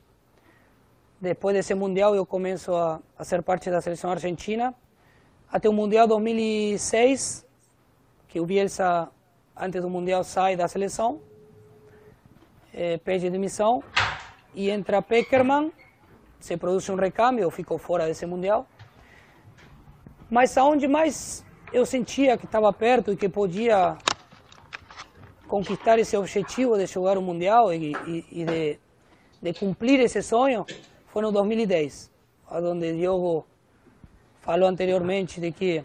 depois 1.21 1.57
desse 1.57 1.75
Mundial 1.75 2.15
eu 2.15 2.25
começo 2.25 2.73
a, 2.75 3.01
a 3.19 3.25
ser 3.25 3.43
parte 3.43 3.69
da 3.69 3.81
seleção 3.81 4.11
argentina. 4.11 4.73
Até 5.51 5.69
o 5.69 5.73
Mundial 5.73 6.07
2006, 6.07 7.45
que 8.29 8.39
o 8.39 8.47
Bielsa, 8.47 9.11
antes 9.57 9.83
do 9.83 9.91
Mundial, 9.91 10.23
sai 10.23 10.55
da 10.55 10.69
seleção, 10.69 11.21
é, 12.73 12.97
pede 12.99 13.29
demissão 13.29 13.83
e 14.55 14.71
entra 14.71 15.03
Peckerman, 15.03 15.73
se 16.39 16.57
produz 16.57 16.89
um 16.89 16.95
recâmbio, 16.95 17.43
eu 17.43 17.51
fico 17.51 17.77
fora 17.77 18.07
desse 18.07 18.25
Mundial. 18.25 18.69
Mas 20.31 20.57
aonde 20.57 20.87
mais 20.87 21.45
eu 21.73 21.85
sentia 21.85 22.39
que 22.39 22.45
estava 22.45 22.73
perto 22.73 23.13
e 23.13 23.17
que 23.17 23.29
podia 23.29 23.99
conquistar 25.51 25.99
esse 25.99 26.17
objetivo 26.17 26.79
de 26.79 26.87
jogar 26.87 27.19
o 27.19 27.23
Mundial 27.23 27.75
e, 27.75 27.93
de, 28.33 28.79
de 29.43 29.95
esse 30.05 30.23
sonho 30.23 30.65
foi 31.09 31.23
no 31.23 31.33
2010, 31.33 32.09
onde 32.53 32.93
Diogo 32.93 33.45
falou 34.41 34.69
anteriormente 34.69 35.41
de 35.41 35.51
que 35.51 35.85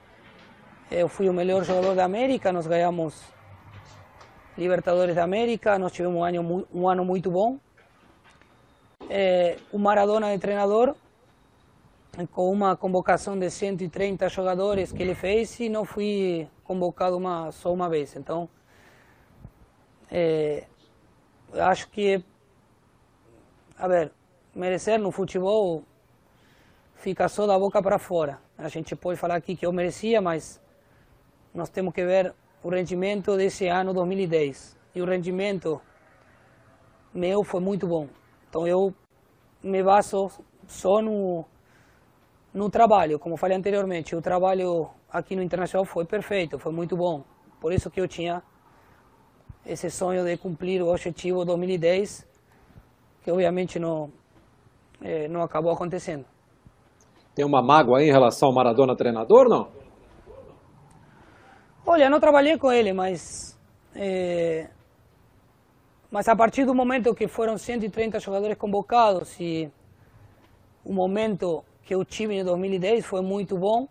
eu 0.92 1.10
fui 1.10 1.28
o 1.28 1.34
melhor 1.34 1.64
jogador 1.64 1.96
da 1.96 2.06
América, 2.06 2.52
nós 2.52 2.68
ganhamos 2.68 3.24
Libertadores 4.56 5.16
da 5.16 5.24
América, 5.24 5.80
nós 5.80 5.92
tivemos 5.92 6.16
um 6.72 6.88
ano, 6.88 7.04
muito 7.04 7.32
bom. 7.32 7.58
É, 9.10 9.58
o 9.72 9.80
Maradona 9.80 10.32
de 10.32 10.38
treinador, 10.38 10.96
com 12.32 12.52
uma 12.52 12.78
convocação 12.78 13.38
de 13.38 13.50
130 13.50 14.30
jogadores 14.30 14.92
que 14.92 15.02
ele 15.02 15.16
fez 15.16 15.60
e 15.60 15.70
não 15.70 15.84
fui 15.84 16.48
convocado 16.64 17.18
uma, 17.18 17.52
só 17.52 17.74
uma 17.74 17.90
vez. 17.90 18.16
Então, 18.16 18.48
é, 20.12 20.66
acho 21.54 21.90
que, 21.90 22.24
a 23.78 23.88
ver, 23.88 24.12
merecer 24.54 25.00
no 25.00 25.12
futebol 25.12 25.84
fica 26.96 27.28
só 27.28 27.46
da 27.46 27.58
boca 27.58 27.82
para 27.82 28.00
fora. 28.00 28.40
A 28.58 28.68
gente 28.68 28.96
pode 28.96 29.20
falar 29.20 29.36
aqui 29.36 29.56
que 29.56 29.66
eu 29.66 29.72
merecia, 29.72 30.22
mas 30.22 30.62
nós 31.54 31.70
temos 31.70 31.94
que 31.94 32.04
ver 32.06 32.34
o 32.64 32.70
rendimento 32.70 33.36
desse 33.38 33.68
ano 33.68 33.94
2010. 33.94 34.78
E 34.96 35.02
o 35.02 35.06
rendimento 35.06 35.82
meu 37.14 37.44
foi 37.44 37.60
muito 37.60 37.88
bom. 37.88 38.08
Então 38.50 38.68
eu 38.68 38.94
me 39.62 39.84
baso 39.84 40.32
só 40.68 41.02
no, 41.02 41.46
no 42.54 42.70
trabalho. 42.70 43.20
Como 43.20 43.38
falei 43.38 43.58
anteriormente, 43.58 44.16
o 44.16 44.22
trabalho 44.22 44.90
aqui 45.12 45.36
no 45.36 45.44
Internacional 45.44 45.86
foi 45.86 46.06
perfeito, 46.06 46.58
foi 46.58 46.72
muito 46.72 46.96
bom. 46.96 47.24
Por 47.60 47.74
isso 47.74 47.90
que 47.90 48.00
eu 48.00 48.08
tinha 48.08 48.42
esse 49.66 49.90
sonho 49.90 50.24
de 50.24 50.38
cumprir 50.38 50.82
o 50.82 50.90
objetivo 50.90 51.44
2010, 51.44 52.28
que 53.24 53.32
obviamente 53.32 53.80
não, 53.80 54.12
é, 55.02 55.28
não 55.28 55.42
acabou 55.42 55.72
acontecendo. 55.72 56.26
Tem 57.34 57.44
uma 57.44 57.62
mágoa 57.62 58.00
aí 58.00 58.08
em 58.08 58.12
relação 58.12 58.50
ao 58.50 58.56
Maradona 58.56 58.96
treinador, 58.96 59.50
não? 59.50 59.68
Olha, 61.86 62.10
não 62.10 62.20
trabalhei 62.20 62.58
com 62.58 62.72
ele, 62.72 62.94
mas 62.94 63.60
é, 63.96 64.70
mas 66.12 66.28
a 66.28 66.36
partir 66.36 66.66
do 66.66 66.74
momento 66.74 67.14
que 67.14 67.28
foram 67.28 67.58
130 67.58 68.20
jogadores 68.20 68.58
convocados 68.58 69.38
e 69.40 69.70
o 70.84 70.94
momento 70.94 71.64
que 71.84 71.96
o 71.96 72.06
time 72.06 72.40
em 72.40 72.44
2010 72.44 73.06
foi 73.06 73.22
muito 73.22 73.58
bom, 73.58 73.88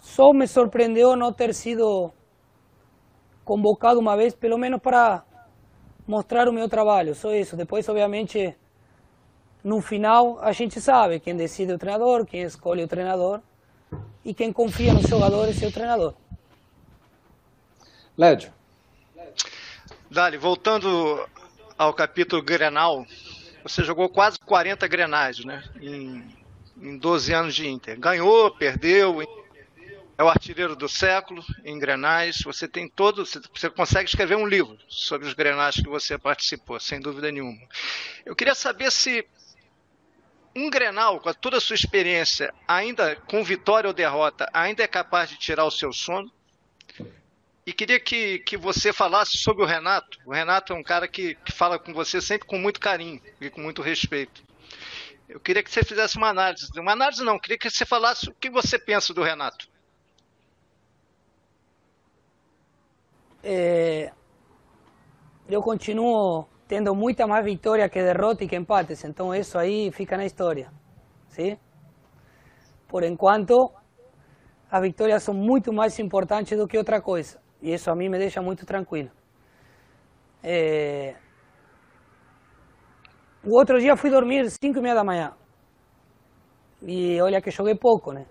só 0.00 0.32
me 0.32 0.46
surpreendeu 0.46 1.14
não 1.14 1.32
ter 1.32 1.54
sido 1.54 2.12
convocado 3.44 3.98
uma 3.98 4.16
vez, 4.16 4.34
pelo 4.34 4.58
menos 4.58 4.80
para 4.80 5.24
mostrar 6.06 6.48
o 6.48 6.52
meu 6.52 6.68
trabalho, 6.68 7.14
só 7.14 7.34
isso. 7.34 7.56
Depois, 7.56 7.88
obviamente, 7.88 8.54
no 9.62 9.80
final, 9.80 10.38
a 10.40 10.52
gente 10.52 10.80
sabe 10.80 11.20
quem 11.20 11.36
decide 11.36 11.72
o 11.72 11.78
treinador, 11.78 12.26
quem 12.26 12.42
escolhe 12.42 12.82
o 12.82 12.88
treinador 12.88 13.40
e 14.24 14.34
quem 14.34 14.52
confia 14.52 14.92
nos 14.92 15.08
jogadores 15.08 15.62
é 15.62 15.66
o 15.66 15.72
treinador. 15.72 16.14
Lédio. 18.16 18.52
Dali, 20.10 20.36
voltando 20.36 21.26
ao 21.78 21.94
capítulo 21.94 22.42
Grenal, 22.42 23.06
você 23.62 23.82
jogou 23.82 24.08
quase 24.08 24.38
40 24.38 24.86
Grenais, 24.86 25.44
né? 25.44 25.64
Em, 25.80 26.24
em 26.80 26.98
12 26.98 27.32
anos 27.32 27.54
de 27.54 27.66
Inter. 27.66 27.98
Ganhou, 27.98 28.50
perdeu, 28.50 29.22
é 30.22 30.24
o 30.24 30.28
artilheiro 30.28 30.76
do 30.76 30.88
século 30.88 31.44
em 31.64 31.76
Grenais. 31.78 32.42
Você 32.44 32.68
tem 32.68 32.88
todo, 32.88 33.26
você 33.26 33.68
consegue 33.68 34.08
escrever 34.08 34.36
um 34.36 34.46
livro 34.46 34.78
sobre 34.88 35.26
os 35.26 35.34
Grenais 35.34 35.74
que 35.74 35.88
você 35.88 36.16
participou, 36.16 36.78
sem 36.78 37.00
dúvida 37.00 37.30
nenhuma. 37.32 37.60
Eu 38.24 38.36
queria 38.36 38.54
saber 38.54 38.92
se 38.92 39.26
um 40.54 40.70
Grenal, 40.70 41.18
com 41.18 41.32
toda 41.34 41.56
a 41.56 41.60
sua 41.60 41.74
experiência, 41.74 42.54
ainda 42.68 43.16
com 43.16 43.42
vitória 43.42 43.88
ou 43.88 43.94
derrota, 43.94 44.48
ainda 44.52 44.84
é 44.84 44.86
capaz 44.86 45.28
de 45.28 45.36
tirar 45.38 45.64
o 45.64 45.70
seu 45.70 45.92
sono? 45.92 46.30
E 47.66 47.72
queria 47.72 47.98
que, 47.98 48.40
que 48.40 48.56
você 48.56 48.92
falasse 48.92 49.38
sobre 49.38 49.64
o 49.64 49.66
Renato. 49.66 50.18
O 50.24 50.32
Renato 50.32 50.72
é 50.72 50.76
um 50.76 50.82
cara 50.82 51.08
que, 51.08 51.34
que 51.36 51.52
fala 51.52 51.78
com 51.78 51.92
você 51.92 52.20
sempre 52.20 52.46
com 52.46 52.58
muito 52.58 52.78
carinho 52.78 53.20
e 53.40 53.50
com 53.50 53.60
muito 53.60 53.82
respeito. 53.82 54.42
Eu 55.28 55.40
queria 55.40 55.62
que 55.62 55.70
você 55.70 55.82
fizesse 55.82 56.16
uma 56.16 56.28
análise. 56.28 56.68
Uma 56.76 56.92
análise 56.92 57.24
não, 57.24 57.38
queria 57.38 57.58
que 57.58 57.70
você 57.70 57.86
falasse 57.86 58.28
o 58.28 58.34
que 58.34 58.50
você 58.50 58.78
pensa 58.78 59.14
do 59.14 59.22
Renato. 59.22 59.71
É, 63.44 64.12
eu 65.48 65.60
continuo 65.60 66.46
tendo 66.68 66.94
muita 66.94 67.26
mais 67.26 67.44
vitória 67.44 67.88
que 67.88 68.00
derrota 68.00 68.44
e 68.44 68.48
que 68.48 68.56
empates, 68.56 69.04
então 69.04 69.34
isso 69.34 69.58
aí 69.58 69.90
fica 69.90 70.16
na 70.16 70.24
história, 70.24 70.70
sim? 71.28 71.58
Por 72.86 73.02
enquanto, 73.02 73.72
as 74.70 74.80
vitórias 74.80 75.22
são 75.24 75.34
muito 75.34 75.72
mais 75.72 75.98
importantes 75.98 76.56
do 76.56 76.68
que 76.68 76.78
outra 76.78 77.02
coisa, 77.02 77.40
e 77.60 77.74
isso 77.74 77.90
a 77.90 77.96
mim 77.96 78.08
me 78.08 78.18
deixa 78.18 78.40
muito 78.40 78.64
tranquilo. 78.64 79.10
É... 80.42 81.16
O 83.44 83.58
outro 83.58 83.80
dia 83.80 83.96
fui 83.96 84.08
dormir 84.08 84.48
5 84.48 84.78
e 84.78 84.80
meia 84.80 84.94
da 84.94 85.02
manhã, 85.02 85.34
e 86.80 87.20
olha 87.20 87.42
que 87.42 87.50
joguei 87.50 87.74
pouco, 87.74 88.12
né? 88.12 88.24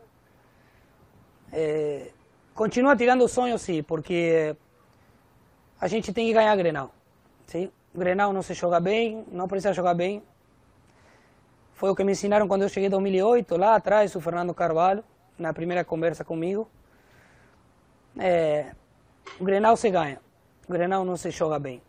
É... 1.52 2.12
Continua 2.56 2.96
tirando 2.96 3.28
sonhos, 3.28 3.62
sim, 3.62 3.84
porque 3.84 4.56
a 5.82 5.88
gente 5.88 6.14
tem 6.14 6.28
que 6.28 6.34
ganhar 6.34 6.56
Grenal, 6.56 6.94
sim? 7.48 7.72
Grenal 7.94 8.32
não 8.32 8.44
se 8.44 8.54
joga 8.54 8.80
bem, 8.80 9.26
não 9.32 9.48
precisa 9.48 9.74
jogar 9.74 9.96
bem. 9.96 10.24
Foi 11.74 11.90
o 11.90 11.96
que 11.96 12.04
me 12.04 12.12
ensinaram 12.12 12.48
quando 12.48 12.62
eu 12.62 12.70
cheguei 12.70 12.88
em 12.88 12.92
2008, 12.92 13.58
lá 13.58 13.76
atrás, 13.76 14.16
o 14.16 14.22
Fernando 14.22 14.54
Carvalho, 14.54 15.04
na 15.38 15.52
primeira 15.52 15.84
conversa 15.84 16.24
comigo. 16.24 16.70
É, 18.18 18.74
o 19.40 19.44
Grenal 19.44 19.76
se 19.76 19.90
ganha, 19.90 20.22
o 20.70 20.72
Grenal 20.72 21.04
não 21.04 21.18
se 21.18 21.32
joga 21.32 21.58
bem. 21.58 21.82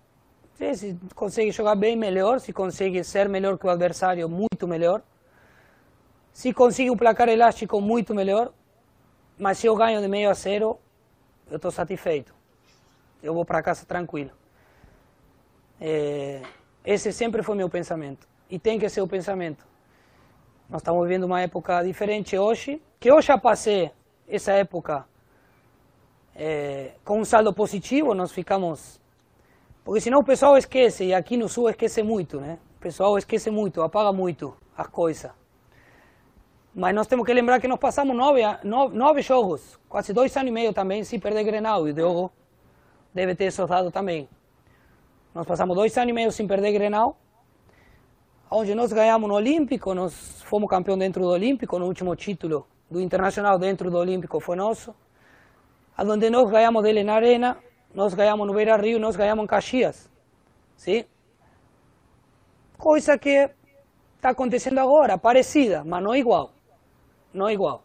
Se 0.75 0.97
consegue 1.15 1.51
jogar 1.51 1.75
bem, 1.75 1.97
melhor. 1.97 2.39
Se 2.39 2.53
consegue 2.53 3.03
ser 3.03 3.29
melhor 3.29 3.59
que 3.59 3.67
o 3.67 3.71
adversário, 3.71 4.29
muito 4.29 4.69
melhor. 4.69 5.03
Se 6.33 6.53
consegue 6.53 6.91
um 6.91 6.97
placar 6.97 7.29
elástico, 7.29 7.81
muito 7.81 8.15
melhor. 8.15 8.53
Mas 9.37 9.59
se 9.59 9.67
eu 9.67 9.75
ganho 9.75 10.01
de 10.01 10.09
meio 10.09 10.31
a 10.31 10.35
zero, 10.35 10.79
eu 11.51 11.57
estou 11.57 11.71
satisfeito. 11.71 12.33
Eu 13.23 13.33
vou 13.33 13.45
para 13.45 13.63
casa 13.63 13.87
tranquilo. 13.87 14.33
É, 15.81 16.43
esse 16.85 17.13
sempre 17.13 17.43
foi 17.43 17.55
meu 17.55 17.69
pensamento 17.69 18.27
e 18.51 18.59
tem 18.59 18.79
que 18.79 18.89
ser 18.89 19.01
o 19.01 19.07
pensamento. 19.07 19.65
Nós 20.69 20.81
estamos 20.81 21.07
vivendo 21.07 21.25
uma 21.25 21.41
época 21.41 21.83
diferente 21.83 22.37
hoje, 22.37 22.83
que 22.99 23.11
eu 23.11 23.21
já 23.23 23.39
passei 23.39 23.91
essa 24.27 24.53
época 24.53 25.07
é, 26.35 26.93
com 27.05 27.21
um 27.21 27.25
saldo 27.25 27.53
positivo, 27.53 28.15
nós 28.15 28.33
ficamos. 28.33 29.01
Porque 29.85 30.01
senão 30.01 30.21
o 30.21 30.25
pessoal 30.25 30.57
esquece, 30.57 31.05
e 31.05 31.15
aqui 31.15 31.37
no 31.37 31.49
Sul 31.49 31.69
esquece 31.69 32.03
muito, 32.03 32.41
né? 32.41 32.59
O 32.77 32.81
pessoal 32.81 33.17
esquece 33.19 33.51
muito, 33.51 33.83
apaga 33.83 34.13
muito 34.13 34.57
as 34.77 34.87
coisas. 34.87 35.31
Mas 36.75 36.95
nós 36.95 37.07
temos 37.07 37.27
que 37.27 37.35
lembrar 37.35 37.61
que 37.61 37.69
nós 37.69 37.79
passamos 37.79 38.17
nove, 38.17 38.41
nove, 38.65 38.97
nove 38.97 39.23
jogos, 39.23 39.79
quase 39.89 40.13
dois 40.13 40.35
anos 40.37 40.49
e 40.49 40.53
meio 40.53 40.73
também, 40.73 41.05
sem 41.05 41.21
perder 41.21 41.45
Grenal, 41.45 41.87
e 41.87 41.93
Diogo 41.93 42.33
deve 43.15 43.35
ter 43.35 43.51
soltado 43.51 43.91
também. 43.91 44.29
Nós 45.35 45.47
passamos 45.47 45.77
dois 45.77 45.97
anos 45.97 46.11
e 46.11 46.13
meio 46.13 46.31
sem 46.31 46.47
perder 46.47 46.73
Grenal, 46.73 47.17
onde 48.51 48.75
nós 48.75 48.93
ganhamos 48.93 49.29
no 49.29 49.35
Olímpico, 49.35 49.95
nós 49.95 50.43
fomos 50.43 50.69
campeão 50.69 50.99
dentro 50.99 51.23
do 51.23 51.29
Olímpico, 51.29 51.79
no 51.79 51.87
último 51.87 52.15
título 52.15 52.67
do 52.91 53.01
Internacional 53.01 53.59
dentro 53.59 53.91
do 53.91 53.97
Olímpico 53.97 54.39
foi 54.39 54.57
nosso, 54.57 54.95
onde 55.99 56.29
nós 56.29 56.51
ganhamos 56.51 56.83
dele 56.83 57.03
na 57.03 57.15
Arena, 57.15 57.57
nós 57.95 58.13
ganhamos 58.13 58.47
no 58.47 58.53
Beira 58.53 58.77
Rio, 58.77 58.99
nós 58.99 59.17
ganhamos 59.17 59.45
em 59.45 59.47
Caxias, 59.47 60.11
sim? 60.77 61.05
Coisa 62.77 63.17
que 63.17 63.51
está 64.17 64.31
acontecendo 64.31 64.79
agora, 64.79 65.17
parecida, 65.17 65.83
mas 65.85 66.03
não 66.03 66.15
igual, 66.15 66.53
não 67.33 67.49
igual, 67.49 67.83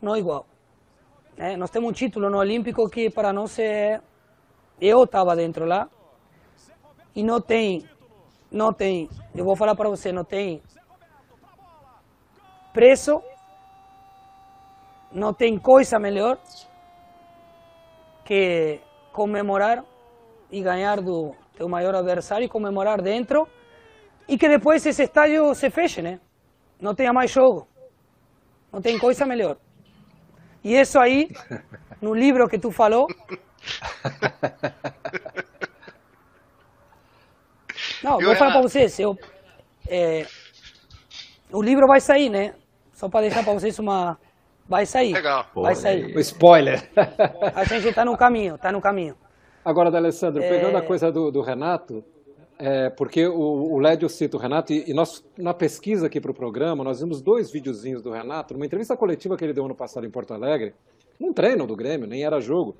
não 0.00 0.16
igual. 0.16 0.46
É, 1.44 1.56
nós 1.56 1.70
temos 1.70 1.90
um 1.90 1.92
título 1.92 2.30
no 2.30 2.38
Olímpico 2.38 2.88
que 2.88 3.10
para 3.10 3.32
nós 3.32 3.58
é 3.58 4.00
eu 4.80 5.02
estava 5.02 5.34
dentro 5.34 5.64
lá 5.64 5.88
e 7.16 7.24
não 7.24 7.40
tem, 7.40 7.84
não 8.48 8.72
tem, 8.72 9.10
eu 9.34 9.44
vou 9.44 9.56
falar 9.56 9.74
para 9.74 9.88
você, 9.88 10.12
não 10.12 10.22
tem 10.22 10.62
preço, 12.72 13.20
não 15.10 15.34
tem 15.34 15.58
coisa 15.58 15.98
melhor 15.98 16.38
que 18.24 18.80
comemorar 19.12 19.84
e 20.48 20.62
ganhar 20.62 21.00
do 21.00 21.34
teu 21.56 21.68
maior 21.68 21.96
adversário 21.96 22.44
e 22.44 22.48
comemorar 22.48 23.02
dentro 23.02 23.48
e 24.28 24.38
que 24.38 24.48
depois 24.48 24.86
esse 24.86 25.02
estádio 25.02 25.52
se 25.56 25.68
feche, 25.70 26.02
né? 26.02 26.20
Não 26.80 26.94
tenha 26.94 27.12
mais 27.12 27.32
jogo. 27.32 27.66
Não 28.72 28.80
tem 28.80 28.96
coisa 28.96 29.26
melhor. 29.26 29.56
E 30.64 30.74
isso 30.78 30.98
aí, 30.98 31.28
no 32.00 32.14
livro 32.14 32.48
que 32.48 32.58
tu 32.58 32.70
falou, 32.70 33.08
Não, 38.02 38.18
vou 38.20 38.34
falar 38.36 38.52
para 38.52 38.62
vocês, 38.62 38.98
eu, 38.98 39.16
é, 39.88 40.26
o 41.52 41.62
livro 41.62 41.86
vai 41.86 42.00
sair, 42.00 42.28
né? 42.28 42.54
Só 42.92 43.08
para 43.08 43.22
deixar 43.22 43.44
para 43.44 43.52
vocês 43.52 43.78
uma... 43.78 44.18
Vai 44.68 44.86
sair. 44.86 45.12
Legal. 45.12 45.46
Vai 45.54 45.74
sair. 45.74 46.16
O 46.16 46.20
spoiler. 46.20 46.88
A 47.54 47.64
gente 47.64 47.88
está 47.88 48.04
no 48.04 48.16
caminho, 48.16 48.54
está 48.54 48.70
no 48.72 48.80
caminho. 48.80 49.16
Agora, 49.64 49.90
D'Alessandro, 49.90 50.40
pegando 50.40 50.76
é... 50.76 50.80
a 50.80 50.82
coisa 50.82 51.10
do, 51.10 51.30
do 51.30 51.42
Renato, 51.42 52.04
é, 52.62 52.90
porque 52.90 53.26
o, 53.26 53.74
o 53.74 53.78
Lédio 53.78 54.08
cita 54.08 54.36
o 54.36 54.40
Renato, 54.40 54.72
e, 54.72 54.90
e, 54.90 54.94
nós, 54.94 55.24
na 55.36 55.52
pesquisa 55.52 56.06
aqui 56.06 56.20
para 56.20 56.30
o 56.30 56.34
programa, 56.34 56.84
nós 56.84 57.00
vimos 57.00 57.20
dois 57.20 57.50
videozinhos 57.50 58.02
do 58.02 58.10
Renato, 58.10 58.54
numa 58.54 58.64
entrevista 58.64 58.96
coletiva 58.96 59.36
que 59.36 59.44
ele 59.44 59.52
deu 59.52 59.64
ano 59.64 59.74
passado 59.74 60.06
em 60.06 60.10
Porto 60.10 60.32
Alegre, 60.32 60.72
num 61.20 61.32
treino 61.32 61.66
do 61.66 61.76
Grêmio, 61.76 62.06
nem 62.06 62.24
era 62.24 62.40
jogo 62.40 62.76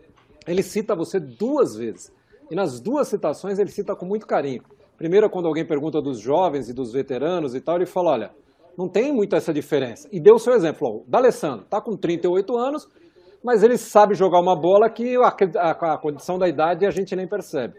ele 0.46 0.62
cita 0.62 0.94
você 0.94 1.20
duas 1.20 1.76
vezes. 1.76 2.12
E 2.50 2.54
nas 2.54 2.80
duas 2.80 3.08
citações 3.08 3.58
ele 3.58 3.70
cita 3.70 3.94
com 3.94 4.04
muito 4.04 4.26
carinho. 4.26 4.62
Primeiro, 4.96 5.28
quando 5.30 5.46
alguém 5.46 5.64
pergunta 5.64 6.00
dos 6.00 6.20
jovens 6.20 6.68
e 6.68 6.72
dos 6.72 6.92
veteranos 6.92 7.54
e 7.54 7.60
tal, 7.60 7.76
ele 7.76 7.86
fala: 7.86 8.10
olha, 8.10 8.30
não 8.76 8.88
tem 8.88 9.12
muito 9.12 9.34
essa 9.34 9.52
diferença. 9.52 10.08
E 10.12 10.20
deu 10.20 10.34
o 10.34 10.38
seu 10.38 10.54
exemplo, 10.54 10.88
o 10.88 11.04
D'Alessandro, 11.08 11.64
está 11.64 11.80
com 11.80 11.96
38 11.96 12.56
anos, 12.56 12.88
mas 13.42 13.62
ele 13.62 13.76
sabe 13.76 14.14
jogar 14.14 14.40
uma 14.40 14.54
bola 14.54 14.88
que 14.90 15.16
a, 15.16 15.34
a, 15.58 15.94
a, 15.94 15.98
condição 15.98 16.38
da 16.38 16.48
idade 16.48 16.86
a 16.86 16.90
gente 16.90 17.16
nem 17.16 17.26
percebe. 17.26 17.74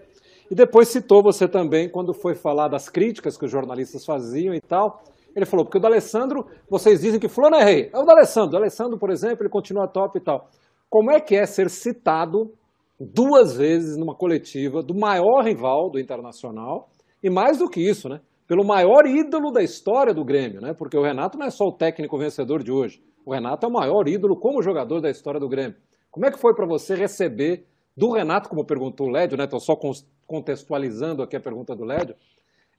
E 0.50 0.56
depois 0.56 0.89
citou 0.89 1.24
você 1.24 1.48
também, 1.48 1.89
quando 1.89 2.14
foi 2.14 2.36
falar 2.36 2.68
das 2.68 2.89
críticas 2.89 3.38
que 3.38 3.46
os 3.46 3.52
jornalistas 3.52 4.06
faziam 4.06 4.54
e 4.54 4.62
tal. 4.62 5.02
Ele 5.36 5.46
falou, 5.46 5.66
porque 5.66 5.78
o 5.78 5.82
D'Alessandro, 5.82 6.46
vocês 6.70 7.02
dizem 7.02 7.20
que 7.20 7.28
fulano 7.28 7.56
é 7.56 7.64
rei. 7.64 7.89
É 7.94 7.98
o 7.98 8.06
D'Alessandro. 8.06 8.50
O 8.50 8.52
D'Alessandro, 8.52 9.00
por 9.00 9.10
exemplo, 9.10 9.41
ele 9.41 9.50
continua 9.50 9.88
top 9.88 10.18
e 10.18 10.22
tal. 10.22 10.48
Como 10.89 11.12
é 11.12 11.20
que 11.20 11.36
é 11.36 11.46
ser 11.46 11.70
citado 11.70 12.54
duas 13.00 13.56
vezes 13.58 13.98
numa 13.98 14.16
coletiva 14.16 14.84
do 14.84 14.94
maior 14.94 15.44
rival 15.44 15.89
do 15.89 16.00
Internacional 16.00 16.89
e 17.22 17.30
mais 17.30 17.58
do 17.58 17.70
que 17.70 17.82
isso, 17.82 18.08
né? 18.08 18.20
Pelo 18.48 18.66
maior 18.66 19.08
ídolo 19.08 19.52
da 19.52 19.64
história 19.64 20.14
do 20.14 20.24
Grêmio, 20.24 20.62
né? 20.62 20.74
Porque 20.78 20.98
o 20.98 21.02
Renato 21.02 21.38
não 21.38 21.48
é 21.48 21.50
só 21.50 21.66
o 21.66 21.72
técnico 21.72 22.18
vencedor 22.18 22.62
de 22.62 22.72
hoje. 22.72 23.02
O 23.26 23.34
Renato 23.34 23.66
é 23.66 23.70
o 23.70 23.72
maior 23.72 24.08
ídolo 24.08 24.38
como 24.38 24.62
jogador 24.62 25.02
da 25.02 25.10
história 25.10 25.39
do 25.39 25.48
Grêmio. 25.48 25.78
Como 26.12 26.26
é 26.26 26.32
que 26.32 26.39
foi 26.39 26.54
para 26.54 26.68
você 26.68 26.94
receber 26.94 27.66
do 27.96 28.12
Renato, 28.12 28.50
como 28.50 28.66
perguntou 28.66 29.08
o 29.08 29.12
Lédio, 29.12 29.38
né? 29.38 29.44
Estou 29.44 29.60
só 29.60 29.78
contextualizando 30.26 31.22
aqui 31.22 31.36
a 31.36 31.39
pergunta 31.39 31.76
do 31.76 31.86
Lédio, 31.86 32.16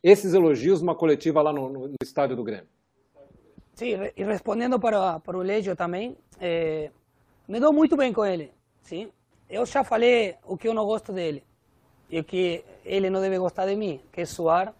esses 0.02 0.34
elogios 0.34 0.80
numa 0.80 0.94
coletiva 0.94 1.40
lá 1.40 1.52
no, 1.52 1.68
no, 1.68 1.88
no 1.88 1.96
estádio 2.02 2.36
do 2.36 2.44
Grêmio. 2.44 2.68
Sim, 3.74 3.94
e 4.16 4.22
respondendo 4.22 4.78
para, 4.78 5.18
para 5.20 5.36
o 5.36 5.42
Lédio 5.42 5.74
também, 5.74 6.16
me 7.48 7.58
dou 7.58 7.72
muito 7.72 7.96
bem 7.96 8.12
com 8.12 8.24
ele, 8.24 8.52
sim. 8.82 9.10
Eu 9.48 9.66
já 9.66 9.84
falei 9.84 10.36
o 10.44 10.56
que 10.56 10.68
eu 10.68 10.74
não 10.74 10.84
gosto 10.84 11.12
dele. 11.12 11.44
e 12.08 12.18
o 12.20 12.24
que 12.24 12.64
ele 12.84 13.10
não 13.10 13.20
deve 13.20 13.38
gostar 13.38 13.66
de 13.66 13.76
mim, 13.76 14.00
que 14.12 14.20
é 14.20 14.24
suar 14.24 14.74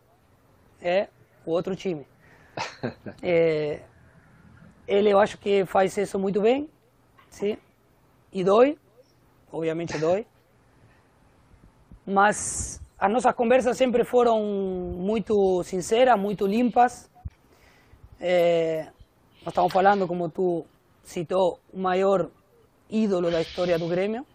é 0.80 1.08
o 1.44 1.50
outro 1.50 1.74
time. 1.74 2.06
é, 3.22 3.80
ele 4.86 5.10
eu 5.10 5.18
acho 5.18 5.38
que 5.38 5.64
faz 5.64 5.96
isso 5.96 6.18
muito 6.18 6.40
bem, 6.40 6.68
sim, 7.28 7.56
e 8.32 8.44
dói, 8.44 8.78
obviamente 9.54 9.98
dói, 9.98 10.26
mas 12.06 12.80
as 12.98 13.10
nossas 13.10 13.34
conversas 13.34 13.76
sempre 13.76 14.04
foram 14.04 14.42
muito 14.42 15.62
sinceras, 15.62 16.18
muito 16.18 16.46
limpas. 16.46 17.10
Nós 18.18 19.48
estamos 19.48 19.72
falando, 19.72 20.06
como 20.06 20.28
tu 20.28 20.64
citou, 21.02 21.60
o 21.72 21.78
maior 21.78 22.30
ídolo 22.90 23.30
da 23.30 23.40
história 23.40 23.78
do 23.78 23.88
Grêmio. 23.88 24.26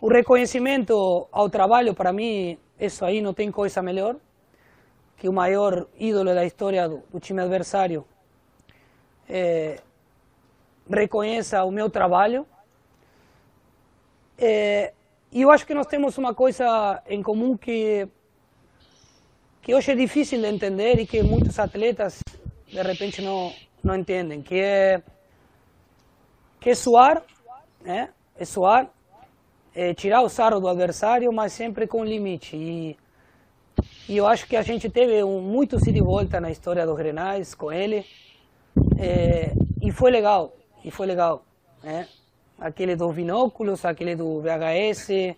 O 0.00 0.08
reconhecimento 0.08 1.26
ao 1.32 1.48
trabalho, 1.50 1.94
para 1.94 2.12
mim, 2.12 2.58
isso 2.78 3.04
aí 3.04 3.20
não 3.20 3.34
tem 3.34 3.50
coisa 3.50 3.82
melhor 3.82 4.16
que 5.16 5.28
o 5.28 5.32
maior 5.32 5.86
ídolo 5.98 6.32
da 6.34 6.44
história 6.44 6.88
do, 6.88 7.02
do 7.10 7.18
time 7.18 7.40
adversário 7.40 8.04
é, 9.28 9.80
reconheça 10.88 11.64
o 11.64 11.70
meu 11.70 11.90
trabalho. 11.90 12.46
É, 14.40 14.92
e 15.32 15.42
eu 15.42 15.50
acho 15.50 15.66
que 15.66 15.74
nós 15.74 15.86
temos 15.88 16.16
uma 16.16 16.32
coisa 16.32 17.02
em 17.08 17.20
comum 17.20 17.56
que, 17.56 18.06
que 19.60 19.74
hoje 19.74 19.90
é 19.90 19.96
difícil 19.96 20.40
de 20.40 20.46
entender 20.46 21.00
e 21.00 21.06
que 21.06 21.22
muitos 21.24 21.58
atletas, 21.58 22.20
de 22.68 22.80
repente, 22.80 23.20
não, 23.20 23.52
não 23.82 23.96
entendem, 23.96 24.40
que 24.40 24.54
é, 24.54 25.02
que 26.60 26.70
é 26.70 26.74
suar, 26.74 27.24
né? 27.82 28.10
é 28.36 28.44
suar, 28.44 28.88
é 29.74 29.92
tirar 29.92 30.22
o 30.22 30.28
sarro 30.28 30.60
do 30.60 30.68
adversário, 30.68 31.32
mas 31.32 31.52
sempre 31.52 31.88
com 31.88 32.04
limite. 32.04 32.56
E, 32.56 32.96
e 34.08 34.16
eu 34.16 34.26
acho 34.26 34.46
que 34.46 34.56
a 34.56 34.62
gente 34.62 34.88
teve 34.88 35.22
um, 35.24 35.40
muito 35.40 35.76
ida 35.76 35.98
e 35.98 36.00
volta 36.00 36.40
na 36.40 36.50
história 36.50 36.86
dos 36.86 36.96
Grenais 36.96 37.56
com 37.56 37.72
ele, 37.72 38.06
é, 38.96 39.52
e 39.82 39.90
foi 39.90 40.12
legal, 40.12 40.54
e 40.84 40.92
foi 40.92 41.06
legal. 41.06 41.44
Né? 41.82 42.06
Aquele 42.58 42.96
dos 42.96 43.14
binóculos, 43.14 43.84
aquele 43.84 44.16
do 44.16 44.40
VHS, 44.40 45.36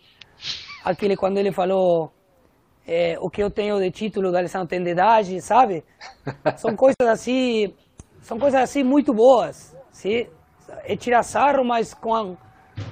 aquele 0.84 1.16
quando 1.16 1.38
ele 1.38 1.52
falou 1.52 2.10
é, 2.86 3.16
o 3.20 3.28
que 3.28 3.42
eu 3.42 3.50
tenho 3.50 3.78
de 3.78 3.90
título 3.90 4.32
da 4.32 4.38
Alessandro 4.38 4.68
tem 4.68 4.82
de 4.82 4.90
idade, 4.90 5.40
sabe? 5.40 5.84
São 6.56 6.74
coisas 6.74 7.06
assim, 7.06 7.74
são 8.22 8.38
coisas 8.38 8.60
assim 8.60 8.82
muito 8.82 9.12
boas, 9.14 9.76
sim? 9.90 10.26
É 10.84 10.96
tirar 10.96 11.22
sarro, 11.22 11.64
mas 11.64 11.94
com, 11.94 12.36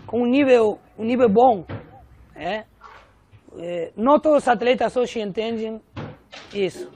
com 0.06 0.22
um 0.22 0.26
nível, 0.26 0.78
um 0.98 1.04
nível 1.04 1.28
bom, 1.28 1.64
é? 2.34 2.64
é 3.58 3.92
não 3.96 4.18
todos 4.18 4.42
os 4.42 4.48
atletas 4.48 4.96
hoje 4.96 5.20
entendem 5.20 5.80
isso. 6.52 6.90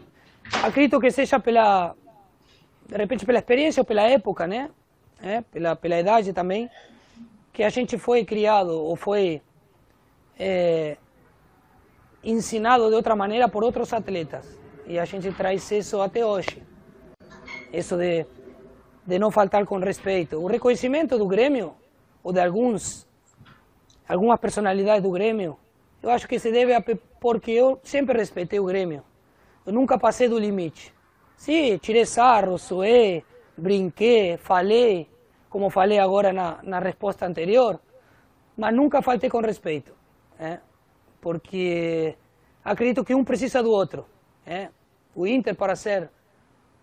Acredito 0.62 0.98
que 0.98 1.10
seja 1.10 1.38
pela, 1.38 1.94
de 2.86 2.96
repente 2.96 3.24
pela 3.24 3.38
experiência 3.38 3.80
ou 3.80 3.86
pela 3.86 4.02
época, 4.02 4.46
né? 4.46 4.70
É, 5.22 5.40
pela, 5.40 5.76
pela 5.76 6.00
idade 6.00 6.32
também 6.32 6.68
que 7.52 7.62
a 7.62 7.68
gente 7.68 7.98
foi 7.98 8.24
criado 8.24 8.70
ou 8.70 8.96
foi 8.96 9.42
é, 10.38 10.96
ensinado 12.24 12.88
de 12.88 12.94
outra 12.94 13.14
maneira 13.14 13.48
por 13.48 13.62
outros 13.62 13.92
atletas. 13.92 14.58
E 14.86 14.98
a 14.98 15.04
gente 15.04 15.30
traz 15.32 15.70
isso 15.70 16.00
até 16.00 16.24
hoje. 16.24 16.62
Isso 17.72 17.96
de, 17.96 18.26
de 19.06 19.18
não 19.18 19.30
faltar 19.30 19.64
com 19.66 19.78
respeito. 19.78 20.38
O 20.38 20.46
reconhecimento 20.46 21.18
do 21.18 21.26
Grêmio, 21.26 21.74
ou 22.22 22.32
de 22.32 22.40
alguns, 22.40 23.06
algumas 24.08 24.40
personalidades 24.40 25.02
do 25.02 25.10
Grêmio, 25.10 25.56
eu 26.02 26.10
acho 26.10 26.26
que 26.26 26.38
se 26.38 26.50
deve 26.50 26.74
a 26.74 26.82
porque 27.20 27.52
eu 27.52 27.78
sempre 27.84 28.18
respeitei 28.18 28.58
o 28.58 28.64
Grêmio. 28.64 29.04
Eu 29.64 29.72
nunca 29.72 29.98
passei 29.98 30.28
do 30.28 30.38
limite. 30.38 30.92
Sim, 31.36 31.78
tirei 31.78 32.04
sarro, 32.04 32.58
suei, 32.58 33.24
brinquei, 33.56 34.36
falei, 34.36 35.08
como 35.52 35.68
falei 35.68 35.98
agora 35.98 36.32
na, 36.32 36.62
na 36.62 36.78
resposta 36.78 37.26
anterior, 37.26 37.78
mas 38.56 38.74
nunca 38.74 39.02
faltei 39.02 39.28
com 39.28 39.40
respeito, 39.40 39.94
é? 40.38 40.58
porque 41.20 42.16
acredito 42.64 43.04
que 43.04 43.14
um 43.14 43.22
precisa 43.22 43.62
do 43.62 43.70
outro. 43.70 44.06
É? 44.46 44.70
O 45.14 45.26
Inter, 45.26 45.54
para 45.54 45.76
ser 45.76 46.10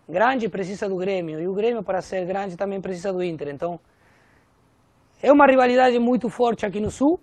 grande, 0.08 0.48
precisa 0.48 0.88
do 0.88 0.96
Grêmio, 0.96 1.40
e 1.40 1.48
o 1.48 1.52
Grêmio, 1.52 1.82
para 1.82 2.00
ser 2.00 2.24
grande, 2.24 2.56
também 2.56 2.80
precisa 2.80 3.12
do 3.12 3.24
Inter. 3.24 3.48
Então, 3.48 3.80
é 5.20 5.32
uma 5.32 5.46
rivalidade 5.46 5.98
muito 5.98 6.28
forte 6.28 6.64
aqui 6.64 6.78
no 6.78 6.92
Sul, 6.92 7.18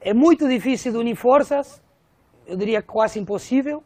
é 0.00 0.14
muito 0.14 0.48
difícil 0.48 0.90
de 0.90 0.98
unir 0.98 1.16
forças, 1.16 1.82
eu 2.46 2.56
diria 2.56 2.80
quase 2.80 3.20
impossível, 3.20 3.84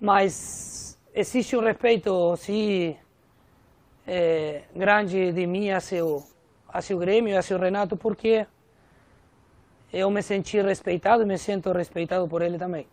mas 0.00 0.98
existe 1.14 1.56
um 1.56 1.60
respeito, 1.60 2.36
sim, 2.36 2.96
é, 4.06 4.62
grande 4.74 5.32
de 5.32 5.46
mim 5.46 5.70
a 5.70 5.80
seu, 5.80 6.22
a 6.68 6.80
seu 6.82 6.98
Grêmio, 6.98 7.38
a 7.38 7.42
seu 7.42 7.58
Renato, 7.58 7.96
porque 7.96 8.46
eu 9.92 10.10
me 10.10 10.22
senti 10.22 10.60
respeitado 10.60 11.22
e 11.22 11.26
me 11.26 11.38
sinto 11.38 11.72
respeitado 11.72 12.26
por 12.28 12.42
ele 12.42 12.58
também. 12.58 12.86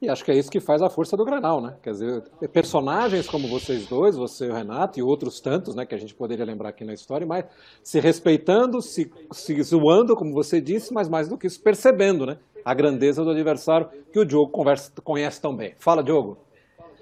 E 0.00 0.10
acho 0.10 0.22
que 0.22 0.30
é 0.30 0.34
isso 0.34 0.50
que 0.50 0.60
faz 0.60 0.82
a 0.82 0.90
força 0.90 1.16
do 1.16 1.24
Granal, 1.24 1.58
né? 1.58 1.74
Quer 1.82 1.92
dizer, 1.92 2.22
personagens 2.52 3.26
como 3.26 3.48
vocês 3.48 3.86
dois, 3.86 4.14
você 4.14 4.44
e 4.44 4.50
o 4.50 4.54
Renato, 4.54 4.98
e 4.98 5.02
outros 5.02 5.40
tantos, 5.40 5.74
né, 5.74 5.86
que 5.86 5.94
a 5.94 5.98
gente 5.98 6.14
poderia 6.14 6.44
lembrar 6.44 6.68
aqui 6.68 6.84
na 6.84 6.92
história, 6.92 7.26
mas 7.26 7.46
se 7.82 7.98
respeitando, 7.98 8.82
se, 8.82 9.10
se 9.32 9.62
zoando, 9.62 10.14
como 10.14 10.34
você 10.34 10.60
disse, 10.60 10.92
mas 10.92 11.08
mais 11.08 11.28
do 11.28 11.38
que 11.38 11.46
isso, 11.46 11.62
percebendo, 11.62 12.26
né? 12.26 12.36
A 12.62 12.74
grandeza 12.74 13.24
do 13.24 13.30
adversário 13.30 13.88
que 14.12 14.18
o 14.18 14.24
Diogo 14.24 14.50
conversa, 14.50 14.92
conhece 15.02 15.40
tão 15.40 15.56
bem. 15.56 15.74
Fala, 15.78 16.02
Diogo. 16.02 16.45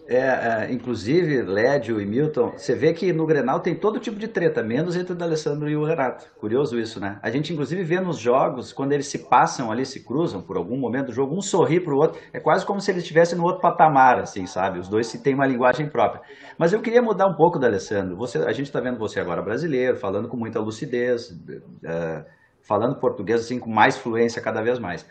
É, 0.06 0.18
é, 0.18 0.72
inclusive, 0.72 1.40
Lédio 1.42 1.98
e 1.98 2.04
Milton, 2.04 2.50
você 2.50 2.74
vê 2.74 2.92
que 2.92 3.10
no 3.10 3.24
Grenal 3.24 3.60
tem 3.60 3.74
todo 3.74 3.98
tipo 3.98 4.18
de 4.18 4.28
treta, 4.28 4.62
menos 4.62 4.96
entre 4.96 5.14
o 5.14 5.16
D'Alessandro 5.16 5.66
e 5.68 5.76
o 5.76 5.84
Renato. 5.84 6.26
Curioso 6.38 6.78
isso, 6.78 7.00
né? 7.00 7.18
A 7.22 7.30
gente, 7.30 7.54
inclusive, 7.54 7.82
vê 7.82 7.98
nos 8.00 8.18
jogos, 8.18 8.70
quando 8.70 8.92
eles 8.92 9.06
se 9.06 9.30
passam 9.30 9.72
ali, 9.72 9.86
se 9.86 10.04
cruzam 10.04 10.42
por 10.42 10.58
algum 10.58 10.76
momento 10.76 11.06
do 11.06 11.12
jogo, 11.12 11.34
um 11.34 11.40
sorri 11.40 11.80
pro 11.80 11.96
outro, 11.96 12.20
é 12.34 12.38
quase 12.38 12.66
como 12.66 12.80
se 12.80 12.90
eles 12.90 13.02
estivessem 13.02 13.38
no 13.38 13.44
outro 13.44 13.62
patamar, 13.62 14.18
assim, 14.18 14.44
sabe? 14.44 14.78
Os 14.78 14.88
dois 14.88 15.10
têm 15.10 15.34
uma 15.34 15.46
linguagem 15.46 15.88
própria. 15.88 16.20
Mas 16.58 16.74
eu 16.74 16.82
queria 16.82 17.00
mudar 17.00 17.26
um 17.26 17.34
pouco, 17.34 17.58
D'Alessandro. 17.58 18.14
Você, 18.16 18.38
a 18.38 18.52
gente 18.52 18.66
está 18.66 18.80
vendo 18.80 18.98
você 18.98 19.20
agora 19.20 19.40
brasileiro, 19.40 19.96
falando 19.96 20.28
com 20.28 20.36
muita 20.36 20.60
lucidez, 20.60 21.30
uh, 21.30 22.24
falando 22.60 23.00
português, 23.00 23.40
assim, 23.40 23.58
com 23.58 23.70
mais 23.70 23.96
fluência 23.96 24.42
cada 24.42 24.62
vez 24.62 24.78
mais. 24.78 25.08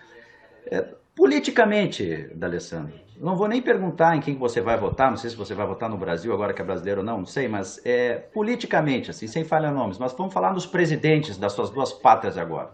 É, 0.71 0.87
politicamente, 1.16 2.30
D'Alessandro, 2.36 2.93
não 3.18 3.36
vou 3.36 3.47
nem 3.47 3.61
perguntar 3.61 4.16
em 4.16 4.20
quem 4.20 4.38
você 4.38 4.59
vai 4.59 4.78
votar, 4.78 5.09
não 5.09 5.18
sei 5.18 5.30
se 5.30 5.36
você 5.36 5.53
vai 5.53 5.66
votar 5.66 5.89
no 5.89 5.97
Brasil 5.97 6.34
agora 6.34 6.53
que 6.53 6.61
é 6.61 6.66
brasileiro 6.66 7.01
ou 7.01 7.05
não, 7.05 7.20
não 7.20 7.26
sei, 7.26 7.47
mas 7.47 7.80
é, 7.86 8.16
politicamente, 8.16 9.11
assim, 9.11 9.28
sem 9.28 9.43
falhar 9.43 9.74
nomes, 9.74 9.97
mas 9.97 10.14
vamos 10.14 10.34
falar 10.34 10.51
dos 10.51 10.66
presidentes 10.66 11.38
das 11.38 11.53
suas 11.53 11.70
duas 11.70 11.93
pátrias 11.93 12.38
agora. 12.38 12.72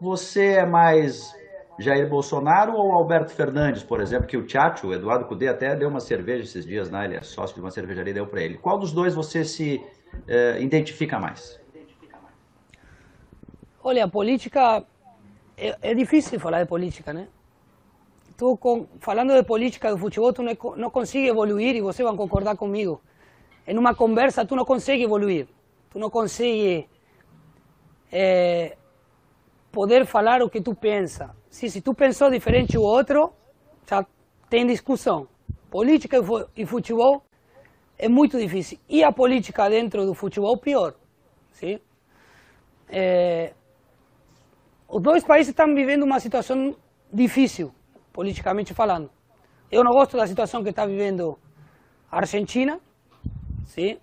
Você 0.00 0.54
é 0.54 0.66
mais 0.66 1.32
Jair 1.78 2.08
Bolsonaro 2.08 2.74
ou 2.74 2.92
Alberto 2.92 3.32
Fernandes, 3.32 3.82
por 3.82 4.00
exemplo, 4.00 4.26
que 4.26 4.36
o 4.36 4.44
Tchatcho, 4.44 4.88
o 4.88 4.94
Eduardo 4.94 5.26
Cudê, 5.26 5.48
até 5.48 5.74
deu 5.76 5.88
uma 5.88 6.00
cerveja 6.00 6.44
esses 6.44 6.66
dias, 6.66 6.90
né? 6.90 7.04
ele 7.04 7.16
é 7.16 7.22
sócio 7.22 7.54
de 7.54 7.60
uma 7.60 7.70
cervejaria 7.70 8.10
e 8.10 8.14
deu 8.14 8.26
para 8.26 8.42
ele. 8.42 8.58
Qual 8.58 8.78
dos 8.78 8.92
dois 8.92 9.14
você 9.14 9.44
se 9.44 9.80
é, 10.26 10.60
identifica 10.60 11.18
mais? 11.18 11.60
Olha, 13.82 14.04
a 14.04 14.08
política, 14.08 14.84
é, 15.56 15.76
é 15.80 15.94
difícil 15.94 16.38
falar 16.38 16.62
de 16.62 16.68
política, 16.68 17.12
né? 17.12 17.28
Falando 18.98 19.34
de 19.34 19.42
política 19.42 19.90
do 19.90 19.98
futebol, 19.98 20.32
tú 20.32 20.42
não, 20.42 20.54
não 20.76 20.90
consegue 20.90 21.28
evoluir, 21.28 21.76
e 21.76 21.80
você 21.80 22.02
vai 22.02 22.14
concordar 22.16 22.56
comigo. 22.56 23.00
Em 23.66 23.78
uma 23.78 23.94
conversa, 23.94 24.44
tu 24.44 24.56
não 24.56 24.64
consegue 24.64 25.04
evoluir. 25.04 25.46
Tu 25.90 25.98
não 25.98 26.10
consegue 26.10 26.88
é, 28.10 28.76
poder 29.70 30.06
falar 30.06 30.42
o 30.42 30.50
que 30.50 30.60
tu 30.60 30.74
pensa. 30.74 31.34
Se, 31.48 31.68
se 31.70 31.80
tu 31.80 31.94
pensou 31.94 32.30
diferente 32.30 32.76
o 32.76 32.82
outro, 32.82 33.32
já 33.88 34.04
tem 34.50 34.66
discussão. 34.66 35.28
Política 35.70 36.18
e 36.56 36.66
futebol 36.66 37.22
é 37.98 38.08
muito 38.08 38.38
difícil. 38.38 38.78
E 38.88 39.04
a 39.04 39.12
política 39.12 39.68
dentro 39.68 40.04
do 40.04 40.14
futebol, 40.14 40.56
pior. 40.58 40.94
Sim? 41.52 41.78
É, 42.88 43.52
os 44.88 45.00
dois 45.00 45.22
países 45.24 45.50
estão 45.50 45.74
vivendo 45.74 46.02
uma 46.02 46.18
situação 46.18 46.74
difícil 47.12 47.72
politicamente 48.12 48.74
falando. 48.74 49.10
Eu 49.70 49.82
não 49.82 49.92
gosto 49.92 50.16
da 50.16 50.26
situação 50.26 50.62
que 50.62 50.70
está 50.70 50.84
vivendo 50.86 51.38
a 52.10 52.18
Argentina, 52.18 52.78
sim? 53.64 53.98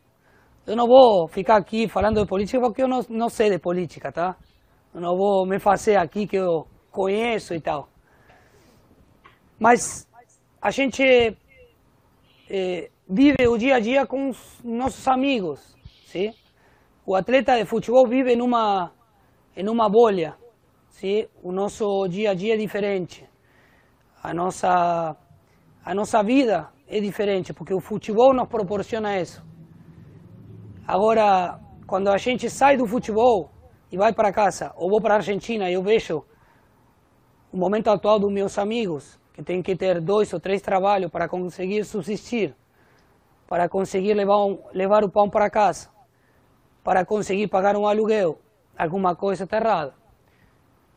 Eu 0.66 0.76
não 0.76 0.88
vou 0.88 1.28
ficar 1.28 1.58
aqui 1.58 1.88
falando 1.88 2.22
de 2.22 2.28
política 2.28 2.60
porque 2.60 2.82
eu 2.82 2.88
não, 2.88 3.02
não 3.10 3.30
sei 3.30 3.50
de 3.50 3.60
política, 3.60 4.12
tá? 4.12 4.36
Eu 4.94 5.02
não 5.02 5.16
vou 5.16 5.46
me 5.46 5.60
fazer 5.60 5.96
aqui 5.96 6.26
que 6.26 6.38
eu 6.38 6.68
conheço 6.92 7.54
e 7.54 7.62
tal. 7.62 7.88
Mas 9.60 10.08
a 10.62 10.72
gente 10.72 11.04
é, 12.50 12.90
vive 13.08 13.48
o 13.48 13.58
dia 13.58 13.76
a 13.76 13.80
dia 13.80 14.08
com 14.08 14.30
os 14.30 14.60
nossos 14.64 15.08
amigos, 15.08 15.76
sim? 16.08 16.34
O 17.06 17.16
atleta 17.16 17.56
de 17.56 17.66
futebol 17.66 18.08
vive 18.08 18.36
numa 18.36 18.92
em 19.56 19.68
uma 19.68 19.90
bolha, 19.90 20.36
sim? 20.90 21.28
o 21.44 21.52
nosso 21.52 22.08
dia 22.08 22.32
a 22.32 22.34
dia 22.34 22.54
é 22.54 22.58
diferente, 22.58 23.29
a 24.22 24.34
nossa, 24.34 25.16
a 25.86 25.96
nossa 25.96 26.22
vida 26.24 26.70
é 26.88 27.00
diferente, 27.00 27.54
porque 27.54 27.74
o 27.74 27.80
futebol 27.80 28.34
nos 28.34 28.48
proporciona 28.48 29.20
isso. 29.20 29.44
Agora, 30.86 31.60
quando 31.88 32.10
a 32.10 32.18
gente 32.18 32.50
sai 32.50 32.76
do 32.78 32.86
futebol 32.86 33.52
e 33.92 33.98
vai 33.98 34.14
para 34.14 34.32
casa, 34.32 34.74
ou 34.76 34.90
vou 34.90 35.02
para 35.02 35.16
a 35.16 35.18
Argentina 35.18 35.70
e 35.70 35.74
eu 35.74 35.84
vejo 35.84 36.26
o 37.52 37.58
momento 37.58 37.90
atual 37.90 38.20
dos 38.20 38.32
meus 38.32 38.58
amigos, 38.58 39.20
que 39.34 39.42
tem 39.42 39.62
que 39.62 39.76
ter 39.76 40.02
dois 40.02 40.34
ou 40.34 40.40
três 40.40 40.62
trabalhos 40.62 41.10
para 41.10 41.28
conseguir 41.28 41.84
subsistir, 41.86 42.56
para 43.48 43.70
conseguir 43.70 44.14
levar, 44.14 44.46
um, 44.46 44.60
levar 44.74 45.04
o 45.04 45.10
pão 45.10 45.30
para 45.30 45.50
casa, 45.50 45.90
para 46.84 47.06
conseguir 47.06 47.48
pagar 47.48 47.76
um 47.76 47.88
aluguel, 47.88 48.40
alguma 48.78 49.16
coisa 49.16 49.46
está 49.46 49.58
errada. 49.58 49.94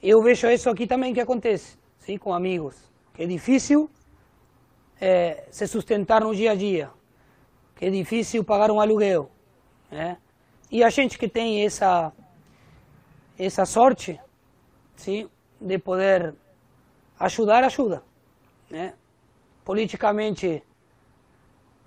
Eu 0.02 0.22
vejo 0.22 0.48
isso 0.48 0.68
aqui 0.68 0.86
também 0.86 1.14
que 1.14 1.20
acontece, 1.20 1.78
sim, 1.98 2.18
com 2.18 2.34
amigos, 2.34 2.91
que 3.14 3.22
é 3.22 3.26
difícil 3.26 3.90
é, 5.00 5.44
se 5.50 5.66
sustentar 5.66 6.22
no 6.22 6.34
dia 6.34 6.52
a 6.52 6.54
dia, 6.54 6.90
que 7.76 7.86
é 7.86 7.90
difícil 7.90 8.44
pagar 8.44 8.70
um 8.70 8.80
aluguel, 8.80 9.30
né? 9.90 10.16
E 10.70 10.82
a 10.82 10.90
gente 10.90 11.18
que 11.18 11.28
tem 11.28 11.64
essa 11.64 12.12
essa 13.38 13.64
sorte, 13.64 14.20
sim, 14.94 15.28
de 15.60 15.78
poder 15.78 16.34
ajudar, 17.18 17.64
ajuda, 17.64 18.02
né? 18.70 18.94
Politicamente 19.64 20.62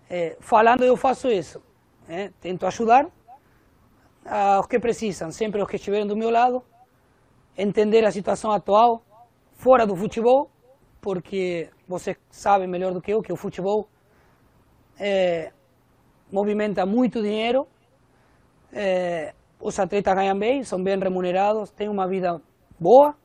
é, 0.10 0.38
falando, 0.40 0.84
eu 0.84 0.98
faço 0.98 1.30
isso, 1.30 1.62
né? 2.08 2.32
Tento 2.42 2.66
ajudar 2.66 3.08
aos 4.26 4.68
que 4.68 4.80
precisam, 4.80 5.32
sempre 5.32 5.62
os 5.62 5.68
que 5.68 5.76
estiverem 5.76 6.08
do 6.08 6.16
meu 6.16 6.30
lado, 6.30 6.64
entender 7.58 8.04
a 8.06 8.12
situação 8.12 8.52
atual 8.52 9.04
fora 9.54 9.86
do 9.86 9.96
futebol, 9.96 10.50
porque 11.06 11.70
você 11.88 12.18
sabe 12.32 12.66
melhor 12.66 12.92
do 12.92 13.00
que 13.00 13.14
eu 13.14 13.22
que 13.22 13.32
o 13.32 13.36
futebol 13.36 13.88
é, 15.00 15.52
movimenta 16.32 16.84
muito 16.84 17.22
dinheiro, 17.22 17.68
é, 18.74 19.36
os 19.60 19.78
atletas 19.78 20.16
ganham 20.16 20.36
bem, 20.36 20.64
são 20.64 20.84
bem 20.84 20.98
remunerados, 20.98 21.70
têm 21.70 21.90
uma 21.90 22.08
vida 22.08 22.42
boa, 22.80 23.16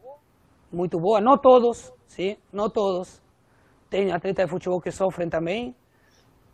muito 0.71 1.01
boa, 1.01 1.23
não 1.23 1.39
todos, 1.39 1.91
sim, 2.07 2.37
não 2.53 2.69
todos. 2.69 3.23
Tem 3.89 4.13
atletas 4.13 4.45
de 4.45 4.51
futebol 4.51 4.79
que 4.79 4.91
sofrem 4.91 5.31
também, 5.31 5.75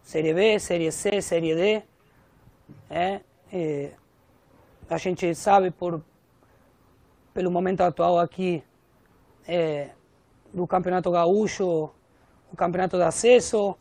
Série 0.05 0.33
B, 0.33 0.61
Série 0.61 0.93
C, 0.93 1.21
Série 1.21 1.57
D. 1.57 1.83
É, 2.89 3.21
é, 3.53 3.93
a 4.89 4.97
gente 4.97 5.35
sabe 5.35 5.73
por 5.73 6.01
pelo 7.35 7.51
momento 7.51 7.81
atual 7.81 8.17
aqui 8.21 8.63
é, 9.49 9.91
do 10.57 10.67
Campeonato 10.67 11.11
Gaúcho, 11.11 11.91
o 12.51 12.57
Campeonato 12.57 12.97
de 12.97 13.03
Acesso, 13.03 13.77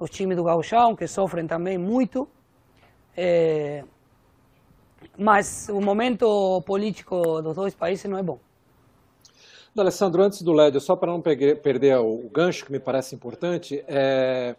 os 0.00 0.10
times 0.10 0.36
do 0.36 0.42
Gauchão, 0.42 0.96
que 0.96 1.06
sofrem 1.06 1.46
também 1.46 1.78
muito. 1.78 2.28
É, 3.16 3.84
mas 5.16 5.68
o 5.68 5.80
momento 5.80 6.60
político 6.62 7.40
dos 7.40 7.54
dois 7.54 7.72
países 7.72 8.04
não 8.10 8.18
é 8.18 8.22
bom. 8.22 8.40
Alessandro, 9.76 10.24
antes 10.24 10.42
do 10.42 10.52
Lédio, 10.52 10.80
só 10.80 10.96
para 10.96 11.12
não 11.12 11.20
perder 11.20 11.98
o 11.98 12.28
gancho 12.32 12.66
que 12.66 12.72
me 12.72 12.80
parece 12.80 13.14
importante, 13.14 13.84
é... 13.86 14.56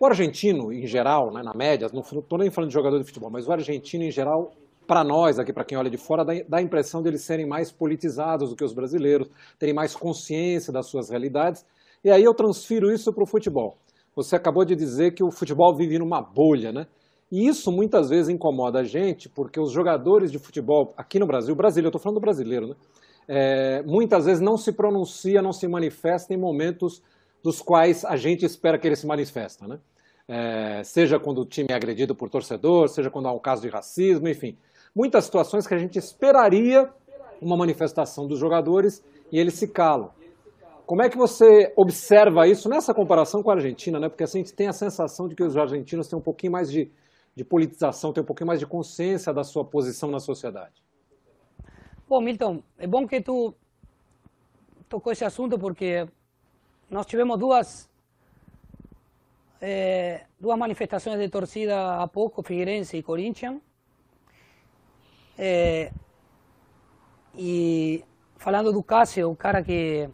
o 0.00 0.06
argentino 0.06 0.72
em 0.72 0.86
geral, 0.86 1.30
né, 1.30 1.42
na 1.42 1.52
média, 1.52 1.90
não 1.92 2.00
estou 2.00 2.38
nem 2.38 2.50
falando 2.50 2.70
de 2.70 2.74
jogador 2.74 2.98
de 2.98 3.04
futebol, 3.04 3.28
mas 3.28 3.46
o 3.46 3.52
argentino 3.52 4.04
em 4.04 4.10
geral 4.10 4.54
para 4.88 5.04
nós, 5.04 5.38
aqui 5.38 5.52
para 5.52 5.66
quem 5.66 5.76
olha 5.76 5.90
de 5.90 5.98
fora, 5.98 6.24
dá, 6.24 6.56
a 6.56 6.62
impressão 6.62 7.02
de 7.02 7.10
eles 7.10 7.22
serem 7.22 7.46
mais 7.46 7.70
politizados 7.70 8.48
do 8.48 8.56
que 8.56 8.64
os 8.64 8.72
brasileiros, 8.72 9.28
terem 9.58 9.74
mais 9.74 9.94
consciência 9.94 10.72
das 10.72 10.86
suas 10.86 11.10
realidades. 11.10 11.64
E 12.02 12.10
aí 12.10 12.24
eu 12.24 12.32
transfiro 12.32 12.90
isso 12.90 13.12
para 13.12 13.22
o 13.22 13.26
futebol. 13.26 13.76
Você 14.16 14.34
acabou 14.34 14.64
de 14.64 14.74
dizer 14.74 15.12
que 15.12 15.22
o 15.22 15.30
futebol 15.30 15.76
vive 15.76 15.98
numa 15.98 16.22
bolha, 16.22 16.72
né? 16.72 16.86
E 17.30 17.46
isso 17.46 17.70
muitas 17.70 18.08
vezes 18.08 18.30
incomoda 18.30 18.80
a 18.80 18.82
gente, 18.82 19.28
porque 19.28 19.60
os 19.60 19.70
jogadores 19.70 20.32
de 20.32 20.38
futebol 20.38 20.94
aqui 20.96 21.18
no 21.18 21.26
Brasil, 21.26 21.54
brasileiro, 21.54 21.88
eu 21.88 21.90
estou 21.90 22.00
falando 22.00 22.16
do 22.16 22.22
brasileiro, 22.22 22.68
né? 22.68 22.74
É, 23.28 23.82
muitas 23.82 24.24
vezes 24.24 24.40
não 24.40 24.56
se 24.56 24.72
pronuncia, 24.72 25.42
não 25.42 25.52
se 25.52 25.68
manifesta 25.68 26.32
em 26.32 26.38
momentos 26.38 27.02
dos 27.44 27.60
quais 27.60 28.06
a 28.06 28.16
gente 28.16 28.46
espera 28.46 28.78
que 28.78 28.88
ele 28.88 28.96
se 28.96 29.06
manifesta, 29.06 29.66
né? 29.66 29.78
É, 30.26 30.82
seja 30.82 31.20
quando 31.20 31.42
o 31.42 31.46
time 31.46 31.68
é 31.70 31.74
agredido 31.74 32.14
por 32.14 32.30
torcedor, 32.30 32.88
seja 32.88 33.10
quando 33.10 33.28
há 33.28 33.32
um 33.32 33.38
caso 33.38 33.60
de 33.60 33.68
racismo, 33.68 34.26
enfim 34.26 34.56
muitas 34.98 35.26
situações 35.26 35.64
que 35.64 35.72
a 35.72 35.78
gente 35.78 35.96
esperaria 35.96 36.90
uma 37.40 37.56
manifestação 37.56 38.26
dos 38.26 38.36
jogadores 38.36 39.00
e 39.30 39.38
eles 39.38 39.54
se 39.54 39.68
calam. 39.68 40.10
Como 40.84 41.02
é 41.02 41.08
que 41.08 41.16
você 41.16 41.72
observa 41.76 42.48
isso 42.48 42.68
nessa 42.68 42.92
comparação 42.92 43.40
com 43.40 43.50
a 43.52 43.54
Argentina, 43.54 44.00
né? 44.00 44.08
Porque 44.08 44.24
assim, 44.24 44.40
a 44.40 44.42
gente 44.42 44.54
tem 44.54 44.66
a 44.66 44.72
sensação 44.72 45.28
de 45.28 45.36
que 45.36 45.42
os 45.44 45.56
argentinos 45.56 46.08
têm 46.08 46.18
um 46.18 46.22
pouquinho 46.22 46.50
mais 46.50 46.68
de, 46.68 46.90
de 47.36 47.44
politização, 47.44 48.12
têm 48.12 48.24
um 48.24 48.26
pouquinho 48.26 48.48
mais 48.48 48.58
de 48.58 48.66
consciência 48.66 49.32
da 49.32 49.44
sua 49.44 49.64
posição 49.64 50.10
na 50.10 50.18
sociedade. 50.18 50.82
Bom, 52.08 52.20
Milton, 52.20 52.60
é 52.76 52.86
bom 52.88 53.06
que 53.06 53.20
tu 53.20 53.54
tocou 54.88 55.12
esse 55.12 55.24
assunto 55.24 55.56
porque 55.60 56.08
nós 56.90 57.06
tivemos 57.06 57.38
duas 57.38 57.88
é, 59.60 60.22
duas 60.40 60.58
manifestações 60.58 61.20
de 61.20 61.28
torcida 61.28 62.02
há 62.02 62.08
pouco, 62.08 62.42
Figueirense 62.42 62.96
e 62.96 63.02
Corinthians, 63.02 63.60
é, 65.38 65.92
e 67.36 68.04
falando 68.36 68.72
do 68.72 68.82
Cássio, 68.82 69.30
um 69.30 69.34
cara 69.36 69.62
que 69.62 70.10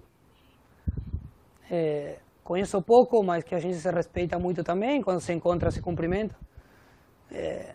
é, 1.71 2.19
conheço 2.43 2.83
pouco, 2.83 3.23
mas 3.23 3.43
que 3.43 3.55
a 3.55 3.59
gente 3.59 3.77
se 3.79 3.91
respeita 3.91 4.39
muito 4.39 4.63
também, 4.63 5.01
quando 5.01 5.21
se 5.21 5.33
encontra 5.33 5.71
se 5.71 5.81
cumprimenta. 5.81 6.37
É, 7.33 7.75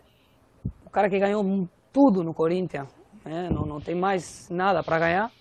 o 0.86 0.90
cara 0.90 1.10
que 1.10 1.18
ganhou 1.18 1.68
tudo 1.92 2.22
no 2.22 2.32
Corinthians, 2.32 2.88
né? 3.24 3.48
não, 3.50 3.66
não 3.66 3.80
tem 3.80 3.96
mais 3.96 4.48
nada 4.48 4.82
para 4.84 4.98
ganhar. 5.00 5.32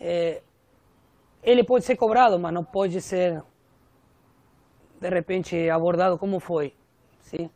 É, 0.00 0.40
ele 1.42 1.62
pode 1.62 1.84
ser 1.84 1.96
cobrado, 1.96 2.38
mas 2.38 2.54
não 2.54 2.64
pode 2.64 3.00
ser 3.02 3.42
de 4.98 5.08
repente 5.10 5.68
abordado 5.68 6.16
como 6.16 6.40
foi. 6.40 6.74
Sim? 7.20 7.50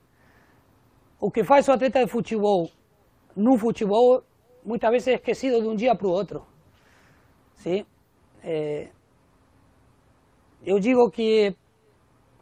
O 1.19 1.31
que 1.31 1.43
faz 1.43 1.67
o 1.69 1.73
atleta 1.73 2.05
de 2.05 2.11
futebol 2.11 2.71
no 3.37 3.59
futebol 3.59 4.23
muitas 4.65 4.91
vezes 4.91 5.09
é 5.09 5.15
esquecido 5.15 5.61
de 5.61 5.69
um 5.69 5.75
dia 5.75 5.95
para 5.95 6.09
outro. 6.09 6.47
Sim? 7.55 7.85
É, 8.43 8.89
eu 10.65 10.79
digo 10.79 11.11
que, 11.11 11.55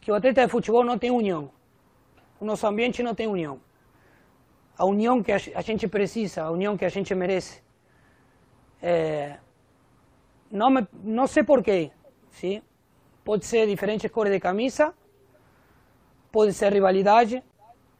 que 0.01 0.11
o 0.11 0.15
atleta 0.15 0.45
de 0.45 0.51
futebol 0.51 0.85
não 0.85 0.99
tem 0.99 1.11
união. 1.11 1.51
O 2.41 2.45
nosso 2.45 2.67
ambiente 2.67 3.03
não 3.03 3.15
tem 3.15 3.27
união. 3.27 3.61
A 4.77 4.87
união 4.87 5.23
que 5.23 5.33
a, 5.33 5.39
gente 5.39 5.87
precisa, 5.87 6.43
a 6.43 6.51
união 6.51 6.77
que 6.77 6.85
a 6.85 6.89
gente 6.89 7.15
merece. 7.15 7.63
É, 8.83 9.39
não, 10.51 10.71
me, 10.71 10.87
não 11.03 11.27
sei 11.27 11.45
porquê. 11.45 11.91
Sim? 12.31 12.63
Pode 13.23 13.45
ser 13.45 13.67
diferentes 13.67 14.11
cores 14.11 14.33
de 14.33 14.41
camisa, 14.41 14.95
pode 16.33 16.55
ser 16.55 16.73
rivalidade, 16.73 17.43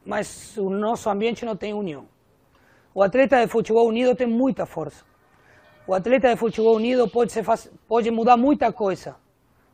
mas 0.03 0.57
o 0.57 0.69
nosso 0.69 1.07
ambiente 1.09 1.45
não 1.45 1.55
tem 1.55 1.73
união. 1.73 2.07
O 2.93 3.01
atleta 3.01 3.39
de 3.39 3.47
futebol 3.47 3.87
unido 3.87 4.15
tem 4.15 4.27
muita 4.27 4.65
força. 4.65 5.05
O 5.87 5.93
atleta 5.93 6.29
de 6.29 6.35
futebol 6.35 6.75
unido 6.75 7.09
pode, 7.09 7.31
ser, 7.31 7.43
pode 7.87 8.11
mudar 8.11 8.37
muita 8.37 8.71
coisa, 8.71 9.15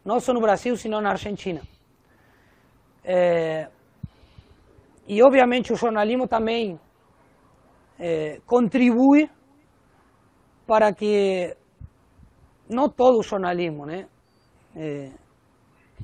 não 0.05 0.19
só 0.19 0.33
no 0.33 0.41
Brasil, 0.41 0.75
sino 0.75 1.01
na 1.01 1.11
Argentina. 1.11 1.61
É, 3.03 3.69
e, 5.07 5.21
obviamente, 5.23 5.73
o 5.73 5.75
jornalismo 5.75 6.27
também 6.27 6.79
é, 7.99 8.39
contribui 8.45 9.29
para 10.65 10.93
que, 10.93 11.55
não 12.69 12.89
todo 12.89 13.19
o 13.19 13.23
jornalismo, 13.23 13.85
né? 13.85 14.07
É, 14.75 15.11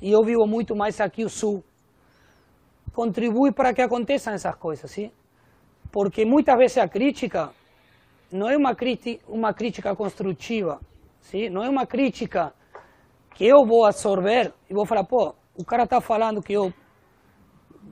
e 0.01 0.11
eu 0.11 0.23
vivo 0.23 0.47
muito 0.47 0.75
mais 0.75 0.99
aqui 0.99 1.23
o 1.23 1.29
Sul, 1.29 1.63
contribui 2.93 3.51
para 3.51 3.73
que 3.73 3.81
aconteçam 3.81 4.33
essas 4.33 4.55
coisas, 4.55 4.89
sim? 4.89 5.11
Porque 5.93 6.25
muitas 6.25 6.57
vezes 6.57 6.79
a 6.79 6.87
crítica 6.87 7.51
não 8.31 8.49
é 8.49 8.57
uma 8.57 8.75
uma 9.27 9.53
crítica 9.53 9.95
construtiva, 9.95 10.81
sim? 11.21 11.49
não 11.49 11.63
é 11.63 11.69
uma 11.69 11.85
crítica 11.85 12.51
que 13.35 13.45
eu 13.45 13.63
vou 13.63 13.85
absorver 13.85 14.51
e 14.67 14.73
vou 14.73 14.87
falar, 14.87 15.03
pô, 15.03 15.35
o 15.55 15.63
cara 15.63 15.83
está 15.83 16.01
falando 16.01 16.41
que 16.41 16.51
eu, 16.51 16.73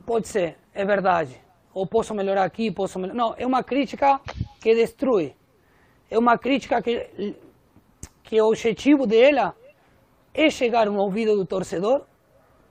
pode 0.04 0.28
ser, 0.28 0.58
é 0.74 0.84
verdade, 0.84 1.40
ou 1.76 1.86
posso 1.86 2.16
melhorar 2.16 2.44
aqui, 2.44 2.72
posso 2.72 2.98
melhorar... 2.98 3.16
Não, 3.16 3.36
é 3.38 3.46
uma 3.46 3.64
crítica 3.64 4.20
que 4.60 4.74
destrui, 4.74 5.36
é 6.10 6.18
uma 6.18 6.40
crítica 6.40 6.82
que, 6.82 7.36
que 8.24 8.42
o 8.42 8.48
objetivo 8.48 9.06
dela 9.06 9.56
é 10.34 10.50
chegar 10.50 10.88
no 10.88 10.98
ouvido 10.98 11.36
do 11.36 11.46
torcedor 11.46 12.02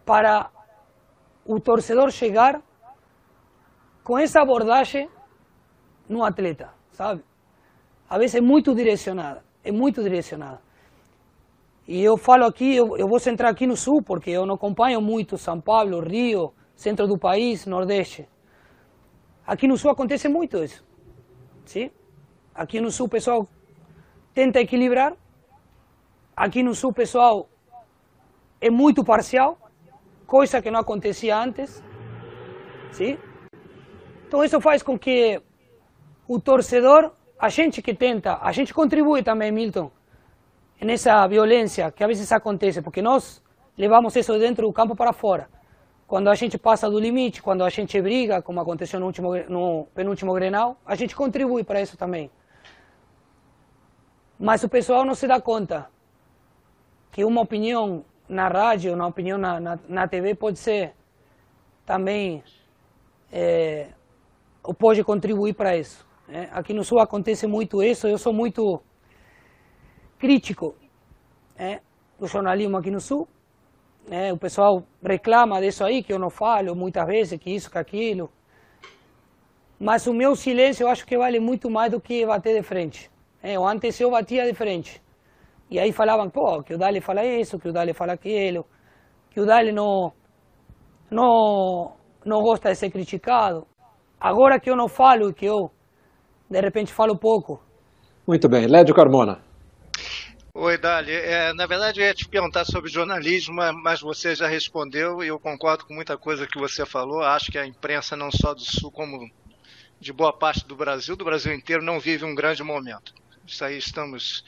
para 0.05 0.51
o 1.47 1.61
torcedor 1.61 2.11
chegar 2.11 2.61
com 4.03 4.19
essa 4.19 4.41
abordagem 4.41 5.09
no 6.11 6.25
atleta, 6.25 6.69
sabe? 6.91 7.23
A 8.09 8.19
vezes 8.19 8.35
é 8.35 8.41
muito 8.41 8.75
direcionada. 8.75 9.43
é 9.63 9.71
muito 9.71 10.03
direcionada. 10.03 10.61
E 11.87 12.03
eu 12.03 12.17
falo 12.17 12.45
aqui, 12.45 12.75
eu, 12.75 12.97
eu 12.97 13.07
vou 13.07 13.19
centrar 13.19 13.51
aqui 13.51 13.67
no 13.67 13.77
sul, 13.77 14.03
porque 14.03 14.31
eu 14.31 14.45
não 14.45 14.55
acompanho 14.57 15.01
muito 15.01 15.39
São 15.39 15.61
Paulo, 15.61 16.01
Rio, 16.01 16.53
centro 16.75 17.07
do 17.07 17.17
país, 17.19 17.67
nordeste. 17.67 18.29
Aqui 19.47 19.69
no 19.69 19.77
sul 19.77 19.91
acontece 19.91 20.29
muito 20.29 20.63
isso. 20.63 20.85
Sim? 21.65 21.91
Aqui 22.55 22.81
no 22.81 22.91
sul 22.91 23.07
o 23.07 23.11
pessoal 23.11 23.47
tenta 24.35 24.61
equilibrar. 24.61 25.15
Aqui 26.37 26.63
no 26.63 26.75
sul 26.75 26.91
o 26.91 26.95
pessoal 26.95 27.49
é 28.61 28.71
muito 28.71 29.05
parcial, 29.05 29.59
coisa 30.27 30.61
que 30.63 30.71
não 30.71 30.81
acontecia 30.81 31.37
antes. 31.37 31.83
Sim? 32.93 33.19
Então 34.27 34.43
isso 34.45 34.61
faz 34.61 34.83
com 34.83 34.99
que 34.99 35.41
o 36.33 36.39
torcedor, 36.39 37.11
a 37.37 37.49
gente 37.49 37.83
que 37.83 37.93
tenta, 37.93 38.39
a 38.41 38.53
gente 38.53 38.73
contribui 38.73 39.21
também, 39.21 39.51
Milton, 39.51 39.91
nessa 40.81 41.27
violência 41.27 41.91
que 41.91 42.05
às 42.05 42.09
vezes 42.09 42.31
acontece, 42.31 42.81
porque 42.81 43.03
nós 43.03 43.43
levamos 43.77 44.15
isso 44.15 44.39
dentro 44.39 44.65
do 44.65 44.73
campo 44.73 44.95
para 44.95 45.13
fora. 45.13 45.49
Quando 46.07 46.29
a 46.31 46.37
gente 46.37 46.57
passa 46.57 46.89
do 46.89 47.01
limite, 47.01 47.43
quando 47.43 47.65
a 47.65 47.69
gente 47.69 48.01
briga, 48.01 48.41
como 48.41 48.61
aconteceu 48.61 49.01
no, 49.01 49.07
último, 49.07 49.35
no 49.49 49.89
penúltimo 49.93 50.33
Grenal, 50.33 50.77
a 50.87 50.95
gente 50.95 51.17
contribui 51.17 51.65
para 51.65 51.83
isso 51.83 51.97
também. 51.97 52.31
Mas 54.39 54.63
o 54.63 54.69
pessoal 54.69 55.05
não 55.05 55.17
se 55.17 55.27
dá 55.27 55.41
conta 55.41 55.91
que 57.11 57.25
uma 57.25 57.41
opinião 57.41 58.05
na 58.29 58.47
rádio, 58.47 58.95
uma 58.95 59.09
opinião 59.09 59.37
na, 59.37 59.59
na, 59.59 59.79
na 59.89 60.07
TV 60.07 60.37
pode 60.37 60.61
ser 60.61 60.95
também 61.85 62.45
é, 63.33 63.89
pode 64.79 65.03
contribuir 65.03 65.55
para 65.55 65.77
isso. 65.77 66.09
Né? 66.31 66.49
Aqui 66.53 66.73
no 66.73 66.85
Sul 66.85 67.01
acontece 67.01 67.47
muito 67.47 67.83
isso, 67.83 68.07
eu 68.07 68.17
sou 68.17 68.33
muito 68.33 68.81
crítico 70.17 70.77
né, 71.59 71.81
do 72.19 72.27
jornalismo 72.29 72.77
aqui 72.77 72.91
no 72.91 73.01
Sul. 73.01 73.27
Né? 74.09 74.33
O 74.33 74.39
pessoal 74.39 74.85
reclama 75.03 75.61
disso 75.61 75.85
aí, 75.85 76.03
que 76.05 76.13
eu 76.13 76.19
não 76.19 76.31
falo 76.31 76.77
muitas 76.77 77.05
vezes, 77.05 77.39
que 77.39 77.51
isso, 77.51 77.71
que 77.71 77.79
aquilo. 77.79 78.31
Mas 79.79 80.07
o 80.07 80.15
meu 80.15 80.37
silêncio 80.37 80.85
eu 80.85 80.89
acho 80.89 81.05
que 81.05 81.19
vale 81.19 81.41
muito 81.41 81.69
mais 81.69 81.91
do 81.91 82.01
que 82.01 82.25
bater 82.25 82.55
de 82.55 82.63
frente. 82.63 83.11
Né? 83.43 83.57
Antes 83.57 84.01
eu 84.01 84.11
batia 84.11 84.45
de 84.45 84.55
frente. 84.55 85.03
E 85.69 85.81
aí 85.81 85.93
falavam, 85.93 86.31
pô, 86.31 86.63
que 86.63 86.75
o 86.75 86.79
Dali 86.79 87.01
fala 87.01 87.25
isso, 87.25 87.59
que 87.59 87.69
o 87.69 87.73
Dali 87.73 87.93
fala 87.93 88.13
aquilo, 88.13 88.67
que 89.31 89.41
o 89.41 89.47
Dali 89.47 89.73
não, 89.73 90.13
não, 91.11 91.97
não 92.25 92.41
gosta 92.43 92.71
de 92.71 92.77
ser 92.77 92.91
criticado. 92.91 93.67
Agora 94.21 94.61
que 94.61 94.69
eu 94.69 94.77
não 94.77 94.89
falo, 94.89 95.33
que 95.33 95.47
eu 95.47 95.71
de 96.51 96.61
repente 96.61 96.93
falo 96.93 97.17
pouco. 97.17 97.63
Muito 98.27 98.49
bem. 98.49 98.67
Lédio 98.67 98.95
Carmona. 98.95 99.41
Oi, 100.53 100.77
Dali. 100.77 101.13
É, 101.13 101.53
na 101.53 101.65
verdade, 101.65 102.01
eu 102.01 102.07
ia 102.07 102.13
te 102.13 102.29
perguntar 102.29 102.65
sobre 102.65 102.91
jornalismo, 102.91 103.55
mas 103.83 104.01
você 104.01 104.35
já 104.35 104.49
respondeu 104.49 105.23
e 105.23 105.29
eu 105.29 105.39
concordo 105.39 105.87
com 105.87 105.95
muita 105.95 106.19
coisa 106.19 106.47
que 106.47 106.59
você 106.59 106.85
falou. 106.85 107.23
Acho 107.23 107.53
que 107.53 107.59
a 107.59 107.65
imprensa, 107.65 108.17
não 108.17 108.31
só 108.33 108.53
do 108.53 108.61
Sul, 108.61 108.91
como 108.91 109.31
de 110.01 110.13
boa 110.13 110.33
parte 110.33 110.67
do 110.67 110.75
Brasil, 110.75 111.15
do 111.15 111.25
Brasil 111.25 111.55
inteiro, 111.55 111.83
não 111.83 112.01
vive 112.01 112.25
um 112.25 112.35
grande 112.35 112.65
momento. 112.65 113.15
Isso 113.47 113.65
aí 113.65 113.79
estamos 113.79 114.45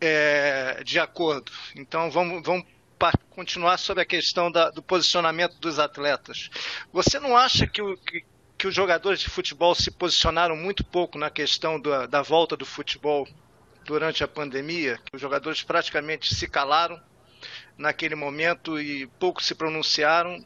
é, 0.00 0.82
de 0.84 0.98
acordo. 0.98 1.52
Então, 1.76 2.10
vamos, 2.10 2.42
vamos 2.42 2.66
continuar 3.30 3.78
sobre 3.78 4.02
a 4.02 4.06
questão 4.06 4.50
da, 4.50 4.70
do 4.70 4.82
posicionamento 4.82 5.58
dos 5.60 5.78
atletas. 5.78 6.50
Você 6.92 7.20
não 7.20 7.36
acha 7.36 7.66
que, 7.66 7.80
o, 7.80 7.96
que, 7.96 8.24
que 8.58 8.66
os 8.66 8.74
jogadores 8.74 9.20
de 9.20 9.30
futebol 9.30 9.72
se 9.72 9.88
posicionaram 9.88 10.56
muito 10.56 10.84
pouco 10.84 11.16
na 11.16 11.30
questão 11.30 11.80
da, 11.80 12.06
da 12.06 12.22
volta 12.22 12.56
do 12.56 12.66
futebol 12.66 13.26
durante 13.84 14.24
a 14.24 14.28
pandemia, 14.28 15.00
os 15.12 15.20
jogadores 15.20 15.62
praticamente 15.62 16.34
se 16.34 16.48
calaram 16.48 17.00
naquele 17.78 18.16
momento 18.16 18.80
e 18.80 19.06
pouco 19.18 19.40
se 19.40 19.54
pronunciaram. 19.54 20.44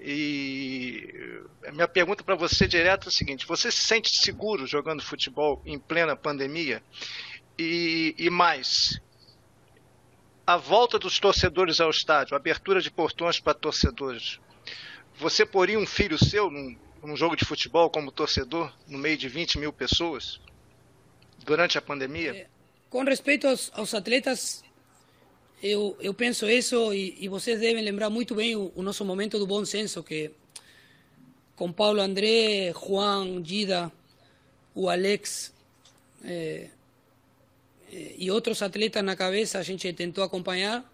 E 0.00 1.42
a 1.66 1.72
minha 1.72 1.86
pergunta 1.86 2.24
para 2.24 2.34
você 2.34 2.66
direto 2.66 3.06
é 3.06 3.08
a 3.08 3.12
seguinte: 3.12 3.46
você 3.46 3.70
se 3.70 3.84
sente 3.84 4.10
seguro 4.10 4.66
jogando 4.66 5.02
futebol 5.02 5.62
em 5.66 5.78
plena 5.78 6.16
pandemia? 6.16 6.82
E, 7.58 8.14
e 8.18 8.30
mais, 8.30 9.00
a 10.46 10.56
volta 10.56 10.98
dos 10.98 11.18
torcedores 11.18 11.80
ao 11.80 11.90
estádio, 11.90 12.36
abertura 12.36 12.80
de 12.80 12.90
portões 12.90 13.40
para 13.40 13.54
torcedores, 13.54 14.38
você 15.14 15.46
poria 15.46 15.78
um 15.78 15.86
filho 15.86 16.18
seu 16.18 16.50
num, 16.50 16.76
num 17.02 17.16
jogo 17.16 17.36
de 17.36 17.44
futebol 17.44 17.90
como 17.90 18.10
torcedor, 18.10 18.72
no 18.86 18.98
meio 18.98 19.16
de 19.16 19.28
20 19.28 19.58
mil 19.58 19.72
pessoas, 19.72 20.40
durante 21.44 21.78
a 21.78 21.82
pandemia? 21.82 22.36
É, 22.36 22.46
com 22.90 23.02
respeito 23.04 23.46
aos, 23.46 23.70
aos 23.74 23.94
atletas, 23.94 24.64
eu, 25.62 25.96
eu 26.00 26.12
penso 26.12 26.48
isso 26.48 26.92
e, 26.92 27.16
e, 27.20 27.28
vocês 27.28 27.60
devem 27.60 27.82
lembrar 27.82 28.10
muito 28.10 28.34
bem 28.34 28.56
o, 28.56 28.72
o, 28.74 28.82
nosso 28.82 29.04
momento 29.04 29.38
do 29.38 29.46
bom 29.46 29.64
senso, 29.64 30.02
que 30.02 30.30
com 31.54 31.72
Paulo 31.72 32.00
André, 32.00 32.72
Juan, 32.72 33.42
Gida, 33.42 33.90
o 34.74 34.90
Alex 34.90 35.54
é, 36.24 36.68
é, 37.90 38.14
e 38.18 38.30
outros 38.30 38.60
atletas 38.60 39.02
na 39.02 39.16
cabeça, 39.16 39.58
a 39.58 39.62
gente 39.62 39.90
tentou 39.92 40.22
acompanhar, 40.22 40.84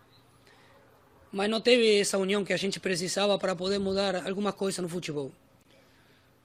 mas 1.32 1.50
não 1.50 1.60
teve 1.60 1.98
essa 1.98 2.18
união 2.18 2.44
que 2.44 2.52
a 2.52 2.56
gente 2.56 2.78
precisava 2.78 3.38
para 3.38 3.56
poder 3.56 3.78
mudar 3.78 4.26
algumas 4.26 4.54
coisas 4.54 4.80
no 4.80 4.88
futebol. 4.88 5.32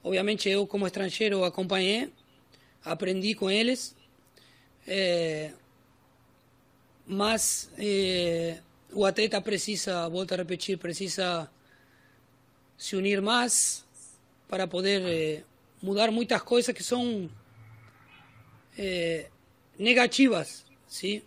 Obviamente 0.02 0.48
eu 0.48 0.66
como 0.66 0.86
estrangeiro 0.86 1.44
acompanhei, 1.44 2.12
aprendi 2.84 3.34
com 3.34 3.50
eles, 3.50 3.96
é, 4.86 5.52
mas 7.06 7.70
é, 7.78 8.60
o 8.92 9.04
atleta 9.04 9.40
precisa, 9.40 10.08
volto 10.08 10.32
a 10.32 10.36
repetir, 10.36 10.78
precisa 10.78 11.50
se 12.76 12.94
unir 12.94 13.20
mais 13.20 13.84
para 14.46 14.66
poder 14.66 15.02
é, 15.02 15.44
mudar 15.82 16.10
muitas 16.10 16.42
coisas 16.42 16.74
que 16.74 16.82
são 16.82 17.28
é, 18.78 19.28
negativas, 19.78 20.64
sim, 20.86 21.22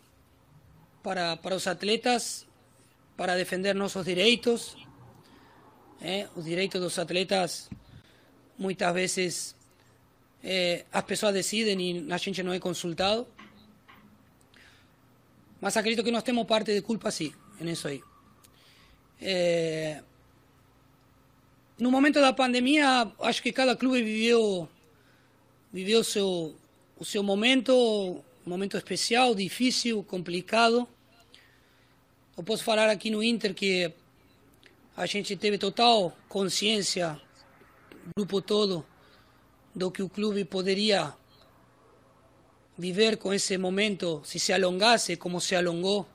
para 1.04 1.36
para 1.38 1.56
os 1.56 1.68
atletas, 1.68 2.48
para 3.18 3.36
defender 3.36 3.76
nossos 3.76 4.06
direitos, 4.06 4.78
é, 6.02 6.28
os 6.36 6.46
direitos 6.46 6.80
dos 6.80 6.98
atletas 6.98 7.70
muitas 8.62 8.94
vezes 8.94 9.56
é, 10.44 10.86
as 10.94 11.04
pessoas 11.04 11.34
decidem 11.34 12.08
e 12.08 12.14
a 12.14 12.18
gente 12.18 12.44
não 12.44 12.54
é 12.54 12.60
consultado. 12.60 13.28
Mas 15.60 15.76
acredito 15.76 16.04
que 16.04 16.12
nós 16.12 16.24
temos 16.24 16.46
parte 16.46 16.74
de 16.74 16.82
culpa, 16.82 17.10
sim, 17.12 17.34
nisso 17.60 17.88
aí. 17.88 18.02
É, 19.20 20.04
no 21.80 21.90
momento 21.90 22.22
da 22.22 22.34
pandemia, 22.34 23.12
acho 23.20 23.42
que 23.42 23.52
cada 23.52 23.76
clube 23.76 24.04
viveu, 24.04 24.70
viveu 25.74 26.04
seu, 26.04 26.56
o 26.98 27.06
seu 27.06 27.24
momento, 27.24 27.74
um 28.46 28.50
momento 28.50 28.78
especial, 28.78 29.34
difícil, 29.34 30.04
complicado. 30.04 30.88
Eu 32.38 32.44
posso 32.44 32.64
falar 32.64 32.90
aqui 32.90 33.10
no 33.10 33.24
Inter 33.24 33.54
que 33.54 33.92
a 34.96 35.06
gente 35.06 35.36
teve 35.36 35.58
total 35.58 36.16
consciência 36.28 37.20
grupo 38.16 38.42
todo 38.42 38.86
do 39.74 39.92
que 39.92 40.02
o 40.02 40.10
clube 40.10 40.44
poderia 40.46 41.14
viver 42.78 43.18
com 43.18 43.34
esse 43.34 43.58
momento 43.58 44.22
se 44.26 44.40
se 44.40 44.52
alongasse 44.52 45.18
como 45.18 45.40
se 45.40 45.56
alongou 45.56 46.08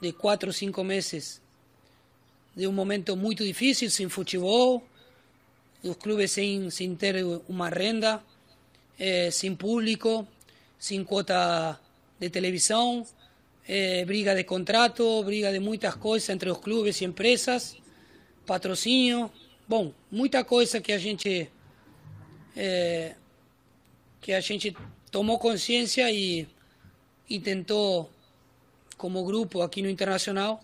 de 0.00 0.12
quatro 0.12 0.48
ou 0.48 0.52
cinco 0.52 0.84
meses 0.84 1.40
de 2.54 2.66
um 2.66 2.72
momento 2.72 3.16
muito 3.16 3.44
difícil 3.44 3.90
sem 3.90 4.08
futebol 4.08 4.82
os 5.82 5.96
clubes 5.96 6.30
sem, 6.30 6.70
sem 6.70 6.94
ter 6.94 7.24
uma 7.48 7.68
renda 7.68 8.22
eh, 8.98 9.30
sem 9.30 9.54
público 9.54 10.26
sem 10.78 11.04
cota 11.04 11.78
de 12.18 12.30
televisão 12.30 13.04
eh, 13.66 14.04
briga 14.04 14.34
de 14.34 14.44
contrato 14.44 15.22
briga 15.24 15.50
de 15.50 15.58
muitas 15.58 15.96
coisas 15.96 16.28
entre 16.28 16.48
os 16.50 16.58
clubes 16.58 17.00
e 17.00 17.04
empresas 17.04 17.76
patrocínio 18.46 19.30
Bom, 19.72 19.90
muita 20.10 20.44
coisa 20.44 20.82
que 20.82 20.92
a 20.92 20.98
gente 20.98 21.50
é, 22.54 23.14
que 24.20 24.34
a 24.34 24.40
gente 24.40 24.76
tomou 25.10 25.38
consciência 25.38 26.10
e, 26.10 26.46
e 27.26 27.40
tentou, 27.40 28.10
como 28.98 29.24
grupo 29.24 29.62
aqui 29.62 29.80
no 29.80 29.88
Internacional, 29.88 30.62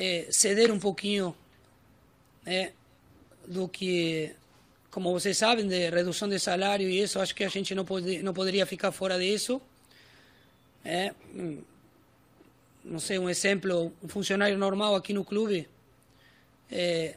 é, 0.00 0.26
ceder 0.32 0.72
um 0.72 0.80
pouquinho 0.80 1.32
né, 2.44 2.72
do 3.46 3.68
que, 3.68 4.34
como 4.90 5.12
vocês 5.12 5.38
sabem, 5.38 5.68
de 5.68 5.88
redução 5.88 6.28
de 6.28 6.40
salário 6.40 6.88
e 6.90 7.00
isso, 7.00 7.20
acho 7.20 7.36
que 7.36 7.44
a 7.44 7.48
gente 7.48 7.72
não, 7.72 7.84
pode, 7.84 8.20
não 8.20 8.34
poderia 8.34 8.66
ficar 8.66 8.90
fora 8.90 9.16
disso. 9.16 9.62
É, 10.84 11.14
não 12.84 12.98
sei, 12.98 13.16
um 13.16 13.30
exemplo, 13.30 13.92
um 14.02 14.08
funcionário 14.08 14.58
normal 14.58 14.96
aqui 14.96 15.12
no 15.12 15.24
clube 15.24 15.68
é, 16.68 17.14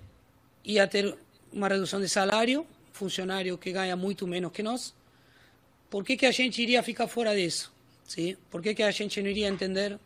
ia 0.64 0.88
ter 0.88 1.18
uma 1.52 1.68
redução 1.68 2.00
de 2.00 2.08
salário, 2.08 2.66
funcionário 2.94 3.58
que 3.58 3.72
ganha 3.72 3.96
muito 3.96 4.28
menos 4.28 4.52
que 4.52 4.62
nós. 4.62 4.94
Por 5.90 6.04
que, 6.04 6.18
que 6.18 6.26
a 6.26 6.32
gente 6.32 6.62
iria 6.62 6.84
ficar 6.84 7.08
fora 7.08 7.36
disso? 7.36 7.72
Sim? 8.08 8.38
Por 8.50 8.62
que, 8.62 8.76
que 8.76 8.84
a 8.84 8.92
gente 8.92 9.22
não 9.22 9.30
iria 9.30 9.48
entender 9.48 10.00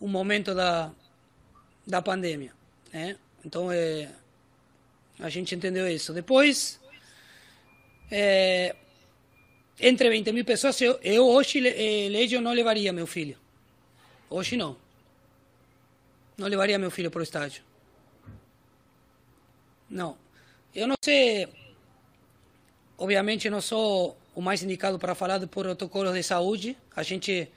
o 0.00 0.08
momento 0.08 0.54
da, 0.54 0.92
da 1.86 2.02
pandemia? 2.02 2.52
Né? 2.92 3.16
Então, 3.44 3.70
é, 3.70 4.10
a 5.18 5.28
gente 5.28 5.54
entendeu 5.54 5.88
isso. 5.88 6.12
Depois, 6.12 6.80
é, 8.10 8.74
entre 9.78 10.08
20 10.10 10.32
mil 10.32 10.44
pessoas, 10.44 10.80
eu, 10.80 10.98
eu 11.02 11.26
hoje, 11.26 11.60
Legio, 11.60 12.40
não 12.40 12.52
levaria 12.52 12.92
meu 12.92 13.06
filho. 13.06 13.38
Hoje 14.28 14.56
não. 14.56 14.76
Não 16.36 16.48
levaria 16.48 16.78
meu 16.78 16.90
filho 16.90 17.10
para 17.10 17.20
o 17.20 17.22
estádio. 17.22 17.62
Não. 19.94 20.16
Eu 20.74 20.88
não 20.88 20.96
sei. 21.00 21.48
Obviamente, 22.98 23.48
não 23.48 23.60
sou 23.60 24.16
o 24.34 24.42
mais 24.42 24.60
indicado 24.60 24.98
para 24.98 25.14
falar 25.14 25.38
de 25.38 25.46
protocolos 25.46 26.12
de 26.12 26.22
saúde. 26.24 26.76
A 26.96 27.04
gente 27.04 27.48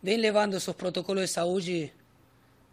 vem 0.00 0.18
levando 0.18 0.54
esses 0.54 0.72
protocolos 0.72 1.22
de 1.24 1.28
saúde 1.28 1.92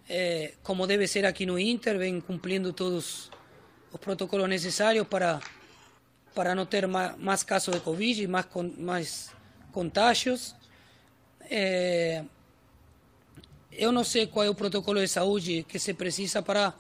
é, 0.07 0.53
como 0.61 0.85
deve 0.85 1.07
ser 1.07 1.25
aqui 1.25 1.47
no 1.47 1.57
Inter, 1.57 1.97
vem 1.97 2.21
cumprindo 2.21 2.71
todos 2.71 3.31
os 3.91 3.99
protocolos 3.99 4.47
necessários 4.47 5.07
para, 5.07 5.39
para 6.35 6.53
não 6.53 6.67
ter 6.67 6.85
mais, 6.85 7.17
mais 7.17 7.41
casos 7.41 7.73
de 7.73 7.79
Covid, 7.81 8.27
mais, 8.27 8.45
mais 8.77 9.31
contágios. 9.71 10.55
É, 11.49 12.23
eu 13.71 13.91
não 13.91 14.03
sei 14.03 14.27
qual 14.27 14.45
é 14.45 14.49
o 14.49 14.53
protocolo 14.53 14.99
de 14.99 15.07
saúde 15.07 15.65
que 15.67 15.79
se 15.79 15.95
precisa 15.95 16.43
para 16.43 16.71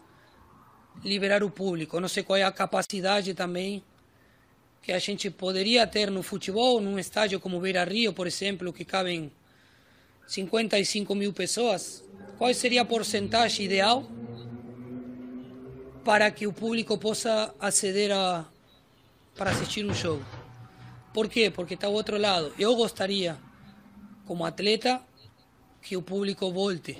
liberar 1.03 1.43
o 1.43 1.49
público. 1.49 1.99
Não 1.99 2.07
sei 2.07 2.23
qual 2.23 2.37
é 2.37 2.43
a 2.43 2.51
capacidade 2.51 3.33
também 3.33 3.83
que 4.81 4.91
a 4.91 4.99
gente 4.99 5.29
poderia 5.29 5.87
ter 5.87 6.11
no 6.11 6.21
futebol, 6.21 6.81
num 6.81 6.99
estádio 6.99 7.39
como 7.39 7.59
Beira 7.61 7.85
Rio, 7.85 8.11
por 8.11 8.27
exemplo, 8.27 8.73
que 8.73 8.83
cabem 8.83 9.31
55 10.27 11.15
mil 11.15 11.31
pessoas. 11.31 12.03
Qual 12.37 12.53
seria 12.53 12.81
a 12.81 12.85
porcentagem 12.85 13.65
ideal 13.65 14.05
para 16.03 16.29
que 16.31 16.45
o 16.45 16.51
público 16.51 16.97
possa 16.97 17.55
aceder 17.59 18.11
a 18.11 18.45
para 19.35 19.51
assistir 19.51 19.85
um 19.85 19.93
jogo? 19.93 20.25
Por 21.13 21.29
quê? 21.29 21.49
Porque 21.49 21.75
está 21.75 21.87
o 21.87 21.93
outro 21.93 22.17
lado. 22.17 22.53
Eu 22.59 22.75
gostaria, 22.75 23.37
como 24.25 24.45
atleta, 24.45 25.01
que 25.81 25.95
o 25.95 26.01
público 26.01 26.51
volte, 26.51 26.97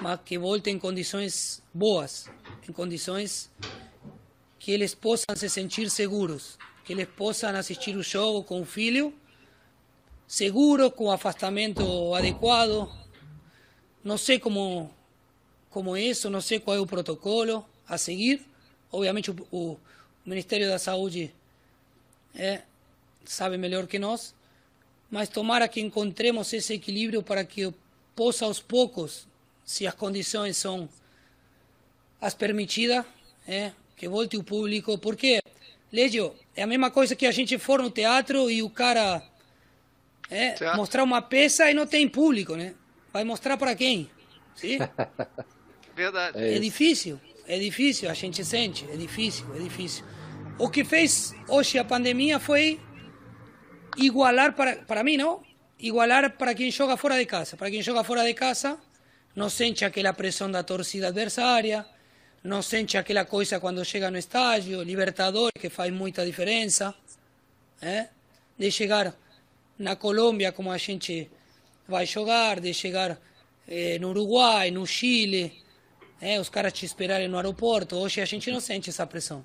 mas 0.00 0.20
que 0.24 0.38
volte 0.38 0.70
em 0.70 0.78
condições 0.78 1.62
boas, 1.72 2.28
em 2.68 2.72
condições 2.72 3.50
que 4.58 4.70
eles 4.70 4.94
possam 4.94 5.36
se 5.36 5.48
sentir 5.48 5.90
seguros, 5.90 6.58
que 6.84 6.92
eles 6.92 7.08
possam 7.08 7.50
assistir 7.50 7.96
o 7.96 8.02
jogo 8.02 8.44
com 8.44 8.60
o 8.60 8.64
filho, 8.64 9.12
seguro, 10.26 10.90
com 10.90 11.10
afastamento 11.10 12.14
adequado. 12.14 12.90
Não 14.02 14.16
sei 14.16 14.38
como, 14.38 14.90
como 15.68 15.96
é 15.96 16.02
isso, 16.02 16.30
não 16.30 16.40
sei 16.40 16.58
qual 16.60 16.76
é 16.76 16.80
o 16.80 16.86
protocolo 16.86 17.66
a 17.88 17.98
seguir. 17.98 18.46
Obviamente 18.90 19.30
o, 19.30 19.36
o 19.50 19.78
Ministério 20.24 20.68
da 20.68 20.78
Saúde 20.78 21.34
é, 22.34 22.62
sabe 23.24 23.58
melhor 23.58 23.86
que 23.86 23.98
nós, 23.98 24.34
mas 25.10 25.28
tomara 25.28 25.68
que 25.68 25.80
encontremos 25.80 26.52
esse 26.52 26.72
equilíbrio 26.74 27.22
para 27.22 27.44
que 27.44 27.72
possa 28.14 28.44
aos 28.44 28.60
poucos, 28.60 29.26
se 29.64 29.86
as 29.86 29.94
condições 29.94 30.56
são 30.56 30.88
as 32.20 32.34
permitidas, 32.34 33.04
é, 33.46 33.72
que 33.96 34.08
volte 34.08 34.36
o 34.36 34.44
público, 34.44 34.96
porque, 34.98 35.40
Legio, 35.92 36.34
é 36.54 36.62
a 36.62 36.66
mesma 36.66 36.90
coisa 36.90 37.16
que 37.16 37.26
a 37.26 37.32
gente 37.32 37.58
for 37.58 37.82
no 37.82 37.90
teatro 37.90 38.50
e 38.50 38.62
o 38.62 38.70
cara 38.70 39.22
é, 40.30 40.54
mostrar 40.76 41.02
uma 41.02 41.20
peça 41.20 41.70
e 41.70 41.74
não 41.74 41.86
tem 41.86 42.08
público, 42.08 42.56
né? 42.56 42.74
Vai 43.12 43.24
mostrar 43.24 43.56
para 43.56 43.74
quem? 43.74 44.10
Sim? 44.54 44.78
Verdade. 45.94 46.38
É, 46.38 46.56
é 46.56 46.58
difícil, 46.58 47.20
é 47.46 47.58
difícil, 47.58 48.08
a 48.08 48.14
gente 48.14 48.44
sente, 48.44 48.86
é 48.90 48.96
difícil, 48.96 49.46
é 49.54 49.58
difícil. 49.58 50.04
O 50.58 50.68
que 50.68 50.84
fez 50.84 51.34
hoje 51.48 51.78
a 51.78 51.84
pandemia 51.84 52.38
foi 52.38 52.80
igualar, 53.96 54.54
para, 54.54 54.76
para 54.76 55.02
mim, 55.02 55.16
não? 55.16 55.42
igualar 55.82 56.30
para 56.30 56.54
quem 56.54 56.70
joga 56.70 56.96
fora 56.96 57.18
de 57.18 57.26
casa. 57.26 57.56
Para 57.56 57.70
quem 57.70 57.82
joga 57.82 58.04
fora 58.04 58.24
de 58.24 58.32
casa, 58.32 58.78
não 59.34 59.48
sente 59.48 59.84
aquela 59.84 60.12
pressão 60.12 60.50
da 60.50 60.62
torcida 60.62 61.08
adversária, 61.08 61.84
não 62.42 62.60
sente 62.60 62.98
aquela 62.98 63.24
coisa 63.24 63.60
quando 63.60 63.84
chega 63.84 64.10
no 64.10 64.18
estádio, 64.18 64.82
Libertadores, 64.82 65.52
que 65.60 65.68
faz 65.68 65.92
muita 65.92 66.24
diferença, 66.26 66.94
é? 67.80 68.08
de 68.58 68.70
chegar 68.70 69.14
na 69.78 69.96
Colômbia 69.96 70.52
como 70.52 70.70
a 70.70 70.78
gente 70.78 71.30
vai 71.88 72.06
jogar, 72.06 72.60
de 72.60 72.72
chegar 72.74 73.18
eh, 73.66 73.98
no 73.98 74.10
Uruguai, 74.10 74.70
no 74.70 74.86
Chile, 74.86 75.62
os 76.40 76.48
caras 76.48 76.72
te 76.72 76.86
esperarem 76.86 77.26
no 77.26 77.36
aeroporto. 77.36 77.96
Hoje 77.96 78.20
a 78.20 78.24
gente 78.24 78.50
não 78.50 78.60
sente 78.60 78.90
essa 78.90 79.04
pressão. 79.06 79.44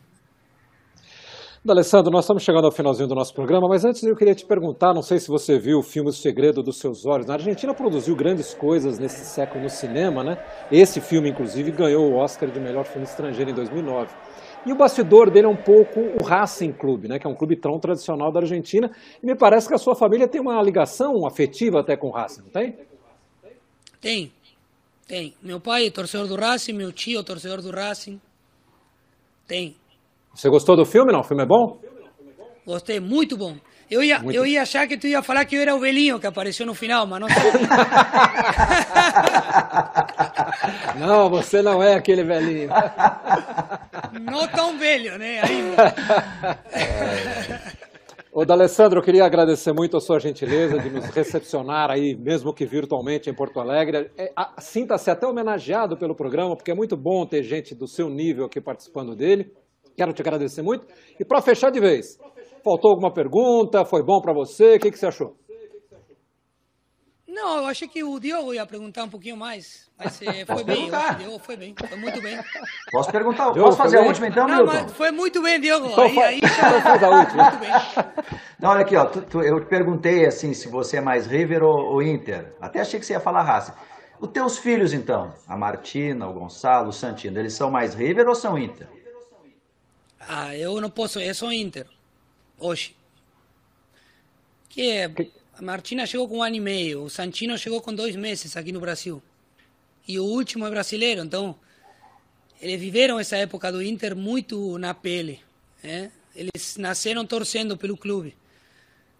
Alessandro, 1.66 2.12
nós 2.12 2.24
estamos 2.24 2.44
chegando 2.44 2.66
ao 2.66 2.72
finalzinho 2.72 3.08
do 3.08 3.16
nosso 3.16 3.34
programa, 3.34 3.68
mas 3.68 3.84
antes 3.84 4.02
eu 4.04 4.16
queria 4.16 4.36
te 4.36 4.46
perguntar, 4.46 4.94
não 4.94 5.02
sei 5.02 5.20
se 5.20 5.28
você 5.28 5.58
viu 5.58 5.80
o 5.80 5.84
filme 5.84 6.10
O 6.10 6.14
Segredo 6.14 6.64
dos 6.64 6.78
Seus 6.78 7.06
Olhos. 7.06 7.30
A 7.30 7.34
Argentina 7.34 7.74
produziu 7.74 8.16
grandes 8.16 8.54
coisas 8.54 8.98
nesse 9.00 9.26
século 9.26 9.64
no 9.64 9.70
cinema, 9.70 10.24
né? 10.24 10.38
Esse 10.72 11.02
filme, 11.02 11.30
inclusive, 11.30 11.72
ganhou 11.72 12.10
o 12.10 12.16
Oscar 12.16 12.50
de 12.50 12.60
melhor 12.60 12.86
filme 12.86 13.06
estrangeiro 13.06 13.52
em 13.52 13.54
2009. 13.54 14.14
E 14.66 14.72
o 14.72 14.76
bastidor 14.76 15.30
dele 15.30 15.48
é 15.48 15.50
um 15.50 15.58
pouco 15.58 16.00
o 16.00 16.24
Racing 16.24 16.72
Clube, 16.72 17.08
né, 17.08 17.20
que 17.20 17.28
é 17.28 17.30
um 17.30 17.36
clube 17.36 17.56
tão 17.56 17.80
tradicional 17.80 18.32
da 18.32 18.40
Argentina. 18.40 18.90
E 19.22 19.26
me 19.26 19.36
parece 19.36 19.68
que 19.68 19.74
a 19.74 19.78
sua 19.78 19.96
família 19.96 20.28
tem 20.28 20.40
uma 20.40 20.62
ligação 20.62 21.26
afetiva 21.26 21.82
até 21.82 21.98
com 21.98 22.08
o 22.08 22.12
Racing, 22.12 22.42
não 22.44 22.50
tem? 22.50 22.78
Tem, 24.00 24.32
tem. 25.08 25.34
Meu 25.42 25.60
pai 25.60 25.88
é 25.88 25.92
torcedor 25.92 26.28
do 26.28 26.36
Racing, 26.36 26.74
meu 26.74 26.92
tio 26.94 27.20
é 27.20 27.24
torcedor 27.24 27.62
do 27.62 27.72
Racing. 27.72 28.22
Tem. 29.48 29.76
Você 30.38 30.50
gostou 30.50 30.76
do 30.76 30.86
filme, 30.86 31.12
não? 31.12 31.22
O 31.22 31.24
filme 31.24 31.42
é 31.42 31.48
bom? 31.48 31.80
Gostei, 32.64 33.00
muito 33.00 33.36
bom. 33.36 33.56
Eu 33.90 34.04
ia, 34.04 34.20
muito. 34.20 34.36
eu 34.36 34.46
ia 34.46 34.62
achar 34.62 34.88
que 34.88 34.96
tu 34.96 35.08
ia 35.08 35.24
falar 35.24 35.46
que 35.46 35.56
eu 35.56 35.62
era 35.62 35.74
o 35.74 35.80
velhinho 35.80 36.20
que 36.20 36.28
apareceu 36.28 36.64
no 36.64 36.76
final, 36.76 37.08
mas 37.08 37.22
não 37.22 37.28
sei. 37.28 37.52
não, 41.00 41.28
você 41.28 41.64
não 41.64 41.82
é 41.82 41.96
aquele 41.96 42.24
velhinho. 42.24 42.70
Não 44.22 44.48
tão 44.48 44.78
velho, 44.78 45.18
né? 45.18 45.42
Ainda. 45.42 45.96
Ô, 48.32 48.46
D'Alessandro, 48.46 49.00
eu 49.00 49.04
queria 49.04 49.26
agradecer 49.26 49.74
muito 49.74 49.96
a 49.98 50.00
sua 50.00 50.20
gentileza 50.20 50.80
de 50.80 50.90
nos 50.90 51.06
recepcionar 51.08 51.92
aí, 51.92 52.16
mesmo 52.16 52.54
que 52.54 52.66
virtualmente, 52.66 53.30
em 53.30 53.34
Porto 53.34 53.60
Alegre. 53.60 54.10
É, 54.18 54.32
Sinta-se 54.60 55.10
até 55.10 55.28
homenageado 55.28 55.98
pelo 55.98 56.16
programa, 56.16 56.56
porque 56.56 56.72
é 56.72 56.76
muito 56.76 56.98
bom 56.98 57.26
ter 57.26 57.44
gente 57.44 57.76
do 57.76 57.88
seu 57.88 58.10
nível 58.10 58.46
aqui 58.46 58.60
participando 58.60 59.16
dele. 59.16 59.52
Quero 59.98 60.14
te 60.14 60.22
agradecer 60.22 60.62
muito. 60.62 60.86
E 61.20 61.26
para 61.26 61.42
fechar 61.42 61.72
de 61.72 61.80
vez, 61.80 62.20
faltou 62.64 62.92
alguma 62.92 63.12
pergunta? 63.12 63.84
Foi 63.84 64.04
bom 64.04 64.22
para 64.22 64.32
você? 64.32 64.76
O 64.76 64.80
que, 64.80 64.92
que 64.92 65.00
você 65.00 65.08
achou? 65.08 65.36
Não, 67.28 67.58
eu 67.58 67.66
achei 67.66 67.88
que 67.88 68.04
o 68.04 68.20
Diogo 68.20 68.54
ia 68.54 68.66
perguntar 68.66 69.04
um 69.04 69.10
pouquinho 69.10 69.38
mais, 69.38 69.92
mas 69.98 70.18
foi 70.48 70.64
bem, 70.64 70.90
o 70.90 71.16
Diogo 71.18 71.40
foi 71.40 71.58
bem, 71.58 71.76
foi 71.88 71.98
muito 71.98 72.22
bem. 72.22 72.40
Posso 72.92 73.12
perguntar? 73.12 73.52
Diogo, 73.52 73.70
posso 73.70 73.78
fazer 73.78 73.98
a 73.98 74.02
última 74.02 74.28
então, 74.28 74.48
Não, 74.48 74.66
Milton? 74.66 74.88
foi 74.90 75.12
muito 75.12 75.42
bem, 75.42 75.60
Diogo. 75.60 75.88
Então, 75.88 76.04
aí, 76.04 76.20
aí 76.20 76.40
já... 76.40 76.82
faz 76.82 77.04
a 77.04 77.10
última. 77.10 77.44
Muito 77.44 77.60
bem. 77.60 77.70
Não, 78.60 78.70
olha 78.70 78.82
aqui, 78.82 78.96
ó, 78.96 79.06
tu, 79.06 79.22
tu, 79.22 79.42
eu 79.42 79.60
te 79.60 79.68
perguntei 79.68 80.26
assim 80.26 80.54
se 80.54 80.68
você 80.68 80.98
é 80.98 81.02
mais 81.02 81.28
River 81.28 81.64
ou, 81.64 81.94
ou 81.94 82.02
Inter. 82.02 82.56
Até 82.62 82.82
achei 82.82 83.00
que 83.00 83.06
você 83.06 83.14
ia 83.14 83.20
falar 83.20 83.44
raça. 83.44 83.76
Os 84.20 84.30
teus 84.30 84.58
filhos 84.58 84.94
então, 84.94 85.32
a 85.48 85.56
Martina, 85.56 86.28
o 86.28 86.34
Gonçalo, 86.34 86.90
o 86.90 86.94
Santino, 86.94 87.38
eles 87.40 87.54
são 87.54 87.70
mais 87.70 87.94
River 87.94 88.28
ou 88.28 88.34
são 88.34 88.58
Inter? 88.58 88.97
Ah, 90.20 90.56
eu 90.56 90.80
não 90.82 90.90
posso, 90.90 91.20
eu 91.20 91.34
sou 91.36 91.52
Inter, 91.52 91.88
hoje. 92.58 92.96
Que 94.70 94.92
é, 94.92 95.06
a 95.54 95.62
Martina 95.62 96.06
chegou 96.06 96.28
com 96.28 96.38
um 96.38 96.44
ano 96.44 96.56
e 96.56 96.60
meio, 96.60 97.04
o 97.04 97.10
Santino 97.10 97.58
chegou 97.58 97.82
com 97.82 97.94
dois 97.94 98.16
meses 98.16 98.56
aqui 98.58 98.72
no 98.72 98.80
Brasil. 98.80 99.22
E 100.08 100.20
o 100.20 100.24
último 100.24 100.66
é 100.66 100.70
brasileiro, 100.70 101.22
então 101.22 101.56
eles 102.62 102.80
viveram 102.80 103.20
essa 103.20 103.38
época 103.38 103.72
do 103.72 103.82
Inter 103.82 104.16
muito 104.16 104.78
na 104.78 104.94
pele. 104.94 105.42
Né? 105.84 106.12
Eles 106.36 106.78
nasceram 106.78 107.26
torcendo 107.26 107.78
pelo 107.78 107.98
clube. 107.98 108.36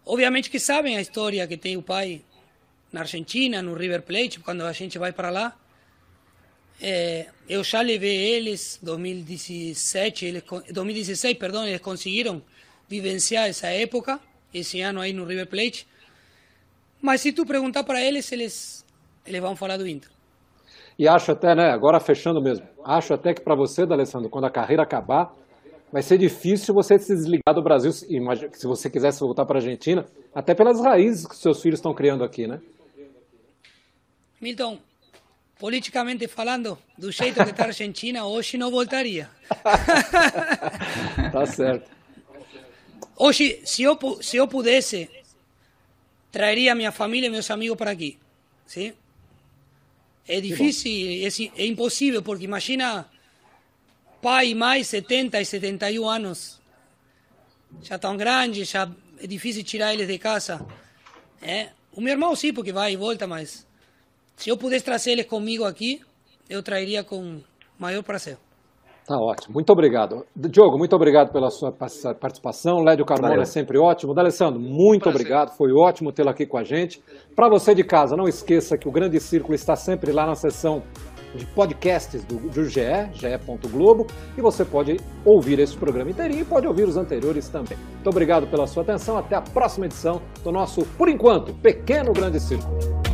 Obviamente 0.04 0.50
que 0.50 0.58
sabem 0.58 0.96
a 0.96 1.00
história 1.00 1.46
que 1.46 1.56
tem 1.56 1.76
o 1.76 1.82
pai 1.82 2.22
na 2.90 3.00
Argentina, 3.00 3.60
no 3.60 3.74
River 3.74 4.02
Plate, 4.02 4.40
quando 4.40 4.62
a 4.62 4.72
gente 4.72 4.98
vai 4.98 5.12
para 5.12 5.30
lá. 5.30 5.56
É, 6.80 7.26
eu 7.48 7.64
já 7.64 7.80
levei 7.80 8.16
eles, 8.16 8.78
2017, 8.82 10.26
eles, 10.26 10.42
2016, 10.72 11.36
perdão, 11.36 11.66
eles 11.66 11.80
conseguiram 11.80 12.40
vivenciar 12.88 13.48
essa 13.48 13.66
época, 13.66 14.20
esse 14.54 14.80
ano 14.80 15.00
aí 15.00 15.12
no 15.12 15.24
River 15.24 15.48
Plate. 15.48 15.86
Mas 17.00 17.20
se 17.20 17.32
tu 17.32 17.44
perguntar 17.44 17.84
para 17.84 18.00
eles, 18.02 18.30
eles, 18.32 18.84
eles 19.26 19.40
vão 19.40 19.56
falar 19.56 19.76
do 19.76 19.86
Inter. 19.86 20.10
E 20.98 21.06
acho 21.06 21.32
até, 21.32 21.54
né, 21.54 21.70
agora 21.70 22.00
fechando 22.00 22.42
mesmo, 22.42 22.66
acho 22.84 23.14
até 23.14 23.32
que 23.32 23.40
para 23.40 23.54
você, 23.54 23.86
D'Alessandro, 23.86 24.28
quando 24.28 24.46
a 24.46 24.50
carreira 24.50 24.82
acabar, 24.82 25.32
vai 25.92 26.02
ser 26.02 26.18
difícil 26.18 26.74
você 26.74 26.98
se 26.98 27.14
desligar 27.14 27.54
do 27.54 27.62
Brasil, 27.62 27.92
se 27.92 28.66
você 28.66 28.90
quisesse 28.90 29.20
voltar 29.20 29.46
para 29.46 29.58
a 29.58 29.60
Argentina, 29.60 30.04
até 30.34 30.54
pelas 30.54 30.80
raízes 30.80 31.26
que 31.26 31.36
seus 31.36 31.62
filhos 31.62 31.78
estão 31.78 31.94
criando 31.94 32.24
aqui, 32.24 32.46
né? 32.46 32.60
Milton, 34.40 34.78
politicamente 35.58 36.28
falando, 36.28 36.78
do 36.96 37.10
jeito 37.10 37.42
que 37.42 37.50
está 37.50 37.64
a 37.64 37.66
Argentina, 37.66 38.24
hoje 38.24 38.56
não 38.56 38.70
voltaria. 38.70 39.28
tá 41.32 41.46
certo. 41.46 41.90
Hoje, 43.16 43.60
se 43.64 43.82
eu, 43.82 43.98
se 44.22 44.36
eu 44.36 44.46
pudesse, 44.46 45.10
traria 46.30 46.74
minha 46.74 46.92
família 46.92 47.26
e 47.26 47.30
meus 47.30 47.50
amigos 47.50 47.76
para 47.76 47.90
aqui. 47.90 48.16
Sim? 48.66 48.92
É 50.26 50.40
difícil, 50.40 50.92
é, 51.26 51.62
é 51.62 51.66
impossível, 51.66 52.22
porque 52.22 52.44
imagina 52.44 53.08
pai 54.22 54.50
e 54.50 54.54
mãe, 54.54 54.84
70 54.84 55.40
e 55.40 55.44
71 55.44 56.08
anos, 56.08 56.60
já 57.82 57.96
estão 57.96 58.16
grandes, 58.16 58.68
já 58.68 58.88
é 59.20 59.26
difícil 59.26 59.64
tirar 59.64 59.92
eles 59.92 60.06
de 60.06 60.18
casa. 60.18 60.64
É? 61.42 61.70
O 61.92 62.00
meu 62.00 62.12
irmão 62.12 62.36
sim, 62.36 62.52
porque 62.52 62.72
vai 62.72 62.92
e 62.92 62.96
volta, 62.96 63.26
mas 63.26 63.66
se 64.38 64.48
eu 64.48 64.56
pudesse 64.56 64.84
trazer 64.84 65.10
eles 65.10 65.26
comigo 65.26 65.64
aqui, 65.64 66.00
eu 66.48 66.62
trairia 66.62 67.02
com 67.02 67.40
maior 67.76 68.02
prazer. 68.04 68.38
Tá 69.04 69.16
ótimo, 69.18 69.54
muito 69.54 69.72
obrigado. 69.72 70.24
Diogo, 70.36 70.78
muito 70.78 70.94
obrigado 70.94 71.32
pela 71.32 71.50
sua 71.50 71.72
participação. 71.72 72.84
Lédio 72.84 73.04
Carmona 73.04 73.30
Valeu. 73.30 73.42
é 73.42 73.46
sempre 73.46 73.78
ótimo. 73.78 74.14
D'Alessandro, 74.14 74.60
muito 74.60 75.08
obrigado, 75.08 75.56
foi 75.56 75.72
ótimo 75.72 76.12
tê-lo 76.12 76.28
aqui 76.28 76.46
com 76.46 76.56
a 76.56 76.62
gente. 76.62 77.02
Para 77.34 77.48
você 77.48 77.74
de 77.74 77.82
casa, 77.82 78.16
não 78.16 78.28
esqueça 78.28 78.78
que 78.78 78.86
o 78.86 78.92
Grande 78.92 79.18
Círculo 79.18 79.54
está 79.54 79.74
sempre 79.74 80.12
lá 80.12 80.24
na 80.24 80.36
seção 80.36 80.84
de 81.34 81.44
podcasts 81.46 82.22
do, 82.24 82.36
do 82.36 82.64
GE, 82.64 82.80
ge.globo, 83.12 84.06
e 84.36 84.40
você 84.40 84.64
pode 84.64 84.98
ouvir 85.24 85.58
esse 85.58 85.76
programa 85.76 86.10
inteirinho 86.10 86.42
e 86.42 86.44
pode 86.44 86.66
ouvir 86.66 86.86
os 86.86 86.96
anteriores 86.96 87.48
também. 87.48 87.76
Muito 87.94 88.08
obrigado 88.08 88.46
pela 88.46 88.66
sua 88.66 88.82
atenção, 88.82 89.18
até 89.18 89.36
a 89.36 89.42
próxima 89.42 89.86
edição 89.86 90.22
do 90.44 90.52
nosso, 90.52 90.82
por 90.96 91.08
enquanto, 91.08 91.52
Pequeno 91.54 92.12
Grande 92.12 92.40
Círculo. 92.40 93.07